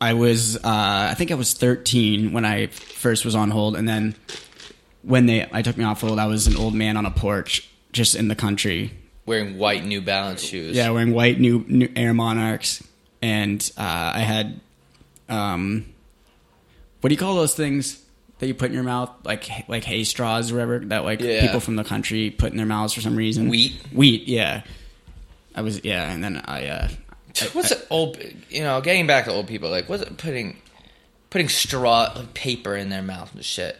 I 0.00 0.14
was. 0.14 0.56
Uh, 0.56 0.60
I 0.64 1.14
think 1.18 1.30
I 1.30 1.34
was 1.34 1.52
13 1.52 2.32
when 2.32 2.44
I 2.44 2.68
first 2.68 3.24
was 3.24 3.34
on 3.34 3.50
hold, 3.50 3.76
and 3.76 3.88
then 3.88 4.14
when 5.02 5.26
they 5.26 5.46
I 5.52 5.62
took 5.62 5.76
me 5.76 5.84
off 5.84 6.00
hold, 6.00 6.18
I 6.18 6.26
was 6.26 6.46
an 6.46 6.56
old 6.56 6.74
man 6.74 6.96
on 6.96 7.04
a 7.06 7.10
porch 7.10 7.68
just 7.92 8.14
in 8.14 8.28
the 8.28 8.34
country. 8.34 8.92
Wearing 9.26 9.58
white 9.58 9.84
New 9.84 10.00
Balance 10.00 10.42
shoes. 10.42 10.76
Yeah, 10.76 10.90
wearing 10.90 11.12
white 11.12 11.38
new, 11.38 11.64
new 11.68 11.88
Air 11.94 12.12
Monarchs, 12.14 12.82
and 13.22 13.60
uh, 13.76 14.12
I 14.14 14.20
had 14.20 14.60
um, 15.28 15.86
what 17.00 17.08
do 17.08 17.14
you 17.14 17.18
call 17.18 17.36
those 17.36 17.54
things 17.54 18.02
that 18.38 18.46
you 18.46 18.54
put 18.54 18.66
in 18.70 18.74
your 18.74 18.82
mouth, 18.82 19.10
like 19.24 19.48
like 19.68 19.84
hay 19.84 20.04
straws 20.04 20.50
or 20.50 20.54
whatever 20.54 20.78
that 20.80 21.04
like 21.04 21.20
Yeah. 21.20 21.42
people 21.42 21.60
from 21.60 21.76
the 21.76 21.84
country 21.84 22.30
put 22.30 22.50
in 22.50 22.56
their 22.56 22.66
mouths 22.66 22.92
for 22.92 23.00
some 23.00 23.14
reason. 23.16 23.48
Wheat? 23.48 23.74
wheat, 23.92 24.26
yeah. 24.26 24.62
I 25.54 25.62
was 25.62 25.84
yeah, 25.84 26.10
and 26.10 26.24
then 26.24 26.42
I 26.44 26.66
uh, 26.68 26.88
What's 27.52 27.70
it 27.70 27.86
old? 27.90 28.18
You 28.48 28.62
know, 28.62 28.80
getting 28.80 29.06
back 29.06 29.26
to 29.26 29.30
old 29.32 29.46
people, 29.46 29.70
like 29.70 29.88
what's 29.88 30.02
it 30.02 30.16
putting 30.16 30.56
putting 31.28 31.48
straw 31.48 32.12
like, 32.16 32.34
paper 32.34 32.74
in 32.74 32.88
their 32.88 33.02
mouth 33.02 33.32
and 33.34 33.44
shit. 33.44 33.76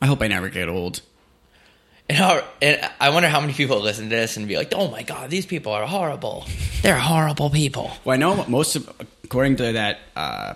I 0.00 0.06
hope 0.06 0.20
I 0.20 0.28
never 0.28 0.48
get 0.48 0.68
old. 0.68 1.00
And, 2.08 2.18
how, 2.18 2.44
and 2.60 2.90
I 3.00 3.10
wonder 3.10 3.28
how 3.28 3.40
many 3.40 3.52
people 3.52 3.80
listen 3.80 4.04
to 4.04 4.10
this 4.10 4.36
and 4.36 4.46
be 4.48 4.56
like, 4.56 4.72
"Oh 4.74 4.90
my 4.90 5.02
god, 5.02 5.30
these 5.30 5.46
people 5.46 5.72
are 5.72 5.86
horrible. 5.86 6.44
They're 6.82 6.98
horrible 6.98 7.48
people." 7.48 7.90
Well, 8.04 8.14
I 8.14 8.16
know 8.18 8.44
most 8.46 8.76
of, 8.76 8.92
according 9.24 9.56
to 9.56 9.72
that 9.72 10.00
uh, 10.14 10.54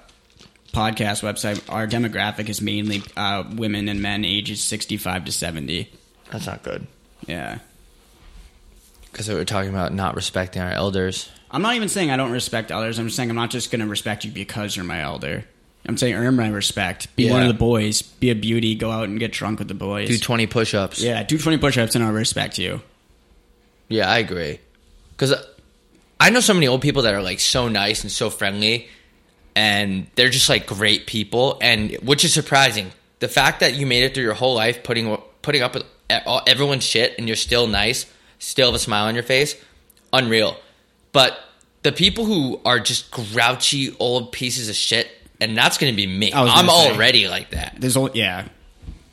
podcast 0.73 1.23
website, 1.23 1.63
our 1.73 1.87
demographic 1.87 2.51
is 2.51 2.61
mainly 2.61 3.03
uh, 3.17 3.45
women 3.55 3.89
and 3.89 4.03
men 4.03 4.25
ages 4.25 4.63
65 4.63 5.25
to 5.25 5.33
70. 5.33 5.91
That's 6.31 6.47
not 6.47 6.63
good. 6.63 6.87
Yeah. 7.27 7.61
Because 9.11 9.29
we 9.29 9.35
were 9.35 9.47
talking 9.47 9.71
about 9.71 9.95
not 9.95 10.15
respecting 10.15 10.61
our 10.61 10.71
elders. 10.71 11.31
I'm 11.51 11.63
not 11.63 11.77
even 11.77 11.89
saying 11.89 12.11
I 12.11 12.19
don't 12.19 12.33
respect 12.33 12.71
others. 12.71 12.99
I'm 12.99 13.07
just 13.07 13.17
saying 13.17 13.31
I'm 13.31 13.37
not 13.37 13.51
just 13.51 13.71
going 13.71 13.81
to 13.81 13.87
respect 13.87 14.25
you 14.25 14.31
because 14.31 14.77
you're 14.77 14.85
my 14.85 15.01
elder. 15.01 15.45
I'm 15.89 15.97
saying 15.97 16.15
earn 16.15 16.37
my 16.37 16.49
respect. 16.49 17.15
Be 17.17 17.31
one 17.31 17.43
of 17.43 17.49
the 17.49 17.55
boys. 17.55 18.03
Be 18.03 18.31
a 18.31 18.35
beauty. 18.35 18.75
Go 18.75 18.91
out 18.91 19.05
and 19.09 19.19
get 19.19 19.33
drunk 19.33 19.59
with 19.61 19.69
the 19.69 19.75
boys. 19.75 20.09
Do 20.09 20.19
twenty 20.19 20.47
push-ups. 20.47 21.01
yeah, 21.03 21.23
do 21.23 21.39
20 21.39 21.59
push-ups 21.59 21.95
and 21.95 22.05
I'll 22.05 22.13
respect 22.13 22.59
you. 22.59 22.83
Yeah, 23.89 24.09
I 24.11 24.19
agree. 24.19 24.59
Because 25.11 25.35
I 26.19 26.31
know 26.31 26.41
so 26.41 26.55
many 26.55 26.67
old 26.67 26.83
people 26.83 27.03
that 27.03 27.15
are 27.15 27.23
like 27.23 27.41
so 27.41 27.69
nice 27.69 28.03
and 28.03 28.11
so 28.11 28.31
friendly, 28.31 28.89
and 29.55 30.09
they're 30.17 30.29
just 30.29 30.49
like 30.49 30.67
great 30.67 31.07
people, 31.07 31.59
and 31.61 31.93
which 32.03 32.25
is 32.25 32.33
surprising. 32.35 32.91
The 33.21 33.29
fact 33.29 33.61
that 33.61 33.75
you 33.75 33.87
made 33.87 34.05
it 34.05 34.13
through 34.15 34.25
your 34.25 34.35
whole 34.35 34.55
life 34.55 34.83
putting 34.83 35.17
putting 35.43 35.63
up 35.63 35.75
with 35.75 35.85
everyone's 36.11 36.85
shit, 36.85 37.15
and 37.19 37.29
you're 37.29 37.37
still 37.37 37.67
nice, 37.67 38.07
still 38.39 38.67
have 38.69 38.75
a 38.75 38.79
smile 38.79 39.07
on 39.07 39.15
your 39.15 39.25
face, 39.25 39.57
unreal. 40.13 40.57
But 41.13 41.39
the 41.83 41.93
people 41.93 42.25
who 42.25 42.61
are 42.65 42.81
just 42.81 43.11
grouchy 43.11 43.95
old 43.99 44.33
pieces 44.33 44.69
of 44.69 44.75
shit, 44.75 45.09
and 45.41 45.57
that's 45.57 45.79
going 45.79 45.93
to 45.93 45.97
be 45.97 46.07
me. 46.07 46.33
I'm 46.33 46.67
say. 46.67 46.73
already 46.73 47.29
like 47.29 47.51
that 47.51 47.77
There's 47.79 47.97
only, 47.97 48.19
yeah. 48.19 48.49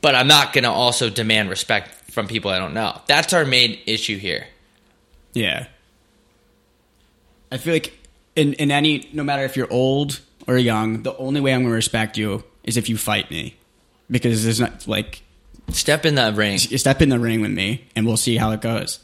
but 0.01 0.15
I'm 0.15 0.27
not 0.27 0.53
going 0.53 0.63
to 0.63 0.69
also 0.69 1.09
demand 1.09 1.49
respect 1.49 2.11
from 2.11 2.27
people 2.27 2.51
I 2.51 2.59
don't 2.59 2.73
know. 2.73 2.99
That's 3.07 3.33
our 3.33 3.45
main 3.45 3.79
issue 3.85 4.17
here. 4.17 4.47
Yeah. 5.33 5.67
I 7.51 7.57
feel 7.57 7.73
like 7.73 7.97
in, 8.35 8.53
in 8.53 8.71
any, 8.71 9.09
no 9.13 9.23
matter 9.23 9.43
if 9.43 9.57
you're 9.57 9.71
old 9.71 10.19
or 10.47 10.57
young, 10.57 11.03
the 11.03 11.15
only 11.17 11.41
way 11.41 11.53
I'm 11.53 11.61
going 11.61 11.71
to 11.71 11.75
respect 11.75 12.17
you 12.17 12.43
is 12.63 12.77
if 12.77 12.89
you 12.89 12.97
fight 12.97 13.29
me. 13.31 13.55
Because 14.09 14.43
there's 14.43 14.59
not, 14.59 14.87
like, 14.87 15.23
Step 15.69 16.05
in 16.05 16.15
that 16.15 16.35
ring. 16.35 16.57
step 16.57 17.01
in 17.01 17.09
the 17.09 17.19
ring 17.19 17.41
with 17.41 17.51
me 17.51 17.85
and 17.95 18.05
we'll 18.05 18.17
see 18.17 18.35
how 18.35 18.51
it 18.51 18.61
goes. 18.61 18.99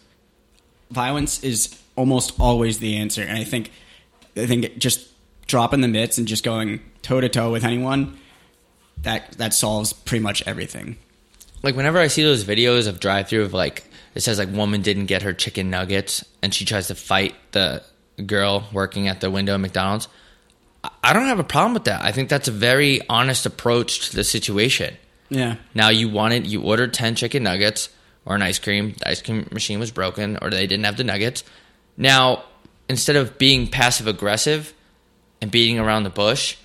Violence 0.92 1.44
is 1.44 1.80
almost 1.96 2.40
always 2.40 2.80
the 2.80 2.98
answer. 2.98 3.22
And 3.22 3.38
I 3.38 3.44
think, 3.44 3.72
I 4.36 4.46
think 4.46 4.78
just 4.78 5.09
dropping 5.50 5.82
the 5.82 5.88
mitts 5.90 6.18
and 6.18 6.28
just 6.28 6.44
going 6.46 6.80
toe 7.02 7.20
to 7.20 7.28
toe 7.28 7.52
with 7.52 7.66
anyone, 7.66 8.18
that, 9.02 9.34
that 9.34 9.54
solves 9.54 9.92
pretty 9.92 10.24
much 10.24 10.42
everything. 10.46 10.98
Like 11.62 11.76
whenever 11.76 12.00
I 12.00 12.08
see 12.08 12.24
those 12.24 12.46
videos 12.46 12.88
of 12.88 13.00
drive 13.02 13.28
through 13.28 13.44
of 13.44 13.54
like 13.54 13.84
it 14.16 14.22
says 14.22 14.40
like 14.40 14.50
woman 14.52 14.82
didn't 14.82 15.08
get 15.08 15.24
her 15.24 15.34
chicken 15.34 15.70
nuggets 15.70 16.24
and 16.42 16.54
she 16.54 16.64
tries 16.64 16.88
to 16.88 16.96
fight 16.96 17.36
the 17.52 17.84
girl 18.26 18.64
working 18.72 19.08
at 19.10 19.20
the 19.22 19.30
window 19.30 19.54
at 19.54 19.60
McDonald's. 19.60 20.08
I- 20.84 20.90
I 21.04 21.14
don't 21.14 21.26
have 21.26 21.40
a 21.40 21.44
problem 21.44 21.74
with 21.74 21.84
that. 21.86 22.02
I 22.04 22.12
think 22.14 22.30
that's 22.30 22.48
a 22.48 22.52
very 22.52 23.02
honest 23.10 23.46
approach 23.46 24.10
to 24.10 24.16
the 24.16 24.24
situation. 24.24 24.96
Yeah. 25.30 25.56
Now 25.76 25.90
you 25.90 26.08
wanted 26.10 26.48
you 26.48 26.62
ordered 26.62 26.94
ten 26.94 27.16
chicken 27.16 27.44
nuggets 27.44 27.90
or 28.26 28.36
an 28.36 28.42
ice 28.42 28.60
cream. 28.60 28.94
The 29.00 29.10
ice 29.10 29.22
cream 29.22 29.48
machine 29.52 29.80
was 29.80 29.92
broken 29.92 30.38
or 30.42 30.50
they 30.50 30.66
didn't 30.68 30.86
have 30.86 30.96
the 30.98 31.04
nuggets. 31.04 31.44
Now 31.98 32.44
instead 32.88 33.16
of 33.18 33.38
being 33.38 33.68
passive 33.68 34.08
aggressive 34.08 34.74
and 35.42 35.52
beating 35.52 35.80
around 35.80 36.04
the 36.04 36.10
bush, 36.10 36.58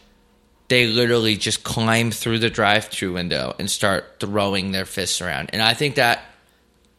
they 0.68 0.86
literally 0.86 1.36
just 1.36 1.64
climb 1.64 2.10
through 2.10 2.38
the 2.38 2.50
drive-through 2.50 3.12
window 3.12 3.54
and 3.58 3.70
start 3.70 4.16
throwing 4.18 4.72
their 4.72 4.84
fists 4.84 5.20
around. 5.20 5.50
And 5.52 5.62
I 5.62 5.74
think 5.74 5.96
that 5.96 6.22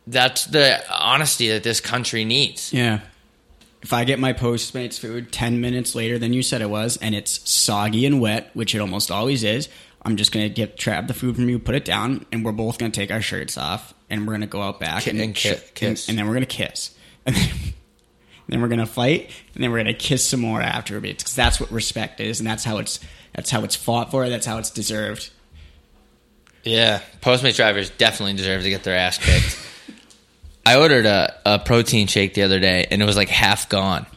that's 0.07 0.45
the 0.45 0.83
honesty 0.91 1.49
that 1.49 1.63
this 1.63 1.81
country 1.81 2.25
needs. 2.25 2.71
Yeah. 2.71 3.01
If 3.81 3.93
I 3.93 4.03
get 4.03 4.19
my 4.19 4.33
Postmates 4.33 4.99
food 4.99 5.31
10 5.31 5.61
minutes 5.61 5.93
later 5.95 6.17
than 6.17 6.33
you 6.33 6.41
said 6.41 6.61
it 6.61 6.69
was, 6.69 6.97
and 6.97 7.13
it's 7.13 7.47
soggy 7.49 8.05
and 8.05 8.19
wet, 8.19 8.49
which 8.53 8.73
it 8.73 8.79
almost 8.79 9.11
always 9.11 9.43
is, 9.43 9.69
I'm 10.01 10.17
just 10.17 10.31
going 10.31 10.47
to 10.47 10.53
get 10.53 10.77
trap 10.77 11.07
the 11.07 11.13
food 11.13 11.35
from 11.35 11.49
you, 11.49 11.57
put 11.59 11.75
it 11.75 11.85
down, 11.85 12.25
and 12.31 12.45
we're 12.45 12.51
both 12.51 12.77
going 12.77 12.91
to 12.91 12.99
take 12.99 13.11
our 13.11 13.21
shirts 13.21 13.57
off, 13.57 13.93
and 14.09 14.21
we're 14.21 14.33
going 14.33 14.41
to 14.41 14.47
go 14.47 14.61
out 14.61 14.79
back 14.79 15.07
and 15.07 15.19
and, 15.19 15.35
kiss. 15.35 16.07
and 16.07 16.17
then 16.17 16.25
we're 16.27 16.33
going 16.33 16.45
to 16.45 16.47
kiss. 16.47 16.91
And 17.27 17.35
then, 17.35 17.49
then 18.47 18.61
we're 18.61 18.67
going 18.67 18.79
to 18.79 18.85
fight, 18.85 19.31
and 19.53 19.63
then 19.63 19.71
we're 19.71 19.83
going 19.83 19.93
to 19.93 19.99
kiss 19.99 20.27
some 20.27 20.39
more 20.39 20.61
after 20.61 20.99
because 20.99 21.35
that's 21.35 21.59
what 21.59 21.71
respect 21.71 22.19
is, 22.19 22.39
and 22.39 22.47
that's 22.47 22.63
how 22.63 22.77
it's 22.77 22.99
that's 23.33 23.49
how 23.49 23.63
it's 23.63 23.75
fought 23.75 24.11
for, 24.11 24.29
that's 24.29 24.45
how 24.45 24.57
it's 24.57 24.69
deserved. 24.69 25.31
Yeah, 26.63 27.01
Postmates 27.21 27.55
drivers 27.55 27.89
definitely 27.91 28.33
deserve 28.33 28.63
to 28.63 28.69
get 28.69 28.83
their 28.83 28.95
ass 28.95 29.17
kicked. 29.17 29.59
I 30.65 30.77
ordered 30.77 31.05
a, 31.05 31.35
a 31.45 31.59
protein 31.59 32.07
shake 32.07 32.33
the 32.33 32.41
other 32.41 32.59
day, 32.59 32.87
and 32.89 33.01
it 33.01 33.05
was 33.05 33.15
like 33.15 33.29
half 33.29 33.69
gone. 33.69 34.07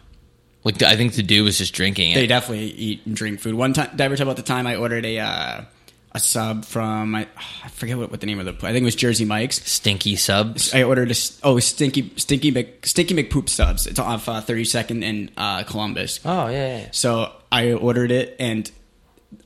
Like 0.64 0.82
I 0.82 0.96
think 0.96 1.14
the 1.14 1.22
dude 1.22 1.44
was 1.44 1.58
just 1.58 1.74
drinking 1.74 2.12
It. 2.12 2.14
They 2.14 2.26
definitely 2.26 2.66
eat 2.66 3.06
and 3.06 3.14
drink 3.14 3.40
food. 3.40 3.54
One 3.54 3.72
time, 3.72 3.90
did 3.90 4.00
I 4.00 4.04
ever 4.04 4.16
tell 4.16 4.26
about 4.26 4.36
the 4.36 4.42
time 4.42 4.66
I 4.66 4.76
ordered 4.76 5.04
a 5.04 5.18
uh, 5.18 5.60
a 6.18 6.20
sub 6.20 6.64
from 6.64 7.14
I, 7.14 7.26
I 7.64 7.68
forget 7.68 7.96
what, 7.96 8.10
what 8.10 8.20
the 8.20 8.26
name 8.26 8.38
of 8.40 8.44
the 8.46 8.52
place. 8.52 8.70
I 8.70 8.72
think 8.72 8.82
it 8.82 8.84
was 8.86 8.96
Jersey 8.96 9.24
Mike's. 9.24 9.62
Stinky 9.70 10.16
subs. 10.16 10.74
I 10.74 10.82
ordered 10.82 11.10
a 11.10 11.14
oh 11.42 11.58
stinky 11.58 12.12
stinky 12.16 12.50
Mc, 12.50 12.84
stinky 12.86 13.14
McPoop 13.14 13.48
subs. 13.48 13.86
It's 13.86 13.98
off 13.98 14.28
uh, 14.28 14.40
32nd 14.42 15.02
in 15.02 15.30
uh, 15.36 15.62
Columbus. 15.64 16.20
Oh 16.24 16.48
yeah, 16.48 16.78
yeah. 16.78 16.88
So 16.92 17.32
I 17.50 17.72
ordered 17.72 18.10
it, 18.10 18.36
and 18.38 18.70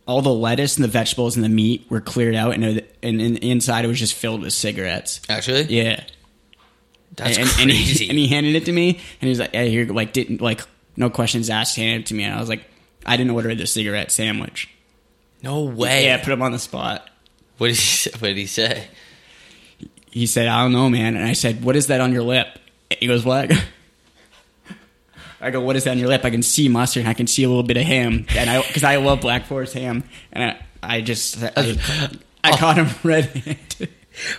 all 0.07 0.23
the 0.23 0.33
lettuce 0.33 0.77
and 0.77 0.85
the 0.85 0.89
vegetables 0.89 1.37
and 1.37 1.45
the 1.45 1.49
meat 1.49 1.87
were 1.89 2.01
cleared 2.01 2.35
out, 2.35 2.55
and 2.55 2.65
it, 2.65 2.97
and, 3.03 3.21
and 3.21 3.39
inside 3.39 3.85
it 3.85 3.89
was 3.89 3.99
just 3.99 4.15
filled 4.15 4.43
with 4.43 4.53
cigarettes. 4.53 5.21
Actually, 5.29 5.63
Yeah, 5.65 6.03
that's 7.17 7.37
and, 7.39 7.49
and 7.61 7.71
crazy. 7.71 8.05
he 8.05 8.11
and 8.11 8.19
he 8.19 8.27
handed 8.29 8.55
it 8.57 8.65
to 8.67 8.73
me, 8.73 8.91
and 8.91 9.01
he 9.21 9.29
was 9.29 9.39
like, 9.39 9.53
"Hey, 9.53 9.71
here, 9.71 9.87
like 9.87 10.13
didn't 10.13 10.41
like 10.41 10.61
no 10.97 11.11
questions 11.11 11.51
asked, 11.51 11.77
handed 11.77 12.03
it 12.03 12.07
to 12.07 12.15
me." 12.15 12.25
And 12.25 12.35
I 12.35 12.41
was 12.41 12.49
like, 12.49 12.65
"I 13.05 13.17
didn't 13.17 13.33
order 13.33 13.55
the 13.55 13.67
cigarette 13.67 14.11
sandwich." 14.11 14.69
No 15.43 15.63
way. 15.63 16.05
Yeah, 16.05 16.19
put 16.23 16.33
him 16.33 16.43
on 16.43 16.53
the 16.53 16.59
spot. 16.59 17.09
What 17.59 17.69
did 17.69 17.77
he? 17.77 17.83
say- 17.83 18.11
What 18.13 18.29
did 18.29 18.37
he 18.39 18.47
say? 18.47 18.87
He 20.11 20.27
said, 20.27 20.47
"I 20.47 20.63
don't 20.63 20.73
know, 20.73 20.91
man." 20.91 21.17
And 21.17 21.25
I 21.25 21.33
said, 21.33 21.65
"What 21.65 21.77
is 21.77 21.87
that 21.87 22.01
on 22.01 22.13
your 22.13 22.23
lip?" 22.23 22.47
He 23.01 23.07
goes, 23.07 23.25
"What?" 23.25 23.51
I 25.41 25.51
go, 25.51 25.61
"What 25.61 25.75
is 25.77 25.85
that 25.85 25.93
on 25.93 25.99
your 25.99 26.09
lip?" 26.09 26.25
I 26.25 26.31
can 26.31 26.43
see 26.43 26.69
mustard, 26.69 27.01
and 27.01 27.09
I 27.09 27.15
can 27.15 27.27
see 27.27 27.43
a 27.45 27.49
little 27.49 27.63
bit 27.63 27.77
of 27.77 27.85
ham, 27.85 28.27
and 28.37 28.49
I 28.51 28.63
because 28.63 28.85
I 28.85 28.97
love 28.97 29.21
Black 29.21 29.47
Forest 29.47 29.75
ham, 29.75 30.05
and 30.33 30.45
I, 30.45 30.97
I 30.97 31.01
just 31.01 31.43
I, 31.43 31.51
I 31.57 32.11
oh. 32.53 32.57
caught 32.57 32.77
him 32.77 32.89
red-handed. 33.03 33.89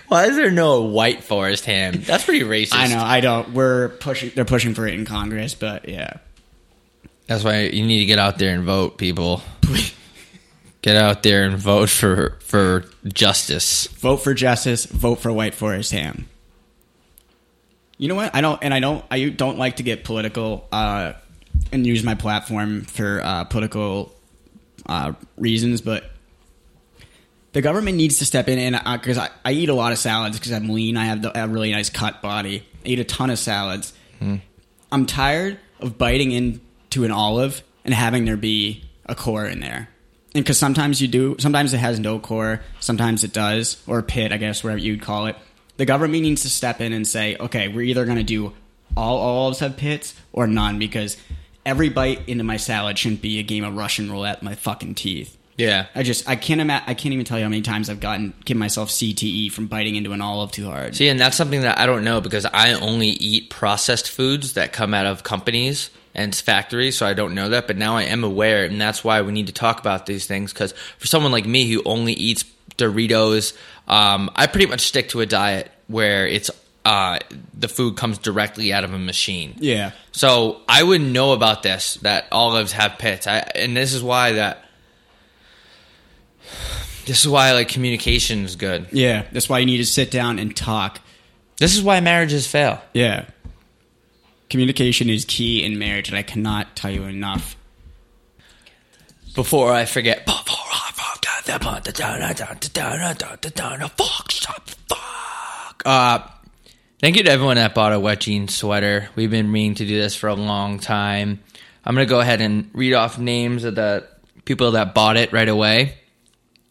Why 0.06 0.26
is 0.26 0.36
there 0.36 0.52
no 0.52 0.82
white 0.82 1.24
forest 1.24 1.64
ham? 1.64 2.02
That's 2.06 2.24
pretty 2.24 2.44
racist. 2.44 2.74
I 2.74 2.86
know, 2.86 3.02
I 3.02 3.20
don't. 3.20 3.52
We're 3.52 3.88
pushing. 3.88 4.30
They're 4.32 4.44
pushing 4.44 4.72
for 4.74 4.86
it 4.86 4.94
in 4.94 5.04
Congress, 5.04 5.54
but 5.54 5.88
yeah, 5.88 6.18
That's 7.26 7.42
why 7.42 7.62
you 7.62 7.84
need 7.84 7.98
to 7.98 8.06
get 8.06 8.20
out 8.20 8.38
there 8.38 8.54
and 8.54 8.62
vote, 8.62 8.96
people. 8.98 9.42
Get 10.84 10.96
out 10.96 11.22
there 11.22 11.44
and 11.44 11.56
vote 11.56 11.88
for 11.88 12.36
for 12.40 12.84
justice. 13.06 13.86
vote 13.86 14.18
for 14.18 14.34
justice. 14.34 14.84
Vote 14.84 15.14
for 15.14 15.32
White 15.32 15.54
Forest 15.54 15.92
ham. 15.92 16.28
You 17.96 18.08
know 18.08 18.16
what? 18.16 18.34
I 18.34 18.42
don't, 18.42 18.62
and 18.62 18.74
I 18.74 18.80
don't. 18.80 19.02
I 19.10 19.30
don't 19.30 19.56
like 19.56 19.76
to 19.76 19.82
get 19.82 20.04
political 20.04 20.68
uh, 20.70 21.14
and 21.72 21.86
use 21.86 22.04
my 22.04 22.14
platform 22.14 22.82
for 22.82 23.22
uh, 23.24 23.44
political 23.44 24.14
uh, 24.84 25.14
reasons, 25.38 25.80
but 25.80 26.04
the 27.52 27.62
government 27.62 27.96
needs 27.96 28.18
to 28.18 28.26
step 28.26 28.48
in 28.48 28.58
and 28.58 29.00
because 29.00 29.16
I, 29.16 29.30
I 29.42 29.52
eat 29.52 29.70
a 29.70 29.74
lot 29.74 29.92
of 29.92 29.98
salads 29.98 30.38
because 30.38 30.52
I'm 30.52 30.68
lean. 30.68 30.98
I 30.98 31.06
have 31.06 31.22
the, 31.22 31.44
a 31.44 31.48
really 31.48 31.70
nice 31.70 31.88
cut 31.88 32.20
body. 32.20 32.62
I 32.84 32.88
eat 32.88 32.98
a 32.98 33.04
ton 33.04 33.30
of 33.30 33.38
salads. 33.38 33.94
I'm 34.92 35.06
tired 35.06 35.58
of 35.80 35.96
biting 35.96 36.32
into 36.32 37.04
an 37.04 37.10
olive 37.10 37.62
and 37.84 37.94
having 37.94 38.26
there 38.26 38.36
be 38.36 38.84
a 39.06 39.14
core 39.14 39.46
in 39.46 39.60
there. 39.60 39.88
And 40.34 40.44
because 40.44 40.58
sometimes 40.58 41.00
you 41.00 41.08
do, 41.08 41.36
sometimes 41.38 41.72
it 41.74 41.78
has 41.78 42.00
no 42.00 42.18
core, 42.18 42.60
sometimes 42.80 43.22
it 43.22 43.32
does, 43.32 43.80
or 43.86 44.02
pit, 44.02 44.32
I 44.32 44.36
guess, 44.36 44.64
whatever 44.64 44.80
you'd 44.80 45.00
call 45.02 45.26
it. 45.26 45.36
The 45.76 45.84
government 45.84 46.22
needs 46.22 46.42
to 46.42 46.50
step 46.50 46.80
in 46.80 46.92
and 46.92 47.06
say, 47.06 47.36
okay, 47.36 47.68
we're 47.68 47.82
either 47.82 48.04
going 48.04 48.18
to 48.18 48.24
do 48.24 48.52
all 48.96 49.18
olives 49.18 49.60
have 49.60 49.76
pits 49.76 50.14
or 50.32 50.46
none 50.46 50.78
because 50.78 51.16
every 51.64 51.88
bite 51.88 52.28
into 52.28 52.44
my 52.44 52.56
salad 52.56 52.98
shouldn't 52.98 53.22
be 53.22 53.38
a 53.38 53.42
game 53.42 53.64
of 53.64 53.76
Russian 53.76 54.10
roulette 54.10 54.38
with 54.38 54.44
my 54.44 54.54
fucking 54.54 54.94
teeth. 54.94 55.36
Yeah. 55.56 55.86
I 55.94 56.02
just 56.02 56.28
I 56.28 56.36
can't 56.36 56.60
ima- 56.60 56.82
I 56.86 56.94
can't 56.94 57.12
even 57.12 57.24
tell 57.24 57.38
you 57.38 57.44
how 57.44 57.50
many 57.50 57.62
times 57.62 57.88
I've 57.88 58.00
gotten 58.00 58.34
given 58.44 58.58
myself 58.58 58.90
CTE 58.90 59.52
from 59.52 59.68
biting 59.68 59.94
into 59.94 60.12
an 60.12 60.20
olive 60.20 60.50
too 60.50 60.66
hard. 60.66 60.96
See, 60.96 61.08
and 61.08 61.18
that's 61.18 61.36
something 61.36 61.60
that 61.62 61.78
I 61.78 61.86
don't 61.86 62.02
know 62.02 62.20
because 62.20 62.44
I 62.44 62.72
only 62.72 63.08
eat 63.08 63.50
processed 63.50 64.10
foods 64.10 64.54
that 64.54 64.72
come 64.72 64.94
out 64.94 65.06
of 65.06 65.22
companies 65.22 65.90
and 66.14 66.34
factory, 66.34 66.90
so 66.90 67.06
I 67.06 67.14
don't 67.14 67.34
know 67.34 67.50
that. 67.50 67.66
But 67.66 67.76
now 67.76 67.96
I 67.96 68.04
am 68.04 68.24
aware, 68.24 68.64
and 68.64 68.80
that's 68.80 69.02
why 69.02 69.22
we 69.22 69.32
need 69.32 69.48
to 69.48 69.52
talk 69.52 69.80
about 69.80 70.06
these 70.06 70.26
things. 70.26 70.52
Because 70.52 70.72
for 70.98 71.06
someone 71.06 71.32
like 71.32 71.46
me 71.46 71.70
who 71.70 71.82
only 71.84 72.12
eats 72.12 72.44
Doritos, 72.76 73.56
um, 73.88 74.30
I 74.34 74.46
pretty 74.46 74.66
much 74.66 74.82
stick 74.82 75.10
to 75.10 75.20
a 75.20 75.26
diet 75.26 75.70
where 75.88 76.26
it's 76.26 76.50
uh, 76.84 77.18
the 77.58 77.68
food 77.68 77.96
comes 77.96 78.18
directly 78.18 78.72
out 78.72 78.84
of 78.84 78.92
a 78.92 78.98
machine. 78.98 79.54
Yeah. 79.58 79.92
So 80.12 80.60
I 80.68 80.82
wouldn't 80.82 81.10
know 81.10 81.32
about 81.32 81.62
this 81.62 81.94
that 82.02 82.26
olives 82.30 82.72
have 82.72 82.98
pits, 82.98 83.26
I, 83.26 83.38
and 83.54 83.76
this 83.76 83.92
is 83.92 84.02
why 84.02 84.32
that. 84.32 84.60
This 87.06 87.20
is 87.20 87.28
why 87.28 87.52
like 87.52 87.68
communication 87.68 88.44
is 88.44 88.56
good. 88.56 88.86
Yeah, 88.92 89.26
that's 89.32 89.48
why 89.48 89.58
you 89.58 89.66
need 89.66 89.78
to 89.78 89.84
sit 89.84 90.10
down 90.10 90.38
and 90.38 90.56
talk. 90.56 91.00
This 91.58 91.76
is 91.76 91.82
why 91.82 92.00
marriages 92.00 92.46
fail. 92.46 92.80
Yeah. 92.94 93.26
Communication 94.54 95.10
is 95.10 95.24
key 95.24 95.64
in 95.64 95.80
marriage, 95.80 96.08
and 96.08 96.16
I 96.16 96.22
cannot 96.22 96.76
tell 96.76 96.88
you 96.88 97.02
enough. 97.06 97.56
Before 99.34 99.72
I 99.72 99.84
forget, 99.84 100.24
fuck, 103.96 104.30
stop, 104.30 104.70
fuck. 104.88 105.82
Uh, 105.84 106.20
thank 107.00 107.16
you 107.16 107.24
to 107.24 107.30
everyone 107.32 107.56
that 107.56 107.74
bought 107.74 107.94
a 107.94 107.98
wet 107.98 108.20
jean 108.20 108.46
sweater. 108.46 109.08
We've 109.16 109.28
been 109.28 109.50
meaning 109.50 109.74
to 109.74 109.86
do 109.86 110.00
this 110.00 110.14
for 110.14 110.28
a 110.28 110.36
long 110.36 110.78
time. 110.78 111.40
I'm 111.84 111.96
gonna 111.96 112.06
go 112.06 112.20
ahead 112.20 112.40
and 112.40 112.70
read 112.74 112.94
off 112.94 113.18
names 113.18 113.64
of 113.64 113.74
the 113.74 114.06
people 114.44 114.70
that 114.70 114.94
bought 114.94 115.16
it 115.16 115.32
right 115.32 115.48
away, 115.48 115.98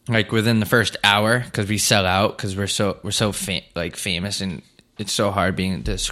like 0.08 0.32
within 0.32 0.58
the 0.58 0.64
first 0.64 0.96
hour, 1.04 1.40
because 1.40 1.68
we 1.68 1.76
sell 1.76 2.06
out 2.06 2.38
because 2.38 2.56
we're 2.56 2.66
so 2.66 2.96
we're 3.02 3.10
so 3.10 3.30
fam- 3.30 3.60
like 3.74 3.96
famous 3.96 4.40
and 4.40 4.62
it's 4.96 5.12
so 5.12 5.30
hard 5.30 5.56
being 5.56 5.82
this. 5.82 6.10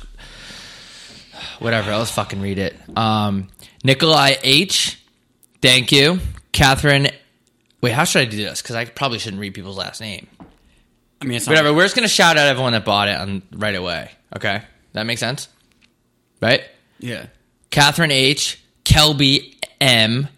Whatever, 1.58 1.96
let's 1.96 2.10
fucking 2.10 2.40
read 2.40 2.58
it. 2.58 2.74
Um, 2.96 3.48
Nikolai 3.84 4.34
H. 4.42 5.02
Thank 5.60 5.92
you. 5.92 6.18
Catherine. 6.52 7.08
Wait, 7.80 7.92
how 7.92 8.04
should 8.04 8.22
I 8.22 8.24
do 8.26 8.36
this? 8.36 8.62
Because 8.62 8.76
I 8.76 8.84
probably 8.84 9.18
shouldn't 9.18 9.40
read 9.40 9.54
people's 9.54 9.76
last 9.76 10.00
name. 10.00 10.26
I 11.20 11.24
mean, 11.24 11.36
it's 11.36 11.46
not, 11.46 11.52
Whatever. 11.52 11.72
We're 11.74 11.84
just 11.84 11.94
gonna 11.94 12.08
shout 12.08 12.36
out 12.36 12.48
everyone 12.48 12.72
that 12.72 12.84
bought 12.84 13.08
it 13.08 13.16
on 13.16 13.42
right 13.52 13.74
away. 13.74 14.10
Okay, 14.36 14.62
that 14.92 15.04
makes 15.04 15.20
sense, 15.20 15.48
right? 16.40 16.62
Yeah. 16.98 17.26
Catherine 17.70 18.10
H, 18.10 18.62
Kelby 18.84 19.56
M, 19.80 20.28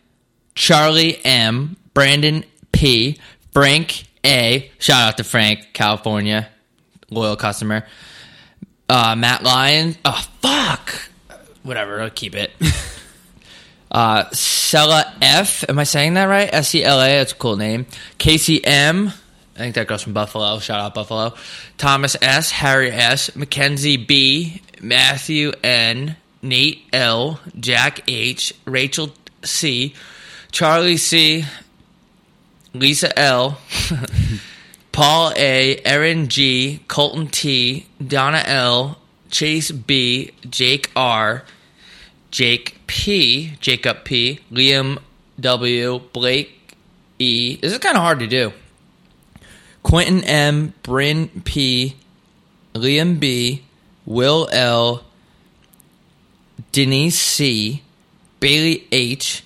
Charlie 0.55 1.25
M, 1.25 1.77
Brandon 1.95 2.45
P, 2.73 3.19
Frank 3.53 4.05
A. 4.25 4.71
Shout 4.79 5.03
out 5.09 5.17
to 5.19 5.25
Frank, 5.25 5.69
California, 5.73 6.49
loyal 7.11 7.37
customer. 7.37 7.87
Uh, 8.89 9.15
Matt 9.17 9.43
Lyon. 9.43 9.97
Oh 10.05 10.27
fuck. 10.41 11.11
Whatever. 11.63 12.01
I'll 12.01 12.11
keep 12.11 12.35
it. 12.35 12.53
Uh, 13.91 14.29
Sella 14.33 15.15
F. 15.23 15.65
Am 15.69 15.79
I 15.79 15.85
saying 15.85 16.15
that 16.15 16.25
right? 16.25 16.53
S 16.53 16.75
E 16.75 16.83
L 16.83 17.01
A. 17.01 17.07
That's 17.07 17.31
a 17.31 17.37
cool 17.37 17.57
name. 17.57 17.87
Casey 18.19 18.65
M. 18.65 19.13
I 19.55 19.59
think 19.59 19.77
that 19.77 19.87
girl's 19.87 20.03
from 20.03 20.15
Buffalo. 20.15 20.59
Shout 20.59 20.81
out 20.81 20.95
Buffalo. 20.95 21.35
Thomas 21.79 22.17
S. 22.21 22.51
Harry 22.51 22.91
S. 22.91 23.37
Mackenzie 23.37 23.97
B. 23.97 24.61
Matthew 24.81 25.53
N. 25.63 26.17
Nate 26.43 26.83
L. 26.93 27.39
Jack 27.61 28.03
H. 28.09 28.53
Rachel 28.65 29.13
C. 29.45 29.95
Charlie 30.51 30.97
C. 30.97 31.45
Lisa 32.73 33.17
L. 33.17 33.61
Paul 34.95 35.33
A. 35.37 35.81
Erin 35.85 36.29
G. 36.29 36.81
Colton 36.87 37.27
T. 37.27 37.87
Donna 38.07 38.45
L. 38.47 38.99
Chase 39.29 39.73
B. 39.73 40.31
Jake 40.49 40.89
R. 40.95 41.43
Jake 42.31 42.77
P, 42.87 43.57
Jacob 43.61 44.05
P, 44.05 44.39
Liam 44.53 44.99
W, 45.41 46.01
Blake 46.13 46.77
E. 47.19 47.57
This 47.57 47.73
is 47.73 47.79
kind 47.79 47.97
of 47.97 48.03
hard 48.03 48.21
to 48.21 48.29
do. 48.29 48.53
Quentin 49.83 50.23
M, 50.25 50.75
Bryn 50.83 51.43
P, 51.45 51.97
Liam 52.75 53.19
B, 53.19 53.63
Will 54.07 54.49
L, 54.53 55.05
Denise 56.71 57.19
C, 57.19 57.83
Bailey 58.41 58.87
H, 58.91 59.45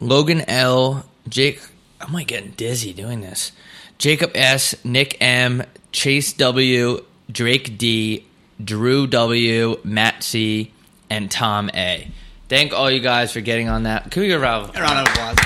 Logan 0.00 0.42
L, 0.48 1.06
Jake. 1.26 1.60
I'm 2.00 2.12
like 2.12 2.28
getting 2.28 2.50
dizzy 2.52 2.92
doing 2.92 3.22
this? 3.22 3.52
Jacob 3.98 4.32
S, 4.34 4.74
Nick 4.84 5.16
M, 5.20 5.62
Chase 5.92 6.32
W, 6.34 7.04
Drake 7.30 7.78
D, 7.78 8.26
Drew 8.62 9.06
W, 9.06 9.76
Matt 9.84 10.22
C, 10.22 10.72
and 11.08 11.30
Tom 11.30 11.70
A. 11.74 12.10
Thank 12.48 12.72
all 12.72 12.90
you 12.90 13.00
guys 13.00 13.32
for 13.32 13.40
getting 13.40 13.68
on 13.68 13.84
that. 13.84 14.10
Can 14.10 14.22
we 14.22 14.28
get 14.28 14.38
a 14.38 14.40
round 14.40 14.70
of 14.70 14.76
A 14.76 14.80
round 14.80 15.08
of 15.08 15.12
applause. 15.12 15.36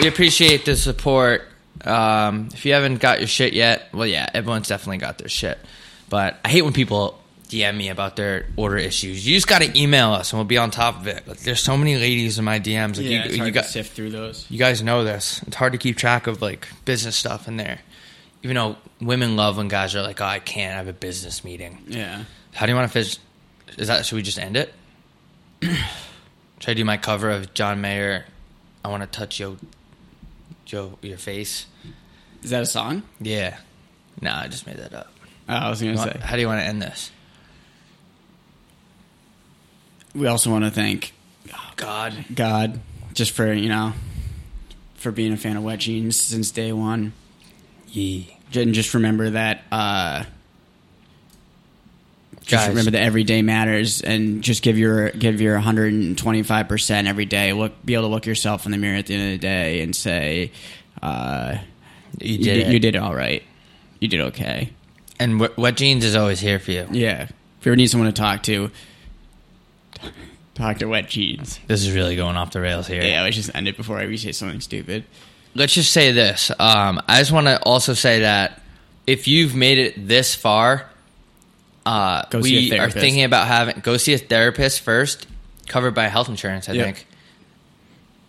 we 0.00 0.08
appreciate 0.08 0.64
the 0.64 0.76
support. 0.76 1.48
Um, 1.84 2.48
if 2.52 2.64
you 2.66 2.72
haven't 2.72 3.00
got 3.00 3.20
your 3.20 3.28
shit 3.28 3.52
yet, 3.52 3.88
well, 3.92 4.06
yeah, 4.06 4.28
everyone's 4.34 4.68
definitely 4.68 4.98
got 4.98 5.18
their 5.18 5.28
shit. 5.28 5.58
But 6.08 6.38
I 6.44 6.48
hate 6.48 6.62
when 6.62 6.72
people 6.72 7.20
DM 7.48 7.76
me 7.76 7.88
about 7.90 8.16
their 8.16 8.46
order 8.56 8.76
issues. 8.76 9.26
You 9.26 9.34
just 9.36 9.46
got 9.46 9.62
to 9.62 9.80
email 9.80 10.12
us, 10.12 10.32
and 10.32 10.38
we'll 10.38 10.44
be 10.46 10.58
on 10.58 10.70
top 10.70 10.96
of 11.00 11.06
it. 11.06 11.26
Like, 11.28 11.38
there's 11.40 11.60
so 11.62 11.76
many 11.76 11.96
ladies 11.96 12.38
in 12.38 12.44
my 12.44 12.58
DMs. 12.58 12.96
Like, 12.96 13.06
Yeah, 13.06 13.24
it's 13.24 13.32
you, 13.34 13.38
hard 13.38 13.46
you 13.48 13.52
to 13.52 13.60
got, 13.60 13.64
sift 13.66 13.92
through 13.92 14.10
those. 14.10 14.46
you 14.50 14.58
guys 14.58 14.82
know 14.82 15.04
this. 15.04 15.42
It's 15.46 15.56
hard 15.56 15.72
to 15.72 15.78
keep 15.78 15.96
track 15.96 16.26
of 16.26 16.42
like 16.42 16.66
business 16.84 17.16
stuff 17.16 17.46
in 17.48 17.56
there. 17.56 17.80
Even 18.42 18.54
though 18.56 18.76
women 19.00 19.36
love 19.36 19.56
when 19.56 19.68
guys 19.68 19.94
are 19.94 20.02
like, 20.02 20.20
"Oh, 20.20 20.24
I 20.26 20.38
can't 20.40 20.74
I 20.74 20.76
have 20.76 20.88
a 20.88 20.92
business 20.92 21.42
meeting." 21.44 21.78
Yeah. 21.88 22.24
How 22.54 22.66
do 22.66 22.72
you 22.72 22.76
want 22.76 22.88
to 22.88 22.92
finish? 22.92 23.18
Is 23.78 23.88
that 23.88 24.04
should 24.06 24.16
we 24.16 24.22
just 24.22 24.38
end 24.38 24.56
it? 24.56 24.72
should 25.62 25.74
I 26.68 26.74
do 26.74 26.84
my 26.84 26.96
cover 26.96 27.30
of 27.30 27.54
John 27.54 27.80
Mayer? 27.80 28.24
I 28.84 28.88
want 28.88 29.02
to 29.02 29.06
touch 29.08 29.40
your, 29.40 29.56
Joe, 30.64 30.98
your 31.02 31.18
face. 31.18 31.66
Is 32.42 32.50
that 32.50 32.62
a 32.62 32.66
song? 32.66 33.02
Yeah. 33.20 33.56
No, 34.20 34.32
I 34.32 34.46
just 34.48 34.66
made 34.66 34.76
that 34.76 34.94
up. 34.94 35.12
Oh, 35.48 35.54
I 35.54 35.70
was 35.70 35.80
gonna 35.82 35.96
want- 35.96 36.12
say. 36.12 36.18
how 36.20 36.34
do 36.36 36.40
you 36.40 36.46
want 36.46 36.60
to 36.60 36.66
end 36.66 36.80
this? 36.82 37.10
We 40.16 40.26
also 40.26 40.50
want 40.50 40.64
to 40.64 40.70
thank 40.70 41.12
God. 41.76 42.14
God 42.34 42.80
just 43.12 43.32
for 43.32 43.52
you 43.52 43.68
know 43.68 43.92
for 44.94 45.10
being 45.12 45.32
a 45.32 45.36
fan 45.36 45.56
of 45.56 45.62
wet 45.62 45.78
jeans 45.80 46.20
since 46.20 46.50
day 46.50 46.72
one. 46.72 47.12
Yee. 47.88 48.36
And 48.54 48.72
just 48.74 48.94
remember 48.94 49.30
that. 49.30 49.62
uh 49.70 50.24
just 52.42 52.62
Guys. 52.66 52.68
remember 52.68 52.92
that 52.92 53.02
every 53.02 53.24
day 53.24 53.42
matters, 53.42 54.02
and 54.02 54.40
just 54.40 54.62
give 54.62 54.78
your 54.78 55.10
give 55.10 55.40
your 55.40 55.54
125 55.54 56.68
percent 56.68 57.08
every 57.08 57.24
day. 57.24 57.52
Look, 57.52 57.72
be 57.84 57.94
able 57.94 58.04
to 58.04 58.08
look 58.08 58.24
yourself 58.24 58.66
in 58.66 58.72
the 58.72 58.78
mirror 58.78 58.96
at 58.98 59.06
the 59.06 59.14
end 59.14 59.24
of 59.24 59.30
the 59.32 59.38
day 59.46 59.82
and 59.82 59.94
say, 59.96 60.52
uh, 61.02 61.56
You 62.20 62.32
you, 62.34 62.38
did 62.38 62.44
did, 62.44 62.66
it. 62.68 62.72
you 62.72 62.78
did 62.78 62.96
all 62.96 63.14
right. 63.14 63.42
You 64.00 64.06
did 64.08 64.20
okay. 64.20 64.70
And 65.18 65.40
Wet 65.56 65.76
Jeans 65.76 66.04
is 66.04 66.14
always 66.14 66.38
here 66.38 66.58
for 66.60 66.70
you. 66.70 66.86
Yeah. 66.92 67.22
If 67.22 67.66
you 67.66 67.72
ever 67.72 67.76
need 67.76 67.88
someone 67.88 68.12
to 68.12 68.20
talk 68.20 68.44
to, 68.44 68.70
talk 70.54 70.78
to 70.78 70.86
Wet 70.86 71.08
Jeans. 71.08 71.58
This 71.66 71.86
is 71.86 71.92
really 71.94 72.16
going 72.16 72.36
off 72.36 72.50
the 72.50 72.60
rails 72.60 72.86
here. 72.86 73.02
Yeah, 73.02 73.22
let's 73.22 73.36
just 73.36 73.54
end 73.54 73.68
it 73.68 73.76
before 73.76 73.98
I 73.98 74.14
say 74.16 74.32
something 74.32 74.60
stupid. 74.60 75.04
let's 75.54 75.74
just 75.74 75.92
say 75.92 76.12
this. 76.12 76.50
Um, 76.58 77.00
I 77.08 77.18
just 77.18 77.32
want 77.32 77.46
to 77.46 77.60
also 77.62 77.94
say 77.94 78.20
that 78.20 78.60
if 79.06 79.28
you've 79.28 79.54
made 79.54 79.78
it 79.78 80.08
this 80.08 80.34
far, 80.34 80.88
uh, 81.84 82.24
Go 82.30 82.42
see 82.42 82.70
a 82.70 82.74
we 82.74 82.78
are 82.80 82.90
thinking 82.90 83.24
about 83.24 83.46
having 83.46 83.78
go 83.80 83.96
see 83.96 84.14
a 84.14 84.18
therapist 84.18 84.80
first, 84.80 85.26
covered 85.68 85.94
by 85.94 86.08
health 86.08 86.28
insurance. 86.28 86.68
I 86.68 86.72
Yep. 86.72 86.84
think. 86.84 87.06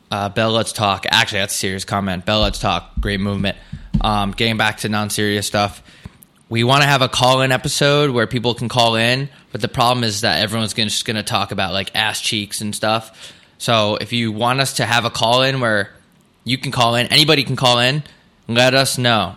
Uh, 0.09 0.29
Bell, 0.29 0.51
let's 0.51 0.71
talk. 0.71 1.05
Actually, 1.11 1.39
that's 1.39 1.55
a 1.55 1.57
serious 1.57 1.83
comment. 1.83 2.25
Bell, 2.25 2.39
let's 2.41 2.59
talk. 2.59 2.91
Great 3.01 3.19
movement. 3.19 3.57
Um, 3.99 4.31
getting 4.31 4.55
back 4.57 4.77
to 4.79 4.89
non-serious 4.89 5.45
stuff, 5.47 5.81
we 6.49 6.63
want 6.63 6.81
to 6.81 6.87
have 6.87 7.01
a 7.01 7.09
call-in 7.09 7.51
episode 7.51 8.11
where 8.11 8.25
people 8.25 8.53
can 8.53 8.69
call 8.69 8.95
in, 8.95 9.29
but 9.51 9.61
the 9.61 9.67
problem 9.67 10.03
is 10.03 10.21
that 10.21 10.41
everyone's 10.41 10.73
gonna, 10.73 10.89
just 10.89 11.05
going 11.05 11.17
to 11.17 11.23
talk 11.23 11.51
about 11.51 11.73
like 11.73 11.93
ass 11.95 12.21
cheeks 12.21 12.61
and 12.61 12.73
stuff. 12.73 13.33
So 13.57 13.97
if 13.97 14.13
you 14.13 14.31
want 14.31 14.61
us 14.61 14.73
to 14.75 14.85
have 14.85 15.03
a 15.05 15.09
call-in 15.09 15.59
where 15.59 15.91
you 16.43 16.57
can 16.57 16.71
call 16.71 16.95
in, 16.95 17.07
anybody 17.07 17.43
can 17.43 17.55
call 17.55 17.79
in, 17.79 18.03
let 18.47 18.73
us 18.73 18.97
know 18.97 19.35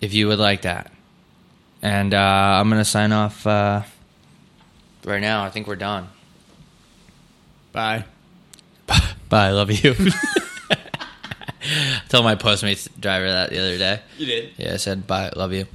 if 0.00 0.14
you 0.14 0.26
would 0.28 0.38
like 0.38 0.62
that. 0.62 0.90
And 1.82 2.12
uh, 2.12 2.18
I'm 2.18 2.68
going 2.68 2.80
to 2.80 2.84
sign 2.84 3.12
off 3.12 3.46
uh, 3.46 3.82
right 5.04 5.20
now. 5.20 5.44
I 5.44 5.50
think 5.50 5.68
we're 5.68 5.76
done. 5.76 6.08
Bye. 7.72 8.04
Bye. 9.28 9.50
Love 9.50 9.70
you. 9.70 9.94
Told 12.08 12.24
my 12.24 12.34
Postmates 12.34 12.88
driver 12.98 13.28
that 13.28 13.50
the 13.50 13.58
other 13.58 13.78
day. 13.78 14.00
You 14.16 14.26
did. 14.26 14.52
Yeah, 14.56 14.74
I 14.74 14.76
said 14.76 15.06
bye. 15.06 15.30
Love 15.36 15.52
you. 15.52 15.66